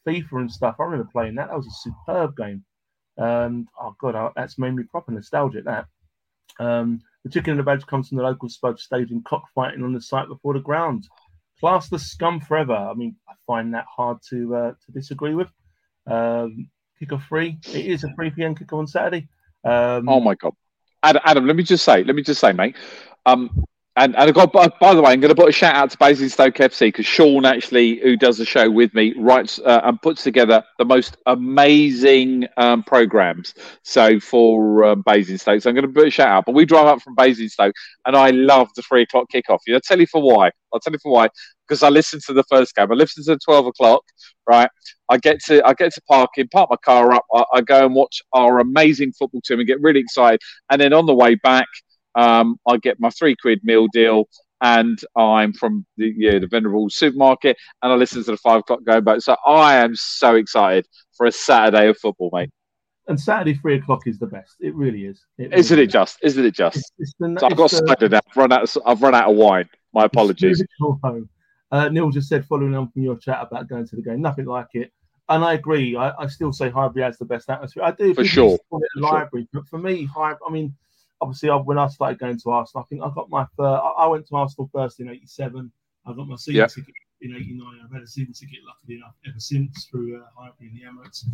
[0.07, 0.77] FIFA and stuff.
[0.78, 1.49] I remember playing that.
[1.49, 2.65] That was a superb game.
[3.19, 5.65] Um, oh god, that's made me proper nostalgic.
[5.65, 5.87] That
[6.61, 10.01] um, the chicken and the badge comes from the local Spud Stadium cockfighting on the
[10.01, 11.09] site before the ground.
[11.59, 12.74] Class the scum forever.
[12.74, 15.49] I mean, I find that hard to uh, to disagree with.
[16.07, 16.70] Um,
[17.03, 17.59] kickoff free.
[17.74, 18.55] It is a 3 p.m.
[18.55, 19.27] kickoff on Saturday.
[19.65, 20.55] Um, oh my god,
[21.02, 22.77] Adam, Adam, let me just say, let me just say, mate.
[23.27, 23.64] Um,
[24.01, 25.90] and, and I got by, by, the way, I'm going to put a shout out
[25.90, 30.01] to Basingstoke FC because Sean actually, who does the show with me, writes uh, and
[30.01, 33.55] puts together the most amazing um, programs.
[33.82, 36.47] So for um, Basingstoke, so I'm going to put a shout out.
[36.47, 37.74] But we drive up from Basingstoke,
[38.06, 39.59] and I love the three o'clock kickoff.
[39.66, 40.51] You know, I'll tell you for why.
[40.72, 41.28] I'll tell you for why.
[41.68, 42.90] Because I listened to the first game.
[42.90, 44.02] I listened to twelve o'clock.
[44.48, 44.70] Right.
[45.10, 47.27] I get to I get to parking, park my car up.
[47.35, 50.40] I, I go and watch our amazing football team and get really excited.
[50.70, 51.66] And then on the way back
[52.15, 54.28] um, I get my three quid meal deal,
[54.61, 58.85] and I'm from the yeah, the Venerable supermarket, and I listen to the five o'clock
[58.85, 59.20] going back.
[59.20, 62.51] So I am so excited for a Saturday of football, mate.
[63.09, 64.57] And Saturday three o'clock is the best.
[64.61, 65.24] It really is.
[65.39, 66.19] It really isn't it just?
[66.23, 66.77] Isn't it just?
[66.77, 68.15] It's, it's the, so I've got cider.
[68.15, 68.62] I've run out.
[68.62, 69.69] Of, I've run out of wine.
[69.93, 70.62] My apologies.
[71.73, 74.45] Uh, Neil just said, following on from your chat about going to the game, nothing
[74.45, 74.93] like it.
[75.28, 75.97] And I agree.
[75.97, 77.85] I, I still say Highbury has the best atmosphere.
[77.85, 78.59] I do for sure.
[78.69, 79.62] For library, sure.
[79.62, 80.41] but for me, Highbury.
[80.47, 80.74] I mean,
[81.20, 84.06] obviously, I, when I started going to Arsenal, I think I got my first, I
[84.06, 85.70] went to Arsenal first in '87.
[86.06, 86.70] I got my season yep.
[86.70, 87.80] ticket in '89.
[87.84, 91.24] I've had a season ticket, luckily enough, ever since through uh, Highbury in the Emirates.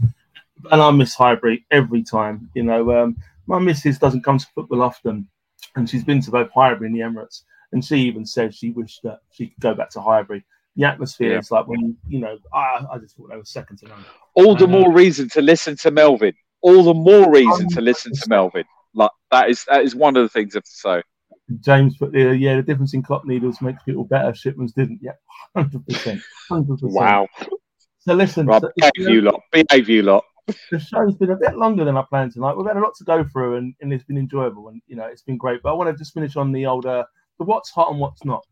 [0.72, 2.50] And I miss Highbury every time.
[2.54, 5.28] You know, um, my missus doesn't come to football often,
[5.76, 7.42] and she's been to both Highbury and the Emirates.
[7.72, 10.44] And she even said she wished that she could go back to Highbury.
[10.76, 11.38] The atmosphere yeah.
[11.38, 14.04] is like when you know, I, I just thought they were second to none.
[14.34, 16.34] All the uh, more reason to listen to Melvin.
[16.60, 18.64] All the more reason to listen to Melvin.
[19.30, 21.02] That is that is one of the things I have to say.
[21.60, 24.34] James put the yeah the difference in clock needles makes people better.
[24.34, 25.00] Shipments didn't.
[25.02, 25.12] Yeah,
[25.56, 26.92] hundred percent, hundred percent.
[26.92, 27.28] Wow.
[28.00, 30.24] So listen, right, so, behave you lot, behave you lot.
[30.70, 32.56] The show's been a bit longer than I planned tonight.
[32.56, 35.06] We've had a lot to go through, and, and it's been enjoyable, and you know
[35.06, 35.62] it's been great.
[35.62, 37.04] But I want to just finish on the older
[37.38, 38.46] the what's hot and what's not.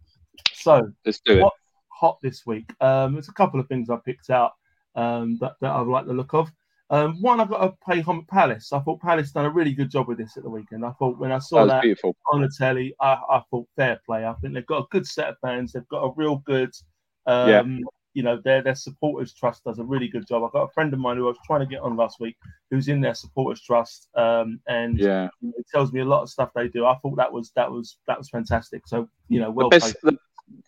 [0.53, 1.43] So let's do it.
[1.43, 1.57] What's
[1.89, 2.73] hot this week?
[2.81, 4.53] Um, there's a couple of things I picked out
[4.95, 6.51] um, that, that I like the look of.
[6.91, 8.73] Um, one, I've got to pay home Palace.
[8.73, 10.85] I thought Palace done a really good job with this at the weekend.
[10.85, 14.27] I thought when I saw that, that on the telly, I, I, thought fair play.
[14.27, 15.73] I think they've got a good set of fans.
[15.73, 16.71] They've got a real good,
[17.27, 17.63] um, yeah.
[18.13, 20.45] you know, their their supporters trust does a really good job.
[20.45, 22.37] I've got a friend of mine who I was trying to get on last week,
[22.71, 26.51] who's in their supporters trust, um, and yeah, it tells me a lot of stuff
[26.55, 26.85] they do.
[26.85, 28.87] I thought that was that was that was fantastic.
[28.87, 30.19] So you know, well the best, the,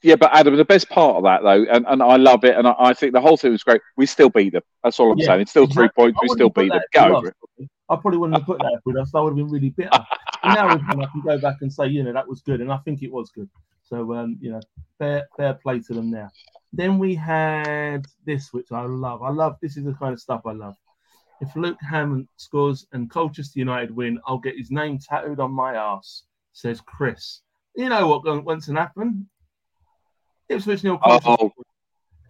[0.03, 2.67] yeah, but Adam, the best part of that though, and, and I love it, and
[2.67, 3.81] I, I think the whole thing was great.
[3.97, 4.63] We still beat them.
[4.83, 5.41] That's all I'm yeah, saying.
[5.43, 5.83] It's still exactly.
[5.83, 6.19] three points.
[6.23, 6.81] We still beat them.
[6.93, 7.69] Get over it.
[7.89, 9.13] I probably wouldn't have put that with us.
[9.15, 9.91] I would have been really bitter.
[10.45, 13.03] now I can go back and say, you know, that was good, and I think
[13.03, 13.49] it was good.
[13.83, 14.61] So, um, you know,
[14.99, 16.31] fair fair play to them now.
[16.73, 19.23] Then we had this, which I love.
[19.23, 20.77] I love this is the kind of stuff I love.
[21.41, 25.75] If Luke Hannant scores and Colchester United win, I'll get his name tattooed on my
[25.75, 26.25] ass.
[26.53, 27.43] Says Chris.
[27.77, 29.29] You know what wants to happen?
[30.49, 30.99] Ipswich nil.
[31.05, 31.53] Oh,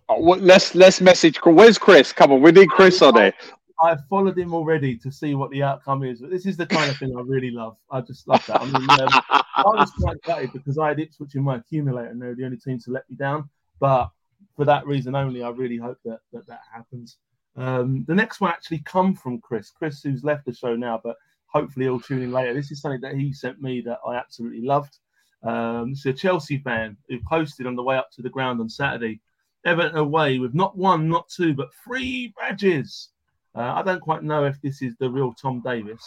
[0.08, 1.38] oh, let's let's message.
[1.44, 2.12] Where's Chris?
[2.12, 3.34] Come on, we need Chris on it.
[3.82, 6.20] I've followed him already to see what the outcome is.
[6.20, 7.76] But this is the kind of thing I really love.
[7.90, 8.62] I just love that.
[8.62, 9.08] I mean, um,
[9.56, 12.56] I was quite gutted because I had Ipswich in my accumulator and they're the only
[12.56, 13.50] team to let me down.
[13.78, 14.10] But
[14.56, 17.18] for that reason only, I really hope that that, that happens.
[17.56, 19.70] Um, the next one actually come from Chris.
[19.70, 21.16] Chris, who's left the show now, but
[21.46, 22.54] hopefully he'll tune in later.
[22.54, 24.98] This is something that he sent me that I absolutely loved.
[25.42, 28.68] Um, it's a Chelsea fan who posted on the way up to the ground on
[28.68, 29.20] Saturday.
[29.64, 33.10] Everton away with not one, not two, but three badges.
[33.54, 36.04] Uh, I don't quite know if this is the real Tom Davies.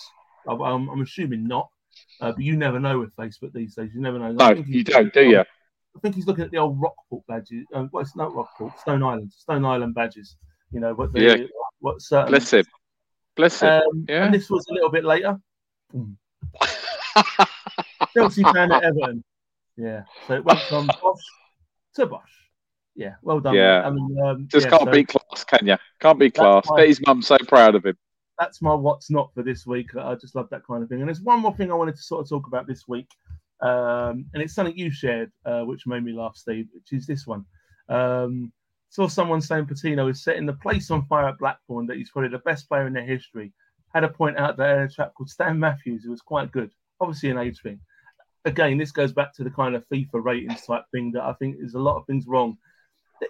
[0.47, 1.69] I'm, I'm assuming not,
[2.22, 3.91] uh, but you never know with Facebook these days.
[3.93, 4.31] You never know.
[4.31, 5.39] No, you don't, do you?
[5.39, 7.65] I think he's looking at the old Rockport badges.
[7.73, 10.38] Um, well, it's not Rockport, Stone Island, Stone Island badges.
[10.72, 11.11] You know what?
[11.11, 11.38] The, yeah.
[11.80, 12.65] What certain, Bless him.
[13.35, 13.69] Bless him.
[13.69, 14.26] Um, yeah.
[14.26, 15.38] And this was a little bit later.
[18.14, 19.23] Chelsea fan at Everton.
[19.80, 20.03] Yeah.
[20.27, 21.23] So it went from Bosch
[21.95, 22.30] to Bosch.
[22.95, 23.15] Yeah.
[23.22, 23.56] Well done.
[23.56, 23.84] Yeah.
[23.86, 25.77] I mean, um, Just yeah, can't so beat class, can you?
[26.02, 26.68] Can't beat class.
[26.76, 27.98] Bet his mum's so proud of him.
[28.38, 29.95] That's my what's not for this week.
[29.95, 30.99] I just love that kind of thing.
[30.99, 33.10] And there's one more thing I wanted to sort of talk about this week.
[33.61, 37.26] Um, and it's something you shared, uh, which made me laugh, Steve, which is this
[37.26, 37.45] one.
[37.88, 38.52] Um,
[38.90, 42.30] saw someone saying Patino is setting the place on fire at Blackburn, that he's probably
[42.30, 43.53] the best player in their history.
[43.94, 47.30] Had to point out that a chap called Stan Matthews, who was quite good, obviously
[47.30, 47.80] an age thing
[48.45, 51.57] again, this goes back to the kind of FIFA ratings type thing that I think
[51.60, 52.57] is a lot of things wrong.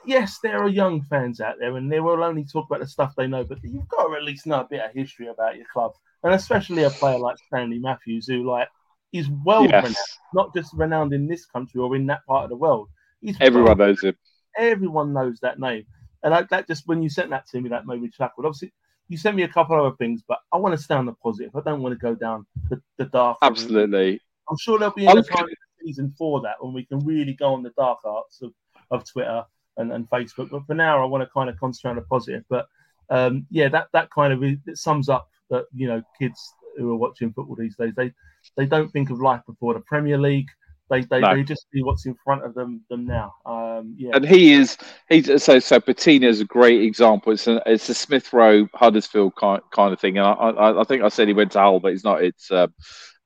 [0.06, 3.14] Yes, there are young fans out there, and they will only talk about the stuff
[3.18, 5.66] they know, but you've got to at least know a bit of history about your
[5.72, 8.68] club, and especially a player like Stanley Matthews, who like
[9.12, 9.74] is well yes.
[9.74, 9.96] renowned,
[10.34, 12.90] not just renowned in this country or in that part of the world.
[13.20, 14.16] He's everyone knows him.
[14.56, 15.86] Everyone knows that name,
[16.24, 18.46] and I, that just when you sent that to me, that made me chuckle.
[18.46, 18.72] Obviously,
[19.08, 21.56] you sent me a couple other things, but I want to stay on the positive.
[21.56, 23.40] I don't want to go down the, the dark.
[23.42, 24.22] Absolutely.
[24.50, 25.46] I'm sure there'll be a time
[25.84, 28.54] season for that when we can really go on the dark arts of
[28.92, 29.44] of Twitter
[29.78, 30.50] and, and Facebook.
[30.50, 32.44] But for now, I want to kind of concentrate on the positive.
[32.50, 32.68] But
[33.10, 36.98] um, yeah, that that kind of it sums up that you know kids who are
[36.98, 38.12] watching football these days they
[38.56, 40.48] they don't think of life before the Premier League.
[40.90, 41.36] They they, no.
[41.36, 43.34] they just see what's in front of them them now.
[43.46, 44.76] Um, yeah, and he is
[45.08, 45.80] he's so so.
[45.80, 47.32] Patino is a great example.
[47.32, 50.18] It's a it's a Smith Rowe Huddersfield kind kind of thing.
[50.18, 52.24] And I, I, I think I said he went to Hull, but he's not.
[52.24, 52.68] It's uh,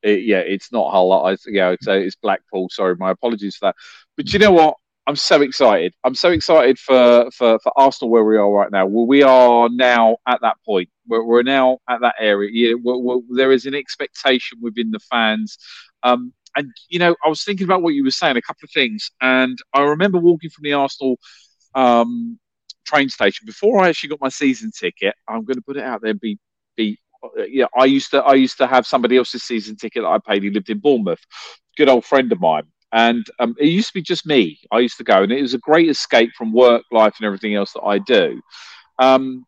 [0.04, 1.12] it, yeah, it's not Hull.
[1.26, 2.70] I, yeah, it's, it's Blackpool.
[2.70, 3.76] Sorry, my apologies for that.
[4.16, 4.76] But you know what?
[5.06, 5.94] I'm so excited.
[6.06, 8.86] I'm so excited for, for, for Arsenal where we are right now.
[8.86, 10.90] Well, we are now at that point.
[11.08, 12.50] We're, we're now at that area.
[12.54, 15.58] Yeah, we're, we're, there is an expectation within the fans.
[16.04, 18.72] Um, and you know, I was thinking about what you were saying, a couple of
[18.72, 21.18] things, and I remember walking from the Arsenal
[21.76, 22.40] um,
[22.86, 25.16] train station before I actually got my season ticket.
[25.28, 26.38] I'm going to put it out there and be
[26.78, 27.00] be.
[27.48, 30.44] Yeah, I used to I used to have somebody else's season ticket that I paid.
[30.44, 31.22] He lived in Bournemouth,
[31.78, 34.60] good old friend of mine, and um, it used to be just me.
[34.72, 37.56] I used to go, and it was a great escape from work life and everything
[37.56, 38.42] else that I do.
[39.00, 39.46] Um,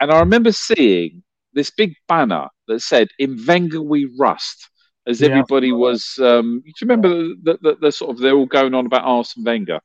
[0.00, 1.22] and I remember seeing
[1.52, 4.70] this big banner that said, "In Wenger we rust."
[5.06, 5.28] As yeah.
[5.28, 8.72] everybody was, um, do you remember the, the, the, the, sort of they're all going
[8.72, 9.78] on about Arsene Wenger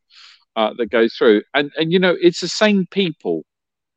[0.56, 3.44] uh, that goes through, and and you know it's the same people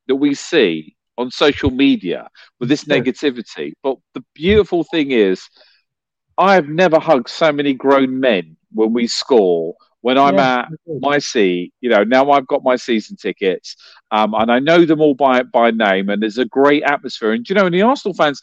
[0.08, 2.28] that we see on social media
[2.58, 3.72] with this negativity.
[3.82, 5.48] But the beautiful thing is,
[6.38, 10.68] I have never hugged so many grown men when we score when I'm yeah, at
[11.00, 13.76] my seat, you know, now I've got my season tickets,
[14.10, 17.32] um, and I know them all by by name, and there's a great atmosphere.
[17.32, 18.40] And you know, and the Arsenal fans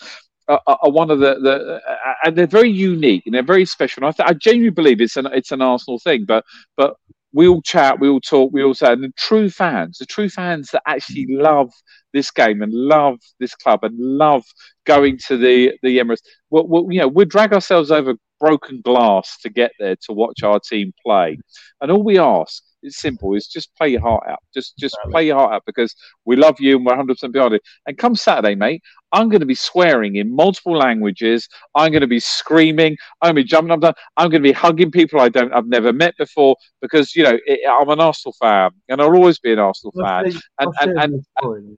[0.47, 4.03] are, are one of the, the uh, and they're very unique and they're very special.
[4.03, 6.45] And I, th- I genuinely believe it's an it's an Arsenal thing, but
[6.77, 6.95] but
[7.33, 10.29] we all chat, we all talk, we all say, and the true fans, the true
[10.29, 11.71] fans that actually love
[12.13, 14.43] this game and love this club and love
[14.85, 16.21] going to the the Emirates.
[16.49, 20.43] Well, well you know, we drag ourselves over broken glass to get there to watch
[20.43, 21.37] our team play,
[21.81, 23.35] and all we ask it's simple.
[23.35, 24.39] It's just play your heart out.
[24.53, 25.11] Just just exactly.
[25.11, 25.95] play your heart out because
[26.25, 27.61] we love you and we're 100 percent behind it.
[27.85, 28.81] And come Saturday, mate,
[29.11, 31.47] I'm going to be swearing in multiple languages.
[31.75, 32.97] I'm going to be screaming.
[33.21, 33.81] I'm going to be jumping up.
[33.81, 33.93] Down.
[34.17, 37.37] I'm going to be hugging people I don't I've never met before because you know
[37.45, 40.25] it, I'm an Arsenal fan and I'll always be an Arsenal fan.
[40.25, 41.77] and, and, and, and,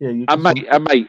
[0.00, 1.08] yeah, and mate, and mate,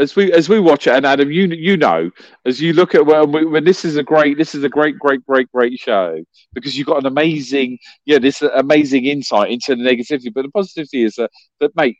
[0.00, 2.10] as we as we watch it, and Adam, you you know,
[2.46, 5.24] as you look at when, when this is a great, this is a great, great,
[5.26, 6.22] great, great show
[6.54, 11.04] because you've got an amazing, yeah, this amazing insight into the negativity, but the positivity
[11.04, 11.98] is that, that mate,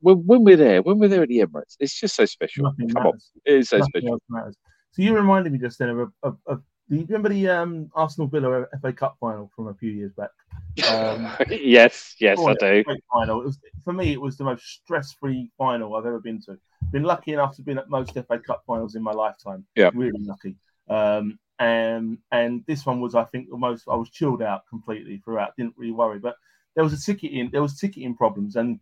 [0.00, 2.64] when, when we're there, when we're there at the Emirates, it's just so special.
[2.64, 3.30] Nothing Come matters.
[3.36, 4.52] on, it is so Nothing special.
[4.92, 8.28] So you reminded me just then of, of, of do you remember the um, Arsenal
[8.28, 10.30] Villa FA Cup final from a few years back?
[10.88, 12.84] Um, yes, yes, I do.
[13.12, 13.40] Final.
[13.40, 16.58] It was, for me, it was the most stress-free final I've ever been to.
[16.92, 19.66] Been lucky enough to be at most FA Cup finals in my lifetime.
[19.74, 20.54] Yeah, really lucky.
[20.88, 23.84] Um, and and this one was, I think, the most.
[23.90, 25.56] I was chilled out completely throughout.
[25.56, 26.36] Didn't really worry, but
[26.74, 27.50] there was a ticketing.
[27.50, 28.78] There was ticketing problems, and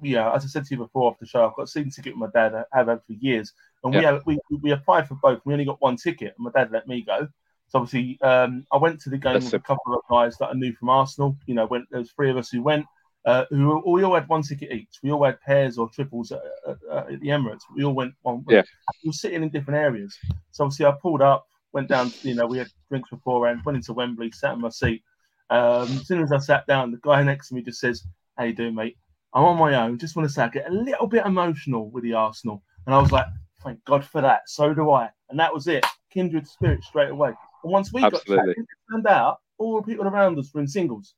[0.00, 2.14] yeah, as I said to you before off the show, I've got a season ticket
[2.18, 2.54] with my dad.
[2.54, 3.52] I have had for years,
[3.84, 5.40] and we, had, we we applied for both.
[5.44, 7.28] We only got one ticket, and my dad let me go.
[7.68, 10.50] So obviously, um, I went to the game That's with a couple of guys that
[10.50, 11.36] I knew from Arsenal.
[11.46, 12.86] You know, went there was three of us who went.
[13.24, 14.98] Uh, who we all had one ticket each.
[15.00, 17.60] We all had pairs or triples at, at, at the Emirates.
[17.74, 18.44] We all went one.
[18.48, 18.62] Yeah.
[19.04, 20.18] We were sitting in different areas.
[20.50, 22.12] So obviously, I pulled up, went down.
[22.22, 23.60] You know, we had drinks beforehand.
[23.64, 25.04] Went into Wembley, sat in my seat.
[25.50, 28.04] Um, as soon as I sat down, the guy next to me just says,
[28.36, 28.96] "How you doing, mate?"
[29.34, 29.98] I'm on my own.
[29.98, 32.62] Just want to say I get a little bit emotional with the Arsenal.
[32.86, 33.26] And I was like,
[33.62, 34.42] thank God for that.
[34.46, 35.10] So do I.
[35.30, 35.84] And that was it.
[36.12, 37.32] Kindred spirit straight away.
[37.62, 38.54] And once we Absolutely.
[38.54, 41.14] got turned out, all the people around us were in singles.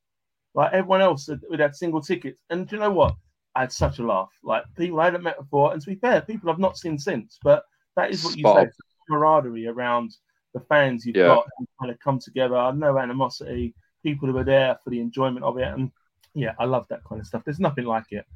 [0.54, 2.40] Like everyone else had, had single tickets.
[2.50, 3.14] And do you know what?
[3.56, 4.30] I had such a laugh.
[4.42, 5.72] Like people I hadn't met before.
[5.72, 7.38] And to be fair, people I've not seen since.
[7.42, 7.64] But
[7.96, 8.66] that is what you Spot.
[8.66, 8.72] say.
[9.08, 10.16] camaraderie around
[10.52, 11.26] the fans you've yeah.
[11.26, 12.72] got and kind of come together.
[12.72, 13.74] No animosity.
[14.02, 15.66] People who are there for the enjoyment of it.
[15.66, 15.90] And
[16.34, 17.42] yeah, I love that kind of stuff.
[17.44, 18.26] There's nothing like it.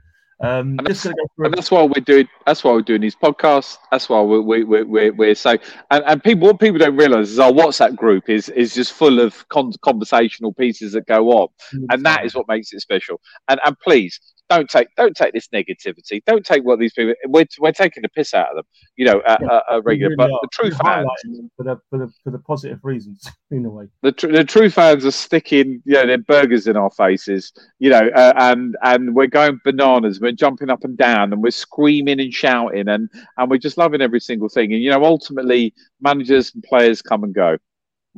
[0.40, 1.16] Um, and, that's, and
[1.52, 2.28] that's, why we're doing.
[2.46, 3.78] That's why we're doing these podcasts.
[3.90, 5.56] That's why we we we we're, we're so.
[5.90, 9.18] And, and people, what people don't realize is our WhatsApp group is is just full
[9.18, 11.48] of con- conversational pieces that go on,
[11.90, 13.20] and that is what makes it special.
[13.48, 16.22] And and please don't take don't take this negativity.
[16.26, 17.14] Don't take what these people.
[17.26, 18.64] We're, we're taking the piss out of them,
[18.96, 20.10] you know, at, yeah, at, regular.
[20.10, 20.40] Really but are.
[20.42, 21.08] the true fans
[21.56, 23.86] for the, for the for the positive reasons, in a way.
[24.02, 27.90] The, tr- the true fans are sticking, you know, their burgers in our faces, you
[27.90, 30.20] know, uh, and and we're going bananas.
[30.20, 34.00] We're jumping up and down, and we're screaming and shouting, and and we're just loving
[34.00, 34.72] every single thing.
[34.72, 37.58] And you know, ultimately, managers and players come and go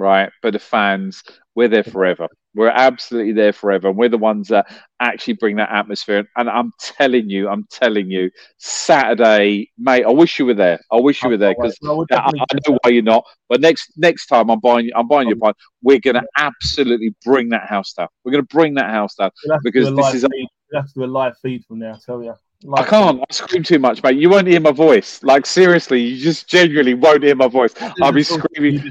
[0.01, 0.31] right?
[0.43, 1.22] But the fans,
[1.55, 2.28] we're there forever.
[2.55, 3.89] We're absolutely there forever.
[3.89, 4.66] And we're the ones that
[4.98, 6.27] actually bring that atmosphere.
[6.36, 10.05] And I'm telling you, I'm telling you, Saturday, mate.
[10.05, 10.81] I wish you were there.
[10.90, 12.31] I wish you were there because I, I,
[12.66, 13.24] know why you're not.
[13.48, 15.56] But next next time, I'm buying I'm buying your um, pint.
[15.82, 18.09] We're going to absolutely bring that house down.
[18.24, 19.31] We're going to bring that house down
[19.62, 20.22] because this is.
[20.22, 20.48] Feed.
[20.72, 21.94] We'll have to do a live feed from there.
[21.94, 22.35] I tell you.
[22.62, 23.20] Like, I can't.
[23.20, 24.19] I scream too much, mate.
[24.19, 25.23] You won't hear my voice.
[25.23, 27.74] Like seriously, you just genuinely won't hear my voice.
[28.03, 28.82] I'll be screaming.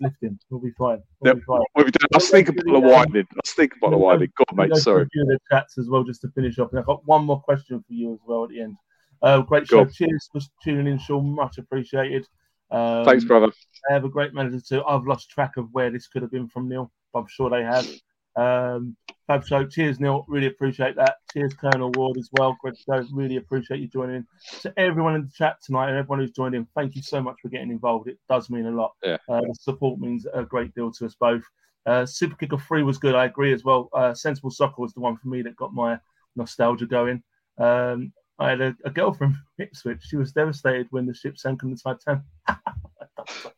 [0.00, 0.38] Lifting.
[0.50, 1.02] We'll be fine.
[1.20, 1.36] We'll yep.
[1.36, 1.60] be fine.
[1.74, 3.26] We'll be I'll sneak a bottle of wine in.
[3.34, 4.32] I'll sneak a bottle of wine in.
[4.36, 4.76] Go on, mate.
[4.76, 5.06] Sorry.
[5.14, 6.70] The chats as well, just to finish off.
[6.70, 8.76] And I've got one more question for you as well at the end.
[9.22, 9.86] Uh, great show.
[9.86, 11.34] Cheers for tuning in, Sean.
[11.34, 12.26] Much appreciated.
[12.70, 13.50] Um, Thanks, brother.
[13.88, 14.84] I have a great manager too.
[14.84, 16.90] I've lost track of where this could have been from Neil.
[17.14, 17.86] I'm sure they have.
[18.36, 18.96] Um,
[19.26, 19.64] Fab show.
[19.66, 20.24] Cheers, Neil.
[20.28, 21.16] Really appreciate that.
[21.32, 22.56] Cheers, Colonel Ward, as well.
[22.60, 23.02] Great show.
[23.12, 24.26] Really appreciate you joining in.
[24.60, 27.36] To everyone in the chat tonight and everyone who's joined in, thank you so much
[27.40, 28.08] for getting involved.
[28.08, 28.92] It does mean a lot.
[29.02, 29.16] Yeah.
[29.28, 31.42] Uh, the support means a great deal to us both.
[31.86, 33.14] Uh, Super Kicker 3 was good.
[33.14, 33.88] I agree as well.
[33.94, 35.98] Uh, Sensible Soccer was the one for me that got my
[36.36, 37.22] nostalgia going.
[37.58, 40.02] Um, I had a, a girl from Ipswich.
[40.02, 42.24] She was devastated when the ship sank on the Titanic.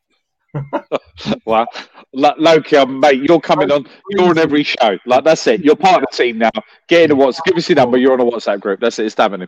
[1.45, 1.67] well,
[2.13, 3.87] Loki, um, mate, you're coming on.
[4.09, 4.97] You're on every show.
[5.05, 5.63] Like that's it.
[5.63, 6.51] You're part of the team now.
[6.87, 7.45] Get in the WhatsApp.
[7.45, 7.97] Give us your number.
[7.97, 8.79] You're on a WhatsApp group.
[8.79, 9.05] That's it.
[9.05, 9.47] It's happening.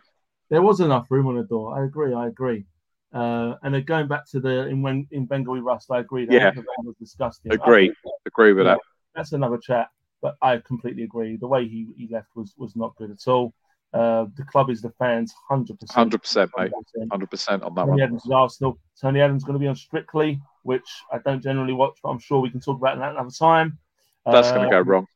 [0.50, 1.80] There was enough room on the door.
[1.80, 2.14] I agree.
[2.14, 2.66] I agree.
[3.14, 6.26] Uh, and then going back to the in when in Bengali Rust, I agree.
[6.26, 6.52] That yeah,
[6.84, 7.52] was disgusting.
[7.52, 7.94] Agree.
[8.26, 8.80] agree with yeah, that.
[9.16, 9.88] That's another chat.
[10.22, 11.38] But I completely agree.
[11.38, 13.54] The way he, he left was was not good at all.
[13.92, 15.98] Uh, the club is the fans, hundred percent.
[15.98, 16.72] Hundred percent, mate.
[17.12, 18.02] Hundred percent on that Tony one.
[18.02, 18.80] Adams is Arsenal.
[19.02, 22.20] Tony Adams is going to be on Strictly which I don't generally watch, but I'm
[22.20, 23.78] sure we can talk about that another time.
[24.26, 25.08] That's uh, going to go wrong.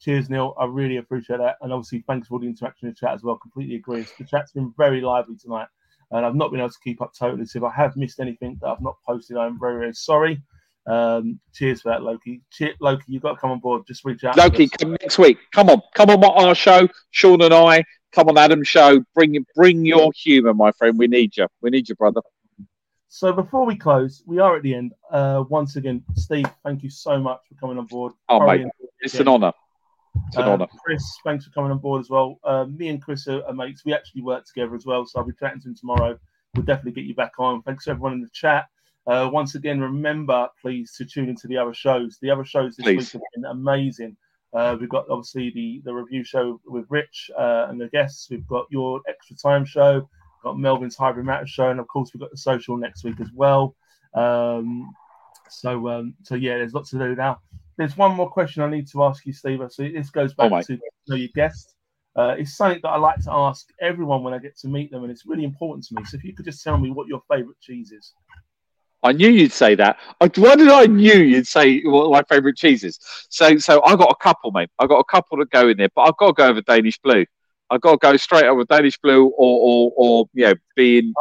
[0.00, 0.54] Cheers, Neil.
[0.58, 1.56] I really appreciate that.
[1.60, 3.36] And obviously, thanks for all the interaction in the chat as well.
[3.36, 4.06] Completely agree.
[4.18, 5.66] The chat's been very lively tonight.
[6.12, 7.44] And I've not been able to keep up totally.
[7.46, 10.40] So if I have missed anything that I've not posted, I'm very, very sorry.
[10.86, 12.42] Um, cheers for that, Loki.
[12.50, 13.86] Cheer, Loki, you've got to come on board.
[13.86, 14.36] Just reach out.
[14.36, 15.38] Loki, come next week.
[15.52, 15.80] Come on.
[15.94, 16.88] Come on our show.
[17.10, 17.84] Sean and I.
[18.12, 19.02] Come on Adam's show.
[19.14, 20.98] Bring bring your humour, my friend.
[20.98, 21.48] We need you.
[21.62, 22.20] We need you, brother.
[23.08, 24.92] So before we close, we are at the end.
[25.10, 28.12] Uh, once again, Steve, thank you so much for coming on board.
[28.28, 28.66] Oh, mate,
[29.00, 29.52] it's an honour.
[30.26, 30.66] It's an uh, honour.
[30.84, 32.40] Chris, thanks for coming on board as well.
[32.42, 33.84] Uh, me and Chris are, are, mates.
[33.84, 36.18] We actually work together as well, so I'll be chatting to him tomorrow.
[36.56, 37.62] We'll definitely get you back on.
[37.62, 38.66] Thanks to everyone in the chat.
[39.06, 42.18] Uh, once again, remember, please, to tune into the other shows.
[42.22, 42.96] The other shows this please.
[42.96, 44.16] week have been amazing.
[44.52, 48.28] Uh, we've got obviously the the review show with Rich uh, and the guests.
[48.30, 50.08] We've got your extra time show
[50.44, 53.20] we've got Melvin's Hybrid Matter show, and of course we've got the social next week
[53.20, 53.74] as well.
[54.14, 54.92] Um,
[55.48, 57.40] so um, so yeah, there's lots to do now.
[57.76, 59.60] There's one more question I need to ask you, Steve.
[59.70, 61.74] So this goes back oh to you know, your guest.
[62.16, 65.02] Uh, it's something that I like to ask everyone when I get to meet them,
[65.02, 66.04] and it's really important to me.
[66.04, 68.12] So if you could just tell me what your favourite cheese is.
[69.04, 69.98] I knew you'd say that.
[70.20, 72.98] I, why did I knew you'd say what my favourite cheese is?
[73.28, 74.70] So, so I got a couple, mate.
[74.78, 76.98] I got a couple to go in there, but I've got to go over Danish
[76.98, 77.26] blue.
[77.70, 81.12] I've got to go straight with Danish Blue or, or, or you know, being,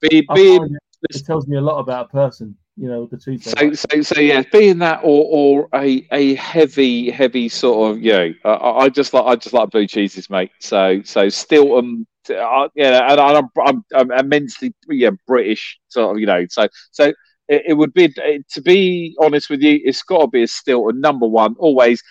[0.00, 0.76] being, being
[1.08, 3.38] it tells me a lot about a person, you know, the two.
[3.38, 8.12] So, so, so, yeah, being that or, or a, a heavy, heavy sort of, you
[8.12, 10.50] know, I, I just like, I just like blue cheeses, mate.
[10.58, 16.20] So, so still, Stilton, uh, yeah, and I'm, I'm, I'm immensely, yeah, British sort of,
[16.20, 17.12] you know, so, so
[17.50, 21.00] it, it would be, to be honest with you, it's got to be a Stilton
[21.00, 22.02] number one, always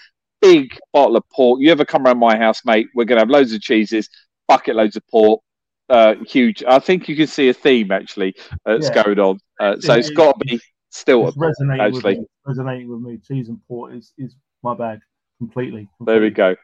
[0.42, 1.62] big bottle of port.
[1.62, 2.88] You ever come around my house, mate?
[2.94, 4.10] We're going to have loads of cheeses,
[4.48, 5.42] bucket loads of port,
[5.90, 6.64] uh, huge.
[6.68, 8.36] I think you can see a theme actually
[8.66, 9.04] that's yeah.
[9.04, 9.40] going on.
[9.60, 12.16] Uh, so it, it's got to be still resonating actually.
[12.16, 13.18] With me, resonating with me.
[13.26, 15.00] Cheese and port is, is my bag
[15.38, 16.20] completely, completely.
[16.20, 16.56] There we go.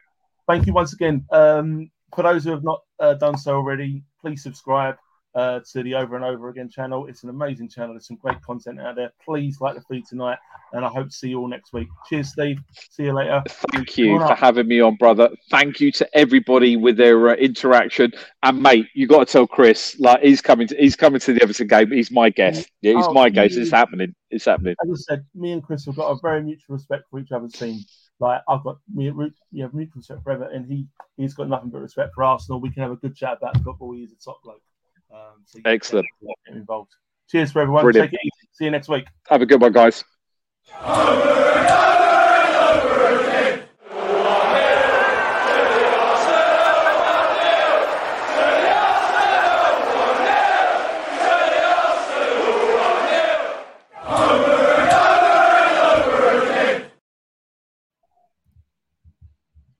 [0.46, 1.24] Thank you once again.
[1.32, 4.96] Um, for those who have not uh, done so already, please subscribe
[5.36, 7.06] uh, to the Over and Over Again channel.
[7.06, 7.92] It's an amazing channel.
[7.92, 9.12] There's some great content out there.
[9.22, 10.38] Please like the feed tonight,
[10.72, 11.88] and I hope to see you all next week.
[12.08, 12.58] Cheers, Steve.
[12.90, 13.42] See you later.
[13.46, 15.28] Thank you for having me on, brother.
[15.50, 18.12] Thank you to everybody with their uh, interaction.
[18.42, 20.68] And mate, you got to tell Chris like he's coming.
[20.68, 21.90] To, he's coming to the Everton game.
[21.90, 22.70] He's my guest.
[22.80, 23.56] Yeah, he's oh, my guest.
[23.56, 24.14] It's happening.
[24.30, 24.74] It's happening.
[24.82, 27.52] As I said, me and Chris have got a very mutual respect for each other's
[27.52, 27.80] team.
[28.18, 29.12] Like I've got me,
[29.52, 30.86] you have mutual respect for Everton, and he
[31.18, 32.58] he's got nothing but respect for Arsenal.
[32.58, 33.92] We can have a good chat about football.
[33.92, 34.62] He's a top bloke.
[35.12, 36.06] Um, so Excellent.
[36.46, 36.92] Get involved.
[37.28, 37.84] Cheers for everyone.
[37.84, 38.10] Brilliant.
[38.10, 38.32] Take it.
[38.52, 39.06] See you next week.
[39.28, 40.04] Have a good one, guys.